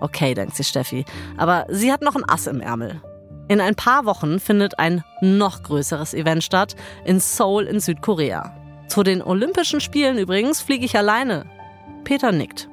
Okay, 0.00 0.34
denkt 0.34 0.56
sich 0.56 0.66
Steffi, 0.66 1.04
aber 1.36 1.66
sie 1.68 1.92
hat 1.92 2.02
noch 2.02 2.16
ein 2.16 2.28
Ass 2.28 2.48
im 2.48 2.60
Ärmel. 2.60 3.00
In 3.48 3.60
ein 3.60 3.76
paar 3.76 4.06
Wochen 4.06 4.40
findet 4.40 4.80
ein 4.80 5.04
noch 5.20 5.62
größeres 5.62 6.14
Event 6.14 6.42
statt 6.42 6.74
in 7.04 7.20
Seoul 7.20 7.64
in 7.64 7.78
Südkorea. 7.78 8.65
Zu 8.88 9.02
den 9.02 9.22
Olympischen 9.22 9.80
Spielen 9.80 10.18
übrigens 10.18 10.60
fliege 10.60 10.84
ich 10.84 10.96
alleine. 10.96 11.46
Peter 12.04 12.32
nickt. 12.32 12.68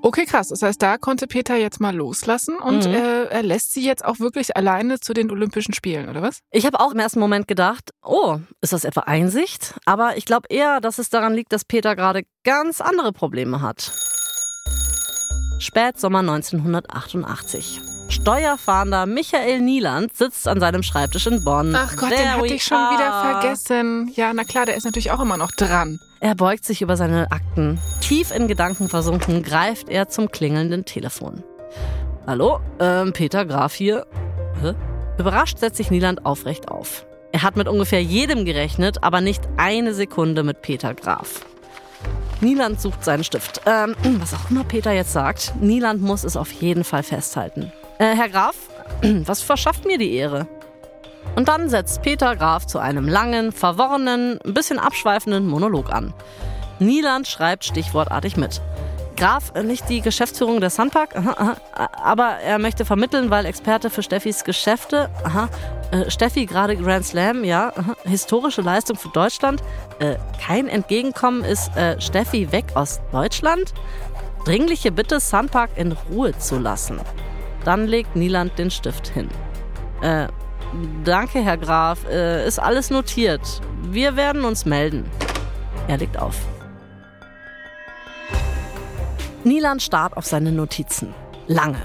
Okay, 0.00 0.26
krass. 0.26 0.48
Das 0.48 0.62
heißt, 0.62 0.80
da 0.80 0.96
konnte 0.96 1.26
Peter 1.26 1.56
jetzt 1.56 1.80
mal 1.80 1.94
loslassen 1.94 2.56
und 2.56 2.86
mhm. 2.86 2.94
äh, 2.94 3.24
er 3.24 3.42
lässt 3.42 3.72
sie 3.72 3.84
jetzt 3.84 4.04
auch 4.04 4.20
wirklich 4.20 4.56
alleine 4.56 5.00
zu 5.00 5.12
den 5.12 5.30
Olympischen 5.30 5.74
Spielen, 5.74 6.08
oder 6.08 6.22
was? 6.22 6.38
Ich 6.50 6.66
habe 6.66 6.78
auch 6.80 6.92
im 6.92 7.00
ersten 7.00 7.18
Moment 7.18 7.48
gedacht, 7.48 7.90
oh, 8.04 8.38
ist 8.60 8.72
das 8.72 8.84
etwa 8.84 9.00
Einsicht? 9.00 9.74
Aber 9.86 10.16
ich 10.16 10.24
glaube 10.24 10.46
eher, 10.50 10.80
dass 10.80 10.98
es 10.98 11.10
daran 11.10 11.34
liegt, 11.34 11.52
dass 11.52 11.64
Peter 11.64 11.96
gerade 11.96 12.22
ganz 12.44 12.80
andere 12.80 13.12
Probleme 13.12 13.60
hat. 13.60 13.92
Spätsommer 15.58 16.20
1988. 16.20 17.80
Steuerfahnder 18.08 19.06
Michael 19.06 19.60
Nieland 19.60 20.16
sitzt 20.16 20.48
an 20.48 20.60
seinem 20.60 20.82
Schreibtisch 20.82 21.26
in 21.26 21.44
Bonn. 21.44 21.74
Ach 21.74 21.94
Gott, 21.96 22.08
There 22.10 22.22
den 22.22 22.32
hatte 22.32 22.46
ich 22.54 22.64
schon 22.64 22.78
are. 22.78 22.94
wieder 22.94 23.40
vergessen. 23.40 24.10
Ja, 24.14 24.32
na 24.32 24.44
klar, 24.44 24.66
der 24.66 24.76
ist 24.76 24.84
natürlich 24.84 25.10
auch 25.10 25.20
immer 25.20 25.36
noch 25.36 25.52
dran. 25.52 26.00
Er 26.20 26.34
beugt 26.34 26.64
sich 26.64 26.82
über 26.82 26.96
seine 26.96 27.30
Akten. 27.30 27.78
Tief 28.00 28.30
in 28.32 28.48
Gedanken 28.48 28.88
versunken, 28.88 29.42
greift 29.42 29.88
er 29.88 30.08
zum 30.08 30.30
klingelnden 30.30 30.84
Telefon. 30.84 31.44
Hallo, 32.26 32.60
ähm, 32.80 33.12
Peter 33.12 33.44
Graf 33.44 33.74
hier. 33.74 34.06
Hä? 34.62 34.74
Überrascht 35.18 35.58
setzt 35.58 35.76
sich 35.76 35.90
Nieland 35.90 36.24
aufrecht 36.24 36.68
auf. 36.68 37.06
Er 37.32 37.42
hat 37.42 37.56
mit 37.56 37.68
ungefähr 37.68 38.02
jedem 38.02 38.44
gerechnet, 38.44 39.02
aber 39.04 39.20
nicht 39.20 39.42
eine 39.58 39.92
Sekunde 39.92 40.42
mit 40.42 40.62
Peter 40.62 40.94
Graf. 40.94 41.44
Nieland 42.40 42.80
sucht 42.80 43.04
seinen 43.04 43.24
Stift. 43.24 43.60
Ähm, 43.66 43.94
was 44.18 44.32
auch 44.32 44.50
immer 44.50 44.64
Peter 44.64 44.92
jetzt 44.92 45.12
sagt, 45.12 45.54
Nieland 45.60 46.00
muss 46.00 46.24
es 46.24 46.36
auf 46.36 46.52
jeden 46.52 46.84
Fall 46.84 47.02
festhalten. 47.02 47.72
Äh, 47.98 48.14
Herr 48.14 48.28
Graf, 48.28 48.54
was 49.02 49.42
verschafft 49.42 49.84
mir 49.84 49.98
die 49.98 50.14
Ehre? 50.14 50.46
Und 51.34 51.48
dann 51.48 51.68
setzt 51.68 52.02
Peter 52.02 52.36
Graf 52.36 52.66
zu 52.66 52.78
einem 52.78 53.08
langen, 53.08 53.50
verworrenen, 53.52 54.38
ein 54.44 54.54
bisschen 54.54 54.78
abschweifenden 54.78 55.46
Monolog 55.46 55.92
an. 55.92 56.14
Nieland 56.78 57.26
schreibt 57.26 57.64
stichwortartig 57.64 58.36
mit. 58.36 58.62
Graf 59.16 59.52
äh, 59.56 59.64
nicht 59.64 59.88
die 59.88 60.00
Geschäftsführung 60.00 60.60
der 60.60 60.70
Sunpark, 60.70 61.16
aber 61.74 62.36
er 62.38 62.60
möchte 62.60 62.84
vermitteln, 62.84 63.30
weil 63.30 63.46
Experte 63.46 63.90
für 63.90 64.04
Steffis 64.04 64.44
Geschäfte. 64.44 65.10
Aha, 65.24 65.48
äh, 65.90 66.08
Steffi 66.08 66.46
gerade 66.46 66.76
Grand 66.76 67.04
Slam, 67.04 67.42
ja. 67.42 67.72
Historische 68.04 68.62
Leistung 68.62 68.96
für 68.96 69.08
Deutschland. 69.08 69.60
Äh, 69.98 70.18
kein 70.40 70.68
Entgegenkommen 70.68 71.42
ist 71.42 71.72
Steffi 71.98 72.52
weg 72.52 72.66
aus 72.74 73.00
Deutschland. 73.10 73.74
Dringliche 74.44 74.92
Bitte, 74.92 75.18
Sunpark 75.18 75.70
in 75.74 75.96
Ruhe 76.10 76.38
zu 76.38 76.58
lassen. 76.58 77.00
Dann 77.68 77.86
legt 77.86 78.16
Nieland 78.16 78.58
den 78.58 78.70
Stift 78.70 79.08
hin. 79.08 79.28
Äh, 80.00 80.28
danke, 81.04 81.42
Herr 81.44 81.58
Graf. 81.58 81.98
Äh, 82.08 82.48
ist 82.48 82.58
alles 82.58 82.88
notiert. 82.88 83.42
Wir 83.82 84.16
werden 84.16 84.46
uns 84.46 84.64
melden. 84.64 85.04
Er 85.86 85.98
legt 85.98 86.18
auf. 86.18 86.34
Nieland 89.44 89.82
starrt 89.82 90.16
auf 90.16 90.24
seine 90.24 90.50
Notizen. 90.50 91.12
Lange. 91.46 91.82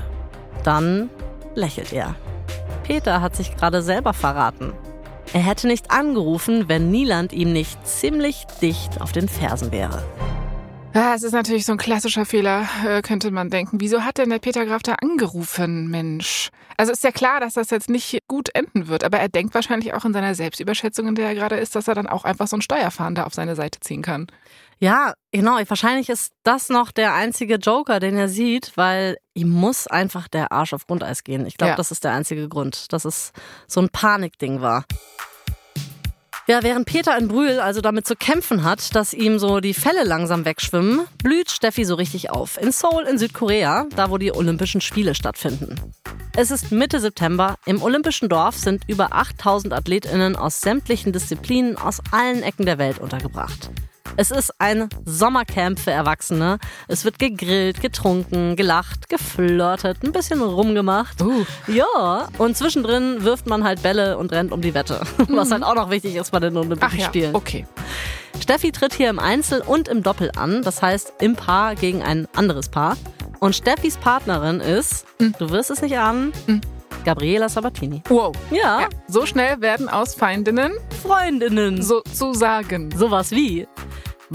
Dann 0.64 1.10
lächelt 1.54 1.92
er. 1.92 2.16
Peter 2.84 3.20
hat 3.20 3.36
sich 3.36 3.54
gerade 3.58 3.82
selber 3.82 4.14
verraten. 4.14 4.72
Er 5.34 5.42
hätte 5.42 5.68
nicht 5.68 5.92
angerufen, 5.92 6.70
wenn 6.70 6.92
Nieland 6.92 7.34
ihm 7.34 7.52
nicht 7.52 7.86
ziemlich 7.86 8.48
dicht 8.62 9.02
auf 9.02 9.12
den 9.12 9.28
Fersen 9.28 9.74
wäre. 9.74 10.02
Ja, 10.94 11.16
es 11.16 11.24
ist 11.24 11.32
natürlich 11.32 11.66
so 11.66 11.72
ein 11.72 11.80
klassischer 11.80 12.24
Fehler, 12.24 12.70
äh, 12.86 13.02
könnte 13.02 13.32
man 13.32 13.50
denken. 13.50 13.82
Wieso 13.82 14.02
hat 14.02 14.20
denn 14.20 14.30
der 14.30 14.38
Peter 14.38 14.64
Graf 14.64 14.84
da 14.84 14.94
angerufen, 14.94 15.88
Mensch? 15.90 16.50
Also 16.78 16.92
ist 16.92 17.04
ja 17.04 17.12
klar, 17.12 17.40
dass 17.40 17.56
das 17.56 17.72
jetzt 17.72 17.90
nicht 17.90 18.20
gut 18.28 18.50
enden 18.54 18.88
wird, 18.88 19.04
aber 19.04 19.18
er 19.18 19.28
denkt 19.28 19.56
wahrscheinlich 19.56 19.96
auch 19.96 20.06
in 20.06 20.14
seiner 20.14 20.36
Selbstüberschätzung, 20.36 21.08
in 21.08 21.16
der 21.16 21.30
er 21.30 21.36
gerade 21.36 21.56
ist, 21.56 21.76
dass 21.76 21.88
er 21.88 21.96
dann 21.96 22.06
auch 22.06 22.26
einfach 22.26 22.48
so 22.48 22.56
einen 22.56 22.62
Steuerfahnder 22.62 23.26
auf 23.26 23.34
seine 23.34 23.56
Seite 23.56 23.80
ziehen 23.80 24.04
kann. 24.04 24.28
Ja, 24.80 25.14
genau. 25.32 25.58
Wahrscheinlich 25.68 26.10
ist 26.10 26.34
das 26.44 26.70
noch 26.70 26.92
der 26.92 27.16
einzige 27.16 27.56
Joker, 27.56 28.00
den 28.00 28.16
er 28.16 28.30
sieht, 28.30 28.74
weil 28.76 29.18
ihm 29.34 29.50
muss 29.50 29.88
einfach 29.88 30.28
der 30.28 30.52
Arsch 30.52 30.74
auf 30.74 30.86
Grundeis 30.86 31.24
gehen. 31.24 31.48
Ich 31.48 31.58
glaube, 31.58 31.72
ja. 31.72 31.76
das 31.76 31.90
ist 31.90 32.04
der 32.04 32.12
einzige 32.12 32.48
Grund, 32.50 32.94
dass 32.94 33.06
es 33.06 33.32
so 33.68 33.82
ein 33.82 33.90
Panikding 33.90 34.62
war. 34.62 34.86
Ja, 36.46 36.62
während 36.62 36.86
Peter 36.86 37.18
in 37.18 37.30
Brühl 37.30 37.60
also 37.62 37.80
damit 37.80 38.06
zu 38.06 38.18
kämpfen 38.18 38.66
hat, 38.66 38.94
dass 38.96 39.14
ihm 39.14 39.40
so 39.40 39.62
die 39.62 39.74
Fälle 39.74 40.04
langsam 40.04 40.44
wegschwimmen, 40.44 41.02
blüht 41.24 41.50
Steffi 41.50 41.86
so 41.86 41.96
richtig 41.96 42.32
auf. 42.32 42.62
In 42.62 42.74
Seoul 42.74 43.04
in 43.04 43.18
Südkorea, 43.18 43.86
da 43.96 44.10
wo 44.10 44.18
die 44.18 44.34
Olympischen 44.34 44.82
Spiele 44.82 45.16
stattfinden. 45.16 45.76
Es 46.36 46.52
ist 46.52 46.72
Mitte 46.72 47.00
September. 47.00 47.56
Im 47.66 47.82
Olympischen 47.82 48.28
Dorf 48.28 48.58
sind 48.58 48.84
über 48.90 49.14
8000 49.14 49.72
AthletInnen 49.74 50.36
aus 50.36 50.60
sämtlichen 50.60 51.14
Disziplinen 51.14 51.78
aus 51.78 52.02
allen 52.12 52.44
Ecken 52.44 52.66
der 52.66 52.78
Welt 52.78 53.00
untergebracht. 53.00 53.70
Es 54.16 54.32
ist 54.32 54.54
ein 54.60 54.90
Sommercamp 55.06 55.80
für 55.80 55.92
Erwachsene. 55.92 56.60
Es 56.88 57.04
wird 57.04 57.18
gegrillt, 57.18 57.82
getrunken, 57.82 58.56
gelacht, 58.56 59.10
geflirtet, 59.10 60.04
ein 60.04 60.12
bisschen 60.12 60.42
rumgemacht. 60.42 61.22
Uh. 61.22 61.46
Ja, 61.68 62.28
und 62.38 62.56
zwischendrin 62.56 63.24
wirft 63.24 63.48
man 63.48 63.64
halt 63.64 63.82
Bälle 63.82 64.18
und 64.18 64.32
rennt 64.32 64.52
um 64.52 64.62
die 64.62 64.74
Wette. 64.74 65.02
Mhm. 65.24 65.38
Was 65.38 65.52
halt 65.52 65.64
auch 65.64 65.76
noch 65.76 65.90
wichtig 65.90 66.16
ist 66.16 66.32
bei 66.32 66.40
den 66.40 66.58
Olympischen 66.58 67.00
ja, 67.00 67.06
Spielen. 67.06 67.34
Okay. 67.34 67.66
Steffi 68.42 68.72
tritt 68.72 68.94
hier 68.94 69.10
im 69.10 69.20
Einzel 69.20 69.62
und 69.62 69.88
im 69.88 70.04
Doppel 70.04 70.32
an, 70.36 70.64
das 70.64 70.82
heißt 70.82 71.14
im 71.22 71.36
Paar 71.36 71.76
gegen 71.76 72.02
ein 72.02 72.28
anderes 72.36 72.68
Paar. 72.68 72.98
Und 73.40 73.56
Steffis 73.56 73.96
Partnerin 73.96 74.60
ist, 74.60 75.06
mhm. 75.20 75.34
du 75.40 75.50
wirst 75.52 75.72
es 75.72 75.82
nicht 75.82 75.98
ahnen, 75.98 76.34
mhm. 76.48 76.62
Gabriela 77.06 77.48
Sabatini. 77.48 78.02
Wow. 78.10 78.36
Ja. 78.52 78.82
ja. 78.82 78.90
So 79.08 79.26
schnell 79.26 79.62
werden 79.62 79.88
aus 79.88 80.16
Feindinnen 80.16 80.74
Freundinnen. 81.02 81.82
Sozusagen. 81.82 82.92
Sowas 82.98 83.32
wie. 83.32 83.68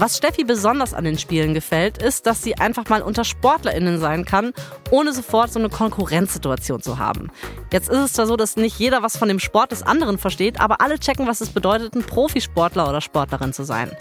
Was 0.01 0.15
Steffi 0.15 0.45
besonders 0.45 0.93
an 0.93 1.03
den 1.03 1.17
Spielen 1.17 1.53
gefällt, 1.53 2.01
ist, 2.01 2.25
dass 2.25 2.41
sie 2.41 2.55
einfach 2.55 2.87
mal 2.87 3.01
unter 3.01 3.25
SportlerInnen 3.25 3.99
sein 3.99 4.23
kann, 4.23 4.53
ohne 4.91 5.11
sofort 5.11 5.51
so 5.51 5.59
eine 5.59 5.67
Konkurrenzsituation 5.67 6.81
zu 6.81 6.99
haben. 6.99 7.29
Jetzt 7.73 7.89
ist 7.89 7.97
es 7.97 8.13
zwar 8.13 8.25
so, 8.25 8.37
dass 8.37 8.55
nicht 8.55 8.79
jeder 8.79 9.03
was 9.03 9.17
von 9.17 9.27
dem 9.27 9.41
Sport 9.41 9.73
des 9.73 9.83
anderen 9.83 10.17
versteht, 10.17 10.61
aber 10.61 10.79
alle 10.79 10.99
checken, 10.99 11.27
was 11.27 11.41
es 11.41 11.49
bedeutet, 11.49 11.95
ein 11.95 12.03
Profisportler 12.03 12.87
oder 12.87 13.01
Sportlerin 13.01 13.51
zu 13.51 13.63
sein. 13.63 13.91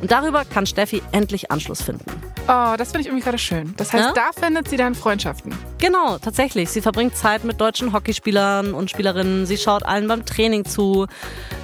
Und 0.00 0.12
darüber 0.12 0.44
kann 0.44 0.66
Steffi 0.66 1.02
endlich 1.10 1.50
Anschluss 1.50 1.82
finden. 1.82 2.04
Oh, 2.46 2.76
das 2.76 2.92
finde 2.92 3.00
ich 3.00 3.06
irgendwie 3.06 3.24
gerade 3.24 3.38
schön. 3.38 3.74
Das 3.76 3.92
heißt, 3.92 4.06
ja? 4.06 4.12
da 4.12 4.30
findet 4.40 4.68
sie 4.68 4.76
dann 4.76 4.94
Freundschaften. 4.94 5.52
Genau, 5.78 6.18
tatsächlich. 6.18 6.70
Sie 6.70 6.80
verbringt 6.80 7.16
Zeit 7.16 7.42
mit 7.42 7.60
deutschen 7.60 7.92
Hockeyspielern 7.92 8.72
und 8.72 8.88
Spielerinnen. 8.88 9.46
Sie 9.46 9.58
schaut 9.58 9.84
allen 9.84 10.06
beim 10.06 10.24
Training 10.24 10.64
zu. 10.64 11.06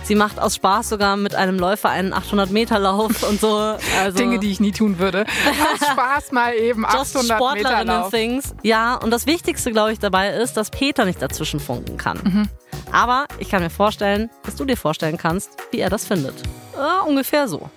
Sie 0.03 0.15
macht 0.15 0.39
aus 0.39 0.57
Spaß 0.57 0.89
sogar 0.89 1.17
mit 1.17 1.35
einem 1.35 1.59
Läufer 1.59 1.89
einen 1.91 2.13
800-Meter-Lauf 2.13 3.29
und 3.29 3.41
so. 3.41 3.76
Also 4.01 4.19
Dinge, 4.19 4.39
die 4.39 4.51
ich 4.51 4.61
nie 4.61 4.73
tun 4.73 4.99
würde. 4.99 5.25
Aus 5.25 5.89
Spaß 5.93 6.33
mal 6.33 6.55
eben 6.55 6.85
800 6.85 7.55
Meter 7.55 7.85
Lauf. 7.85 8.11
Things. 8.11 8.55
Ja, 8.63 8.95
und 8.97 9.11
das 9.11 9.27
Wichtigste, 9.27 9.73
glaube 9.73 9.93
ich, 9.93 9.99
dabei 9.99 10.31
ist, 10.31 10.57
dass 10.57 10.71
Peter 10.71 11.05
nicht 11.05 11.21
dazwischen 11.21 11.61
funken 11.61 11.97
kann. 11.97 12.19
Mhm. 12.23 12.49
Aber 12.93 13.27
ich 13.39 13.49
kann 13.49 13.63
mir 13.63 13.71
vorstellen, 13.71 14.31
dass 14.45 14.57
du 14.57 14.65
dir 14.65 14.77
vorstellen 14.77 15.19
kannst, 15.19 15.51
wie 15.71 15.81
er 15.81 15.91
das 15.91 16.07
findet. 16.07 16.35
Ja, 16.75 17.01
ungefähr 17.01 17.49
so. 17.49 17.71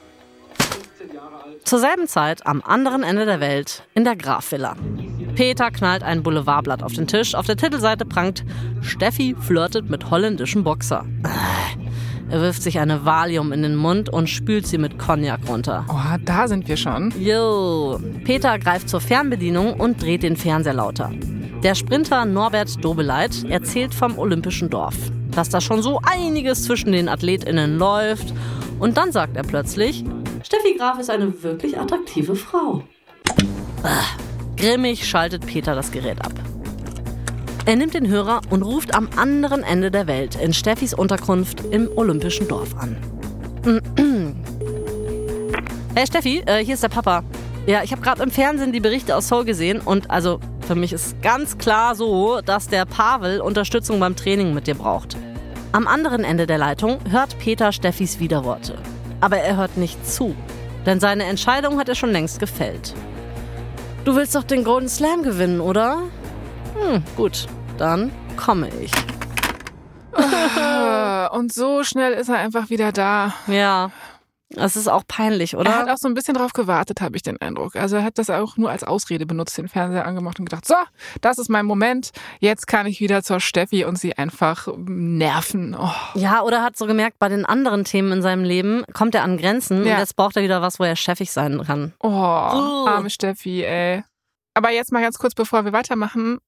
Zur 1.64 1.80
selben 1.80 2.08
Zeit 2.08 2.46
am 2.46 2.64
anderen 2.66 3.04
Ende 3.04 3.26
der 3.26 3.40
Welt 3.40 3.84
in 3.94 4.04
der 4.04 4.16
Graf-Villa. 4.16 4.76
Peter 5.36 5.72
knallt 5.72 6.04
ein 6.04 6.24
Boulevardblatt 6.24 6.84
auf 6.84 6.94
den 6.94 7.08
Tisch. 7.08 7.36
Auf 7.36 7.46
der 7.46 7.58
Titelseite 7.58 8.06
prangt 8.06 8.44
Steffi 8.82 9.36
flirtet 9.40 9.90
mit 9.90 10.10
holländischen 10.10 10.64
Boxer. 10.64 11.06
Er 12.30 12.42
wirft 12.42 12.62
sich 12.62 12.80
eine 12.80 13.06
Valium 13.06 13.52
in 13.52 13.64
den 13.64 13.76
Mund 13.76 14.10
und 14.10 14.30
spült 14.30 14.68
sie 14.68 14.78
mit 14.78 15.00
Cognac 15.00 15.40
runter. 15.48 15.86
Oh, 15.90 16.18
da 16.24 16.48
sind 16.48 16.68
wir 16.68 16.78
schon. 16.78 17.12
Jo. 17.20 18.00
Peter 18.24 18.60
greift 18.60 18.88
zur 18.88 19.02
Fernbedienung 19.02 19.74
und 19.74 20.02
dreht 20.02 20.22
den 20.22 20.38
Fernseher 20.38 20.76
lauter. 20.76 21.12
Der 21.64 21.74
Sprinter 21.74 22.26
Norbert 22.26 22.84
Dobeleit 22.86 23.44
erzählt 23.50 23.96
vom 23.96 24.20
Olympischen 24.20 24.70
Dorf, 24.70 24.96
dass 25.32 25.50
da 25.50 25.60
schon 25.60 25.82
so 25.82 26.00
einiges 26.04 26.66
zwischen 26.66 26.92
den 26.92 27.10
AthletInnen 27.10 27.80
läuft. 27.80 28.32
Und 28.80 28.96
dann 28.98 29.12
sagt 29.12 29.36
er 29.36 29.44
plötzlich, 29.44 30.06
Steffi 30.44 30.76
Graf 30.78 31.00
ist 31.00 31.10
eine 31.10 31.44
wirklich 31.44 31.80
attraktive 31.80 32.36
Frau. 32.36 32.84
Ah, 33.84 34.06
grimmig 34.56 35.08
schaltet 35.08 35.46
Peter 35.48 35.74
das 35.74 35.92
Gerät 35.92 36.24
ab. 36.24 36.34
Er 37.70 37.76
nimmt 37.76 37.94
den 37.94 38.08
Hörer 38.08 38.42
und 38.50 38.64
ruft 38.64 38.96
am 38.96 39.08
anderen 39.16 39.62
Ende 39.62 39.92
der 39.92 40.08
Welt 40.08 40.34
in 40.34 40.54
Steffis 40.54 40.92
Unterkunft 40.92 41.64
im 41.70 41.88
Olympischen 41.96 42.48
Dorf 42.48 42.76
an. 42.76 42.98
hey 45.94 46.08
Steffi, 46.08 46.42
äh, 46.48 46.66
hier 46.66 46.74
ist 46.74 46.82
der 46.82 46.90
Papa. 46.90 47.24
Ja, 47.68 47.84
ich 47.84 47.92
habe 47.92 48.02
gerade 48.02 48.24
im 48.24 48.32
Fernsehen 48.32 48.72
die 48.72 48.80
Berichte 48.80 49.16
aus 49.16 49.28
Seoul 49.28 49.46
gesehen 49.46 49.82
und 49.82 50.10
also 50.10 50.40
für 50.68 50.74
mich 50.74 50.94
ist 50.94 51.22
ganz 51.22 51.60
klar 51.60 51.94
so, 51.94 52.42
dass 52.42 52.70
der 52.70 52.88
Pavel 52.88 53.40
Unterstützung 53.40 54.00
beim 54.00 54.16
Training 54.16 54.56
mit 54.56 54.66
dir 54.66 54.74
braucht. 54.74 55.16
Am 55.72 55.86
anderen 55.86 56.24
Ende 56.24 56.48
der 56.48 56.58
Leitung 56.58 56.98
hört 57.12 57.38
Peter 57.38 57.72
Steffis 57.72 58.20
Widerworte. 58.20 58.80
Aber 59.22 59.38
er 59.38 59.58
hört 59.58 59.78
nicht 59.78 60.08
zu, 60.08 60.36
denn 60.88 61.00
seine 61.00 61.26
Entscheidung 61.26 61.78
hat 61.78 61.88
er 61.88 61.94
schon 61.94 62.12
längst 62.12 62.40
gefällt. 62.40 62.96
Du 64.06 64.16
willst 64.16 64.34
doch 64.34 64.44
den 64.44 64.64
Golden 64.64 64.90
Slam 64.90 65.22
gewinnen, 65.22 65.62
oder? 65.62 66.00
Hm, 66.74 67.04
gut 67.16 67.46
dann 67.80 68.12
komme 68.36 68.70
ich. 68.82 68.92
Und 71.32 71.54
so 71.54 71.84
schnell 71.84 72.14
ist 72.14 72.30
er 72.30 72.38
einfach 72.38 72.70
wieder 72.70 72.92
da. 72.92 73.34
Ja. 73.48 73.92
Das 74.52 74.76
ist 74.76 74.88
auch 74.88 75.04
peinlich, 75.08 75.56
oder? 75.56 75.70
Er 75.70 75.78
hat 75.78 75.90
auch 75.90 75.98
so 75.98 76.08
ein 76.08 76.16
bisschen 76.16 76.34
drauf 76.34 76.54
gewartet, 76.54 77.02
habe 77.02 77.16
ich 77.16 77.22
den 77.22 77.40
Eindruck. 77.40 77.76
Also 77.76 77.98
er 77.98 78.04
hat 78.04 78.18
das 78.18 78.32
auch 78.32 78.58
nur 78.58 78.72
als 78.72 78.84
Ausrede 78.84 79.28
benutzt, 79.28 79.56
den 79.60 79.68
Fernseher 79.68 80.08
angemacht 80.08 80.40
und 80.40 80.50
gedacht, 80.50 80.66
so, 80.66 80.74
das 81.22 81.38
ist 81.38 81.50
mein 81.50 81.68
Moment, 81.68 82.10
jetzt 82.40 82.66
kann 82.66 82.88
ich 82.88 83.00
wieder 83.00 83.22
zur 83.22 83.40
Steffi 83.40 83.86
und 83.86 84.00
sie 84.00 84.18
einfach 84.18 84.68
nerven. 84.76 85.78
Oh. 85.80 85.92
Ja, 86.16 86.42
oder 86.42 86.64
hat 86.64 86.78
so 86.78 86.88
gemerkt, 86.88 87.20
bei 87.20 87.30
den 87.30 87.46
anderen 87.46 87.84
Themen 87.84 88.12
in 88.12 88.22
seinem 88.24 88.44
Leben 88.44 88.84
kommt 88.92 89.14
er 89.14 89.22
an 89.22 89.38
Grenzen 89.38 89.86
ja. 89.86 89.94
und 89.94 90.00
jetzt 90.00 90.16
braucht 90.16 90.36
er 90.36 90.42
wieder 90.42 90.64
was, 90.64 90.80
wo 90.80 90.84
er 90.84 90.96
chefig 90.96 91.32
sein 91.32 91.64
kann. 91.64 91.94
Oh, 92.00 92.08
uh. 92.10 92.88
arme 92.88 93.12
Steffi, 93.12 93.64
ey. 93.64 94.04
Aber 94.56 94.72
jetzt 94.72 94.92
mal 94.92 95.04
ganz 95.04 95.20
kurz, 95.20 95.36
bevor 95.36 95.64
wir 95.64 95.74
weitermachen. 95.74 96.40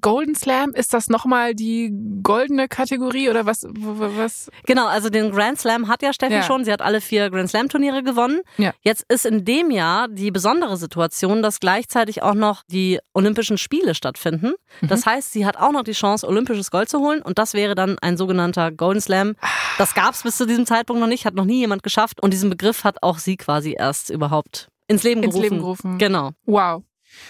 Golden 0.00 0.34
Slam, 0.34 0.72
ist 0.72 0.92
das 0.92 1.08
nochmal 1.08 1.54
die 1.54 1.92
goldene 2.22 2.66
Kategorie 2.66 3.28
oder 3.28 3.46
was, 3.46 3.62
was? 3.64 4.50
Genau, 4.66 4.86
also 4.86 5.10
den 5.10 5.30
Grand 5.30 5.60
Slam 5.60 5.86
hat 5.88 6.02
ja 6.02 6.12
Steffi 6.12 6.34
ja. 6.34 6.42
schon. 6.42 6.64
Sie 6.64 6.72
hat 6.72 6.82
alle 6.82 7.00
vier 7.00 7.30
Grand 7.30 7.48
Slam 7.48 7.68
Turniere 7.68 8.02
gewonnen. 8.02 8.40
Ja. 8.58 8.72
Jetzt 8.80 9.04
ist 9.08 9.26
in 9.26 9.44
dem 9.44 9.70
Jahr 9.70 10.08
die 10.08 10.32
besondere 10.32 10.76
Situation, 10.76 11.42
dass 11.42 11.60
gleichzeitig 11.60 12.22
auch 12.22 12.34
noch 12.34 12.64
die 12.68 12.98
Olympischen 13.14 13.58
Spiele 13.58 13.94
stattfinden. 13.94 14.54
Mhm. 14.80 14.88
Das 14.88 15.06
heißt, 15.06 15.32
sie 15.32 15.46
hat 15.46 15.56
auch 15.56 15.72
noch 15.72 15.84
die 15.84 15.92
Chance, 15.92 16.26
olympisches 16.26 16.70
Gold 16.70 16.88
zu 16.88 16.98
holen 16.98 17.22
und 17.22 17.38
das 17.38 17.54
wäre 17.54 17.76
dann 17.76 17.96
ein 18.00 18.16
sogenannter 18.16 18.72
Golden 18.72 19.00
Slam. 19.00 19.36
Das 19.78 19.94
gab 19.94 20.14
es 20.14 20.24
bis 20.24 20.36
zu 20.36 20.46
diesem 20.46 20.66
Zeitpunkt 20.66 21.00
noch 21.00 21.08
nicht, 21.08 21.26
hat 21.26 21.34
noch 21.34 21.44
nie 21.44 21.60
jemand 21.60 21.84
geschafft 21.84 22.20
und 22.20 22.32
diesen 22.32 22.50
Begriff 22.50 22.82
hat 22.82 23.02
auch 23.02 23.18
sie 23.18 23.36
quasi 23.36 23.76
erst 23.78 24.10
überhaupt 24.10 24.68
ins 24.88 25.02
Leben 25.02 25.22
gerufen. 25.22 25.36
Ins 25.36 25.50
Leben 25.50 25.58
gerufen. 25.58 25.98
Genau. 25.98 26.30
Wow. 26.44 26.82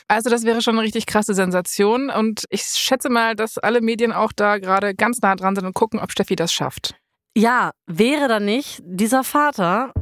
Also 0.09 0.31
das 0.31 0.45
wäre 0.45 0.62
schon 0.62 0.74
eine 0.77 0.87
richtig 0.87 1.07
krasse 1.07 1.35
Sensation 1.35 2.11
und 2.11 2.45
ich 2.51 2.62
schätze 2.62 3.09
mal, 3.09 3.35
dass 3.35 3.59
alle 3.59 3.81
Medien 3.81 4.12
auch 4.12 4.33
da 4.33 4.59
gerade 4.59 4.95
ganz 4.95 5.20
nah 5.20 5.37
dran 5.37 5.55
sind 5.55 5.66
und 5.66 5.74
gucken, 5.74 6.01
ob 6.01 6.12
Steffi 6.12 6.37
das 6.37 6.53
schafft. 6.53 6.95
Ja, 7.37 7.72
wäre 7.87 8.29
da 8.29 8.41
nicht 8.41 8.81
dieser 8.85 9.24
Vater 9.24 9.93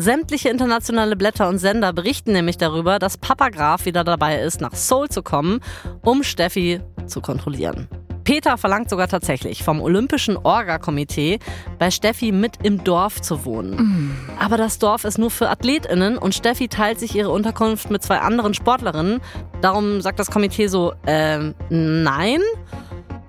Sämtliche 0.00 0.48
internationale 0.48 1.16
Blätter 1.16 1.48
und 1.48 1.58
Sender 1.58 1.92
berichten 1.92 2.30
nämlich 2.30 2.56
darüber, 2.56 3.00
dass 3.00 3.18
Papa 3.18 3.48
Graf 3.48 3.84
wieder 3.84 4.04
dabei 4.04 4.40
ist, 4.40 4.60
nach 4.60 4.74
Seoul 4.74 5.08
zu 5.08 5.24
kommen, 5.24 5.58
um 6.02 6.22
Steffi 6.22 6.80
zu 7.08 7.20
kontrollieren. 7.20 7.88
Peter 8.28 8.58
verlangt 8.58 8.90
sogar 8.90 9.08
tatsächlich 9.08 9.64
vom 9.64 9.80
Olympischen 9.80 10.36
Orga-Komitee, 10.36 11.38
bei 11.78 11.90
Steffi 11.90 12.30
mit 12.30 12.58
im 12.62 12.84
Dorf 12.84 13.22
zu 13.22 13.46
wohnen. 13.46 13.76
Mhm. 13.76 14.16
Aber 14.38 14.58
das 14.58 14.78
Dorf 14.78 15.04
ist 15.04 15.16
nur 15.16 15.30
für 15.30 15.48
AthletInnen 15.48 16.18
und 16.18 16.34
Steffi 16.34 16.68
teilt 16.68 17.00
sich 17.00 17.14
ihre 17.14 17.30
Unterkunft 17.30 17.90
mit 17.90 18.02
zwei 18.02 18.18
anderen 18.18 18.52
Sportlerinnen. 18.52 19.22
Darum 19.62 20.02
sagt 20.02 20.18
das 20.18 20.30
Komitee 20.30 20.66
so, 20.66 20.92
äh, 21.06 21.54
nein. 21.70 22.40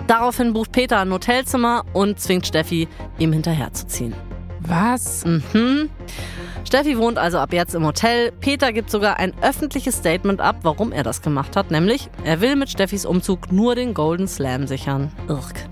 Daraufhin 0.07 0.51
bucht 0.51 0.73
Peter 0.73 0.99
ein 0.99 1.13
Hotelzimmer 1.13 1.85
und 1.93 2.19
zwingt 2.19 2.45
Steffi, 2.45 2.89
ihm 3.19 3.31
hinterherzuziehen. 3.31 4.13
Was? 4.59 5.23
Mhm. 5.23 5.89
Steffi 6.69 6.99
wohnt 6.99 7.17
also 7.17 7.39
ab 7.39 7.51
jetzt 7.51 7.73
im 7.73 7.83
Hotel. 7.83 8.31
Peter 8.31 8.71
gibt 8.71 8.91
sogar 8.91 9.17
ein 9.17 9.33
öffentliches 9.41 9.95
Statement 9.95 10.39
ab, 10.39 10.57
warum 10.61 10.91
er 10.91 11.01
das 11.01 11.23
gemacht 11.23 11.55
hat, 11.55 11.71
nämlich 11.71 12.11
er 12.23 12.41
will 12.41 12.55
mit 12.55 12.69
Steffis 12.69 13.07
Umzug 13.07 13.51
nur 13.51 13.73
den 13.73 13.95
Golden 13.95 14.27
Slam 14.27 14.67
sichern. 14.67 15.11
Irk. 15.27 15.67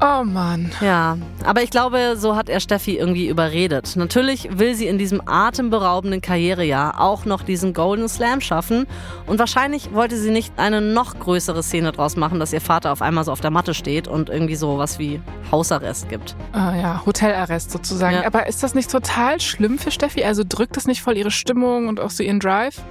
Oh 0.00 0.22
Mann. 0.22 0.70
Ja, 0.80 1.18
aber 1.44 1.62
ich 1.62 1.70
glaube, 1.70 2.14
so 2.16 2.36
hat 2.36 2.48
er 2.48 2.60
Steffi 2.60 2.96
irgendwie 2.96 3.26
überredet. 3.26 3.96
Natürlich 3.96 4.48
will 4.56 4.76
sie 4.76 4.86
in 4.86 4.96
diesem 4.96 5.20
atemberaubenden 5.26 6.20
Karrierejahr 6.20 7.00
auch 7.00 7.24
noch 7.24 7.42
diesen 7.42 7.72
Golden 7.72 8.08
Slam 8.08 8.40
schaffen. 8.40 8.86
Und 9.26 9.40
wahrscheinlich 9.40 9.92
wollte 9.92 10.16
sie 10.16 10.30
nicht 10.30 10.52
eine 10.56 10.80
noch 10.80 11.18
größere 11.18 11.64
Szene 11.64 11.90
draus 11.90 12.16
machen, 12.16 12.38
dass 12.38 12.52
ihr 12.52 12.60
Vater 12.60 12.92
auf 12.92 13.02
einmal 13.02 13.24
so 13.24 13.32
auf 13.32 13.40
der 13.40 13.50
Matte 13.50 13.74
steht 13.74 14.06
und 14.06 14.30
irgendwie 14.30 14.54
so 14.54 14.78
was 14.78 15.00
wie 15.00 15.20
Hausarrest 15.50 16.08
gibt. 16.08 16.36
Ah 16.52 16.76
ja, 16.76 17.02
Hotelarrest 17.04 17.72
sozusagen. 17.72 18.16
Ja. 18.16 18.26
Aber 18.26 18.46
ist 18.46 18.62
das 18.62 18.74
nicht 18.74 18.90
total 18.90 19.40
schlimm 19.40 19.78
für 19.78 19.90
Steffi? 19.90 20.22
Also 20.22 20.44
drückt 20.48 20.76
das 20.76 20.86
nicht 20.86 21.02
voll 21.02 21.16
ihre 21.16 21.32
Stimmung 21.32 21.88
und 21.88 21.98
auch 21.98 22.10
so 22.10 22.22
ihren 22.22 22.38
Drive? 22.38 22.82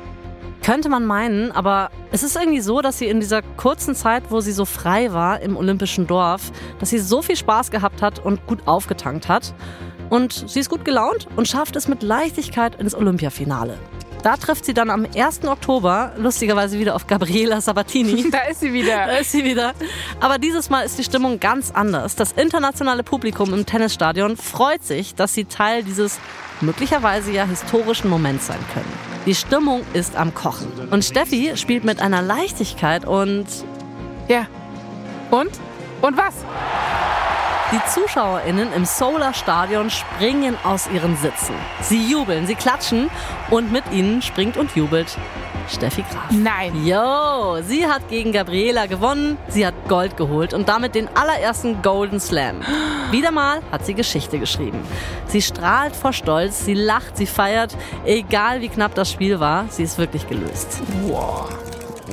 Könnte 0.64 0.90
man 0.90 1.06
meinen, 1.06 1.52
aber 1.52 1.92
es 2.12 2.24
ist 2.24 2.36
irgendwie 2.36 2.62
so, 2.62 2.82
dass 2.82 2.98
sie 2.98 3.08
in 3.08 3.20
dieser 3.20 3.42
kurzen 3.42 3.96
Zeit, 3.96 4.24
wo 4.30 4.42
sie 4.42 4.52
so 4.52 4.66
frei 4.66 5.14
war 5.14 5.40
im 5.42 5.56
olympischen 5.56 6.08
Dorf, 6.08 6.52
dass 6.80 6.90
sie 6.90 7.00
so 7.00 7.22
viel 7.22 7.36
Spaß 7.36 7.72
gehabt 7.72 8.02
hat 8.02 8.20
und 8.20 8.46
gut 8.48 8.68
aufgetankt 8.68 9.28
hat. 9.28 9.54
Und 10.10 10.50
sie 10.50 10.60
ist 10.60 10.70
gut 10.70 10.86
gelaunt 10.86 11.28
und 11.36 11.48
schafft 11.48 11.76
es 11.76 11.88
mit 11.88 12.04
Leichtigkeit 12.04 12.76
ins 12.76 12.96
Olympiafinale. 12.96 13.78
Da 14.28 14.36
trifft 14.36 14.66
sie 14.66 14.74
dann 14.74 14.90
am 14.90 15.08
1. 15.16 15.46
Oktober 15.46 16.12
lustigerweise 16.18 16.78
wieder 16.78 16.96
auf 16.96 17.08
Gabriela 17.08 17.62
Sabatini. 17.62 18.30
da 18.30 18.40
ist 18.40 18.60
sie 18.60 18.74
wieder. 18.74 19.08
Da 19.08 19.16
ist 19.20 19.32
sie 19.32 19.46
wieder. 19.46 19.74
Aber 20.20 20.38
dieses 20.38 20.70
Mal 20.70 20.82
ist 20.82 21.00
die 21.00 21.06
Stimmung 21.06 21.40
ganz 21.40 21.72
anders. 21.72 22.18
Das 22.18 22.34
internationale 22.34 23.04
Publikum 23.04 23.54
im 23.54 23.66
Tennisstadion 23.66 24.36
freut 24.36 24.84
sich, 24.84 25.16
dass 25.16 25.34
sie 25.34 25.46
Teil 25.46 25.82
dieses 25.82 26.20
möglicherweise 26.60 27.32
ja 27.32 27.46
historischen 27.46 28.10
Moments 28.10 28.48
sein 28.48 28.60
können. 28.74 28.92
Die 29.26 29.34
Stimmung 29.34 29.84
ist 29.94 30.18
am 30.18 30.34
Kochen. 30.34 30.68
Und 30.92 31.06
Steffi 31.06 31.54
spielt 31.56 31.86
mit 31.86 32.02
einer 32.02 32.22
Leichtigkeit 32.22 33.06
und... 33.06 33.46
Ja. 34.28 34.46
Und? 35.32 35.52
Und 36.02 36.18
was? 36.18 36.34
Die 37.74 37.82
ZuschauerInnen 37.86 38.72
im 38.72 38.86
Solar 38.86 39.34
Stadion 39.34 39.90
springen 39.90 40.56
aus 40.64 40.88
ihren 40.88 41.18
Sitzen. 41.18 41.54
Sie 41.82 42.10
jubeln, 42.10 42.48
sie 42.48 42.56
klatschen 42.56 43.10
und 43.50 43.74
mit 43.74 43.84
ihnen 43.92 44.22
springt 44.22 44.56
und 44.56 44.74
jubelt 44.74 45.18
Steffi 45.68 46.04
Graf. 46.04 46.32
Nein. 46.32 46.86
Jo, 46.86 47.58
sie 47.62 47.86
hat 47.86 48.08
gegen 48.08 48.32
Gabriela 48.32 48.86
gewonnen, 48.86 49.38
sie 49.50 49.68
hat 49.68 49.74
Gold 49.90 50.16
geholt 50.16 50.54
und 50.54 50.70
damit 50.70 50.96
den 50.96 51.10
allerersten 51.14 51.82
Golden 51.82 52.22
Slam. 52.22 52.62
Wieder 53.12 53.32
mal 53.32 53.60
hat 53.70 53.86
sie 53.86 53.96
Geschichte 53.96 54.40
geschrieben. 54.40 54.80
Sie 55.28 55.42
strahlt 55.42 55.94
vor 55.94 56.14
Stolz, 56.14 56.64
sie 56.64 56.74
lacht, 56.74 57.18
sie 57.18 57.26
feiert, 57.26 57.76
egal 58.06 58.62
wie 58.62 58.70
knapp 58.70 58.96
das 58.96 59.12
Spiel 59.12 59.42
war, 59.42 59.66
sie 59.70 59.84
ist 59.84 59.98
wirklich 59.98 60.26
gelöst. 60.30 60.82
Wow. 61.04 61.50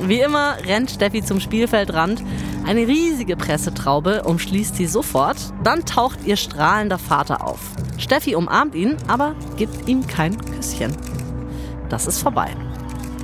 Wie 0.01 0.19
immer 0.19 0.57
rennt 0.65 0.91
Steffi 0.91 1.23
zum 1.23 1.39
Spielfeldrand. 1.39 2.23
Eine 2.65 2.87
riesige 2.87 3.35
Pressetraube 3.35 4.23
umschließt 4.23 4.75
sie 4.75 4.87
sofort. 4.87 5.37
Dann 5.63 5.85
taucht 5.85 6.19
ihr 6.25 6.35
strahlender 6.35 6.97
Vater 6.99 7.45
auf. 7.45 7.59
Steffi 7.97 8.35
umarmt 8.35 8.75
ihn, 8.75 8.97
aber 9.07 9.35
gibt 9.57 9.87
ihm 9.87 10.05
kein 10.05 10.37
Küsschen. 10.37 10.95
Das 11.89 12.07
ist 12.07 12.19
vorbei. 12.19 12.49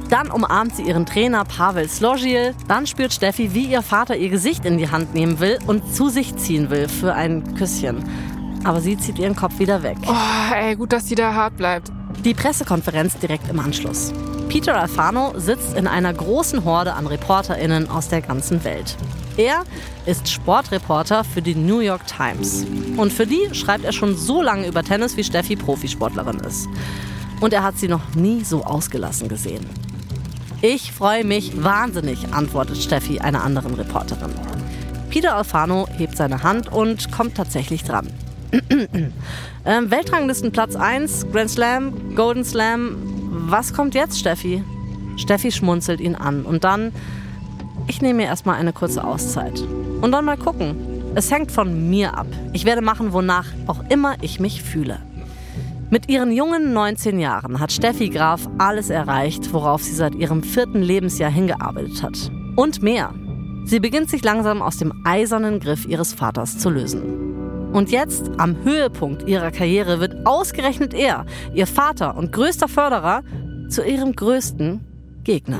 Dann 0.09 0.29
umarmt 0.29 0.75
sie 0.75 0.83
ihren 0.83 1.05
Trainer 1.05 1.45
Pavel 1.45 1.87
Slojil. 1.87 2.53
Dann 2.67 2.85
spürt 2.85 3.13
Steffi, 3.13 3.53
wie 3.53 3.65
ihr 3.65 3.81
Vater 3.81 4.15
ihr 4.17 4.29
Gesicht 4.29 4.65
in 4.65 4.77
die 4.77 4.89
Hand 4.89 5.13
nehmen 5.13 5.39
will 5.39 5.57
und 5.67 5.95
zu 5.95 6.09
sich 6.09 6.35
ziehen 6.35 6.69
will 6.69 6.87
für 6.87 7.13
ein 7.13 7.55
Küsschen. 7.55 8.03
Aber 8.63 8.81
sie 8.81 8.97
zieht 8.97 9.19
ihren 9.19 9.35
Kopf 9.35 9.59
wieder 9.59 9.83
weg. 9.83 9.97
Oh, 10.05 10.53
ey, 10.53 10.75
gut, 10.75 10.91
dass 10.93 11.07
sie 11.07 11.15
da 11.15 11.33
hart 11.33 11.57
bleibt. 11.57 11.91
Die 12.25 12.33
Pressekonferenz 12.33 13.17
direkt 13.17 13.49
im 13.49 13.59
Anschluss. 13.59 14.13
Peter 14.51 14.77
Alfano 14.77 15.31
sitzt 15.37 15.77
in 15.77 15.87
einer 15.87 16.13
großen 16.13 16.65
Horde 16.65 16.91
an 16.95 17.07
ReporterInnen 17.07 17.89
aus 17.89 18.09
der 18.09 18.19
ganzen 18.19 18.65
Welt. 18.65 18.97
Er 19.37 19.63
ist 20.05 20.27
Sportreporter 20.27 21.23
für 21.23 21.41
die 21.41 21.55
New 21.55 21.79
York 21.79 22.05
Times. 22.05 22.65
Und 22.97 23.13
für 23.13 23.25
die 23.25 23.47
schreibt 23.53 23.85
er 23.85 23.93
schon 23.93 24.17
so 24.17 24.41
lange 24.41 24.67
über 24.67 24.83
Tennis, 24.83 25.15
wie 25.15 25.23
Steffi 25.23 25.55
Profisportlerin 25.55 26.41
ist. 26.41 26.67
Und 27.39 27.53
er 27.53 27.63
hat 27.63 27.77
sie 27.77 27.87
noch 27.87 28.13
nie 28.13 28.43
so 28.43 28.65
ausgelassen 28.65 29.29
gesehen. 29.29 29.65
Ich 30.61 30.91
freue 30.91 31.23
mich 31.23 31.63
wahnsinnig, 31.63 32.33
antwortet 32.33 32.75
Steffi 32.75 33.21
einer 33.21 33.45
anderen 33.45 33.75
Reporterin. 33.75 34.33
Peter 35.09 35.37
Alfano 35.37 35.87
hebt 35.97 36.17
seine 36.17 36.43
Hand 36.43 36.69
und 36.69 37.09
kommt 37.09 37.35
tatsächlich 37.35 37.85
dran. 37.85 38.11
ähm, 39.65 39.91
Weltranglisten 39.91 40.51
Platz 40.51 40.75
1, 40.75 41.27
Grand 41.31 41.49
Slam, 41.49 42.15
Golden 42.15 42.43
Slam, 42.43 43.10
was 43.49 43.73
kommt 43.73 43.95
jetzt, 43.95 44.19
Steffi? 44.19 44.63
Steffi 45.17 45.51
schmunzelt 45.51 45.99
ihn 45.99 46.15
an 46.15 46.43
und 46.43 46.63
dann, 46.63 46.91
ich 47.87 48.01
nehme 48.01 48.21
mir 48.21 48.25
erstmal 48.25 48.55
eine 48.55 48.73
kurze 48.73 49.03
Auszeit. 49.03 49.61
Und 50.01 50.11
dann 50.11 50.25
mal 50.25 50.37
gucken. 50.37 50.75
Es 51.13 51.29
hängt 51.29 51.51
von 51.51 51.89
mir 51.89 52.17
ab. 52.17 52.27
Ich 52.53 52.63
werde 52.63 52.81
machen, 52.81 53.11
wonach 53.11 53.47
auch 53.67 53.83
immer 53.89 54.15
ich 54.21 54.39
mich 54.39 54.63
fühle. 54.63 54.99
Mit 55.89 56.07
ihren 56.07 56.31
jungen 56.31 56.71
19 56.71 57.19
Jahren 57.19 57.59
hat 57.59 57.73
Steffi 57.73 58.09
Graf 58.09 58.47
alles 58.57 58.89
erreicht, 58.89 59.51
worauf 59.51 59.83
sie 59.83 59.93
seit 59.93 60.15
ihrem 60.15 60.41
vierten 60.41 60.81
Lebensjahr 60.81 61.29
hingearbeitet 61.29 62.01
hat. 62.01 62.31
Und 62.55 62.81
mehr. 62.81 63.13
Sie 63.65 63.81
beginnt 63.81 64.09
sich 64.09 64.23
langsam 64.23 64.61
aus 64.61 64.77
dem 64.77 64.93
eisernen 65.05 65.59
Griff 65.59 65.85
ihres 65.85 66.13
Vaters 66.13 66.57
zu 66.57 66.69
lösen. 66.69 67.20
Und 67.73 67.89
jetzt, 67.89 68.29
am 68.37 68.63
Höhepunkt 68.63 69.27
ihrer 69.27 69.51
Karriere, 69.51 69.99
wird 69.99 70.25
ausgerechnet 70.25 70.93
er, 70.93 71.25
ihr 71.53 71.67
Vater 71.67 72.17
und 72.17 72.33
größter 72.33 72.67
Förderer, 72.67 73.23
zu 73.69 73.83
ihrem 73.83 74.13
größten 74.13 74.81
Gegner. 75.23 75.59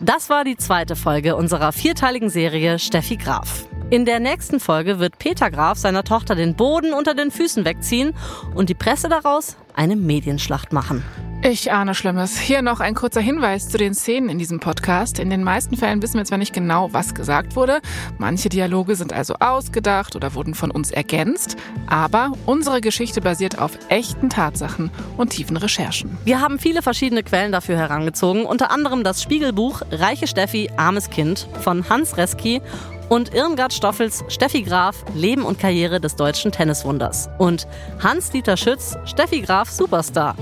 Das 0.00 0.28
war 0.28 0.44
die 0.44 0.58
zweite 0.58 0.96
Folge 0.96 1.34
unserer 1.34 1.72
vierteiligen 1.72 2.28
Serie 2.28 2.78
Steffi 2.78 3.16
Graf. 3.16 3.66
In 3.88 4.04
der 4.04 4.20
nächsten 4.20 4.60
Folge 4.60 4.98
wird 4.98 5.18
Peter 5.18 5.50
Graf 5.50 5.78
seiner 5.78 6.04
Tochter 6.04 6.34
den 6.34 6.56
Boden 6.56 6.92
unter 6.92 7.14
den 7.14 7.30
Füßen 7.30 7.64
wegziehen 7.64 8.12
und 8.54 8.68
die 8.68 8.74
Presse 8.74 9.08
daraus 9.08 9.56
eine 9.74 9.96
Medienschlacht 9.96 10.72
machen. 10.72 11.02
Ich 11.46 11.70
ahne 11.70 11.94
Schlimmes. 11.94 12.38
Hier 12.38 12.62
noch 12.62 12.80
ein 12.80 12.94
kurzer 12.94 13.20
Hinweis 13.20 13.68
zu 13.68 13.76
den 13.76 13.92
Szenen 13.92 14.30
in 14.30 14.38
diesem 14.38 14.60
Podcast. 14.60 15.18
In 15.18 15.28
den 15.28 15.44
meisten 15.44 15.76
Fällen 15.76 16.00
wissen 16.00 16.16
wir 16.16 16.24
zwar 16.24 16.38
nicht 16.38 16.54
genau, 16.54 16.90
was 16.94 17.14
gesagt 17.14 17.54
wurde. 17.54 17.82
Manche 18.16 18.48
Dialoge 18.48 18.96
sind 18.96 19.12
also 19.12 19.34
ausgedacht 19.40 20.16
oder 20.16 20.32
wurden 20.32 20.54
von 20.54 20.70
uns 20.70 20.90
ergänzt. 20.90 21.56
Aber 21.86 22.32
unsere 22.46 22.80
Geschichte 22.80 23.20
basiert 23.20 23.58
auf 23.58 23.72
echten 23.90 24.30
Tatsachen 24.30 24.90
und 25.18 25.34
tiefen 25.34 25.58
Recherchen. 25.58 26.16
Wir 26.24 26.40
haben 26.40 26.58
viele 26.58 26.80
verschiedene 26.80 27.22
Quellen 27.22 27.52
dafür 27.52 27.76
herangezogen. 27.76 28.46
Unter 28.46 28.70
anderem 28.70 29.04
das 29.04 29.22
Spiegelbuch 29.22 29.82
Reiche 29.90 30.26
Steffi, 30.26 30.70
armes 30.78 31.10
Kind 31.10 31.46
von 31.60 31.86
Hans 31.90 32.16
Reski 32.16 32.62
und 33.10 33.34
Irmgard 33.34 33.74
Stoffels 33.74 34.24
Steffi 34.28 34.62
Graf 34.62 35.04
Leben 35.14 35.42
und 35.42 35.58
Karriere 35.58 36.00
des 36.00 36.16
deutschen 36.16 36.52
Tenniswunders 36.52 37.28
und 37.36 37.68
Hans-Dieter 38.02 38.56
Schütz 38.56 38.96
Steffi 39.04 39.42
Graf 39.42 39.68
Superstar. 39.68 40.36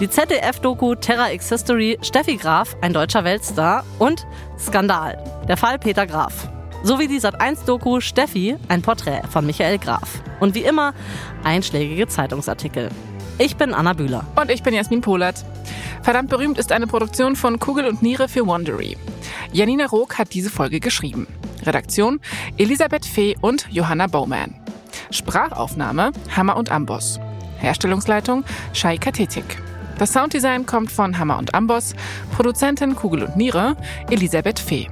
Die 0.00 0.10
ZDF-Doku 0.10 0.96
Terra 0.96 1.30
X 1.30 1.50
History 1.50 1.96
Steffi 2.02 2.36
Graf, 2.36 2.76
ein 2.80 2.92
deutscher 2.92 3.22
Weltstar 3.22 3.84
und 4.00 4.26
Skandal, 4.58 5.16
der 5.46 5.56
Fall 5.56 5.78
Peter 5.78 6.04
Graf. 6.04 6.48
Sowie 6.82 7.06
die 7.06 7.20
Sat1-Doku 7.20 8.00
Steffi, 8.00 8.56
ein 8.66 8.82
Porträt 8.82 9.22
von 9.30 9.46
Michael 9.46 9.78
Graf. 9.78 10.20
Und 10.40 10.56
wie 10.56 10.64
immer 10.64 10.94
einschlägige 11.44 12.08
Zeitungsartikel. 12.08 12.90
Ich 13.38 13.56
bin 13.56 13.72
Anna 13.72 13.92
Bühler. 13.92 14.26
Und 14.34 14.50
ich 14.50 14.64
bin 14.64 14.74
Jasmin 14.74 15.00
Polat. 15.00 15.44
Verdammt 16.02 16.28
berühmt 16.28 16.58
ist 16.58 16.72
eine 16.72 16.88
Produktion 16.88 17.36
von 17.36 17.60
Kugel 17.60 17.86
und 17.86 18.02
Niere 18.02 18.28
für 18.28 18.44
Wondery. 18.44 18.96
Janina 19.52 19.86
Rook 19.86 20.18
hat 20.18 20.34
diese 20.34 20.50
Folge 20.50 20.80
geschrieben. 20.80 21.28
Redaktion 21.64 22.20
Elisabeth 22.58 23.06
Fee 23.06 23.36
und 23.40 23.68
Johanna 23.70 24.08
Baumann. 24.08 24.56
Sprachaufnahme 25.12 26.10
Hammer 26.34 26.56
und 26.56 26.72
Amboss. 26.72 27.20
Herstellungsleitung 27.58 28.44
Shai 28.72 28.98
Katetik. 28.98 29.44
Das 29.98 30.12
Sounddesign 30.12 30.66
kommt 30.66 30.90
von 30.90 31.18
Hammer 31.18 31.38
und 31.38 31.54
Amboss, 31.54 31.94
Produzentin 32.34 32.96
Kugel 32.96 33.22
und 33.22 33.36
Niere 33.36 33.76
Elisabeth 34.10 34.58
Fee. 34.58 34.88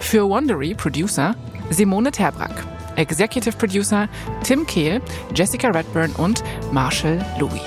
Für 0.00 0.28
Wondery 0.28 0.74
Producer 0.74 1.34
Simone 1.70 2.10
Terbrack. 2.10 2.64
Executive 2.96 3.56
Producer 3.56 4.08
Tim 4.42 4.66
Kehl, 4.66 5.00
Jessica 5.34 5.68
Redburn 5.68 6.12
und 6.12 6.44
Marshall 6.70 7.24
Louis. 7.38 7.62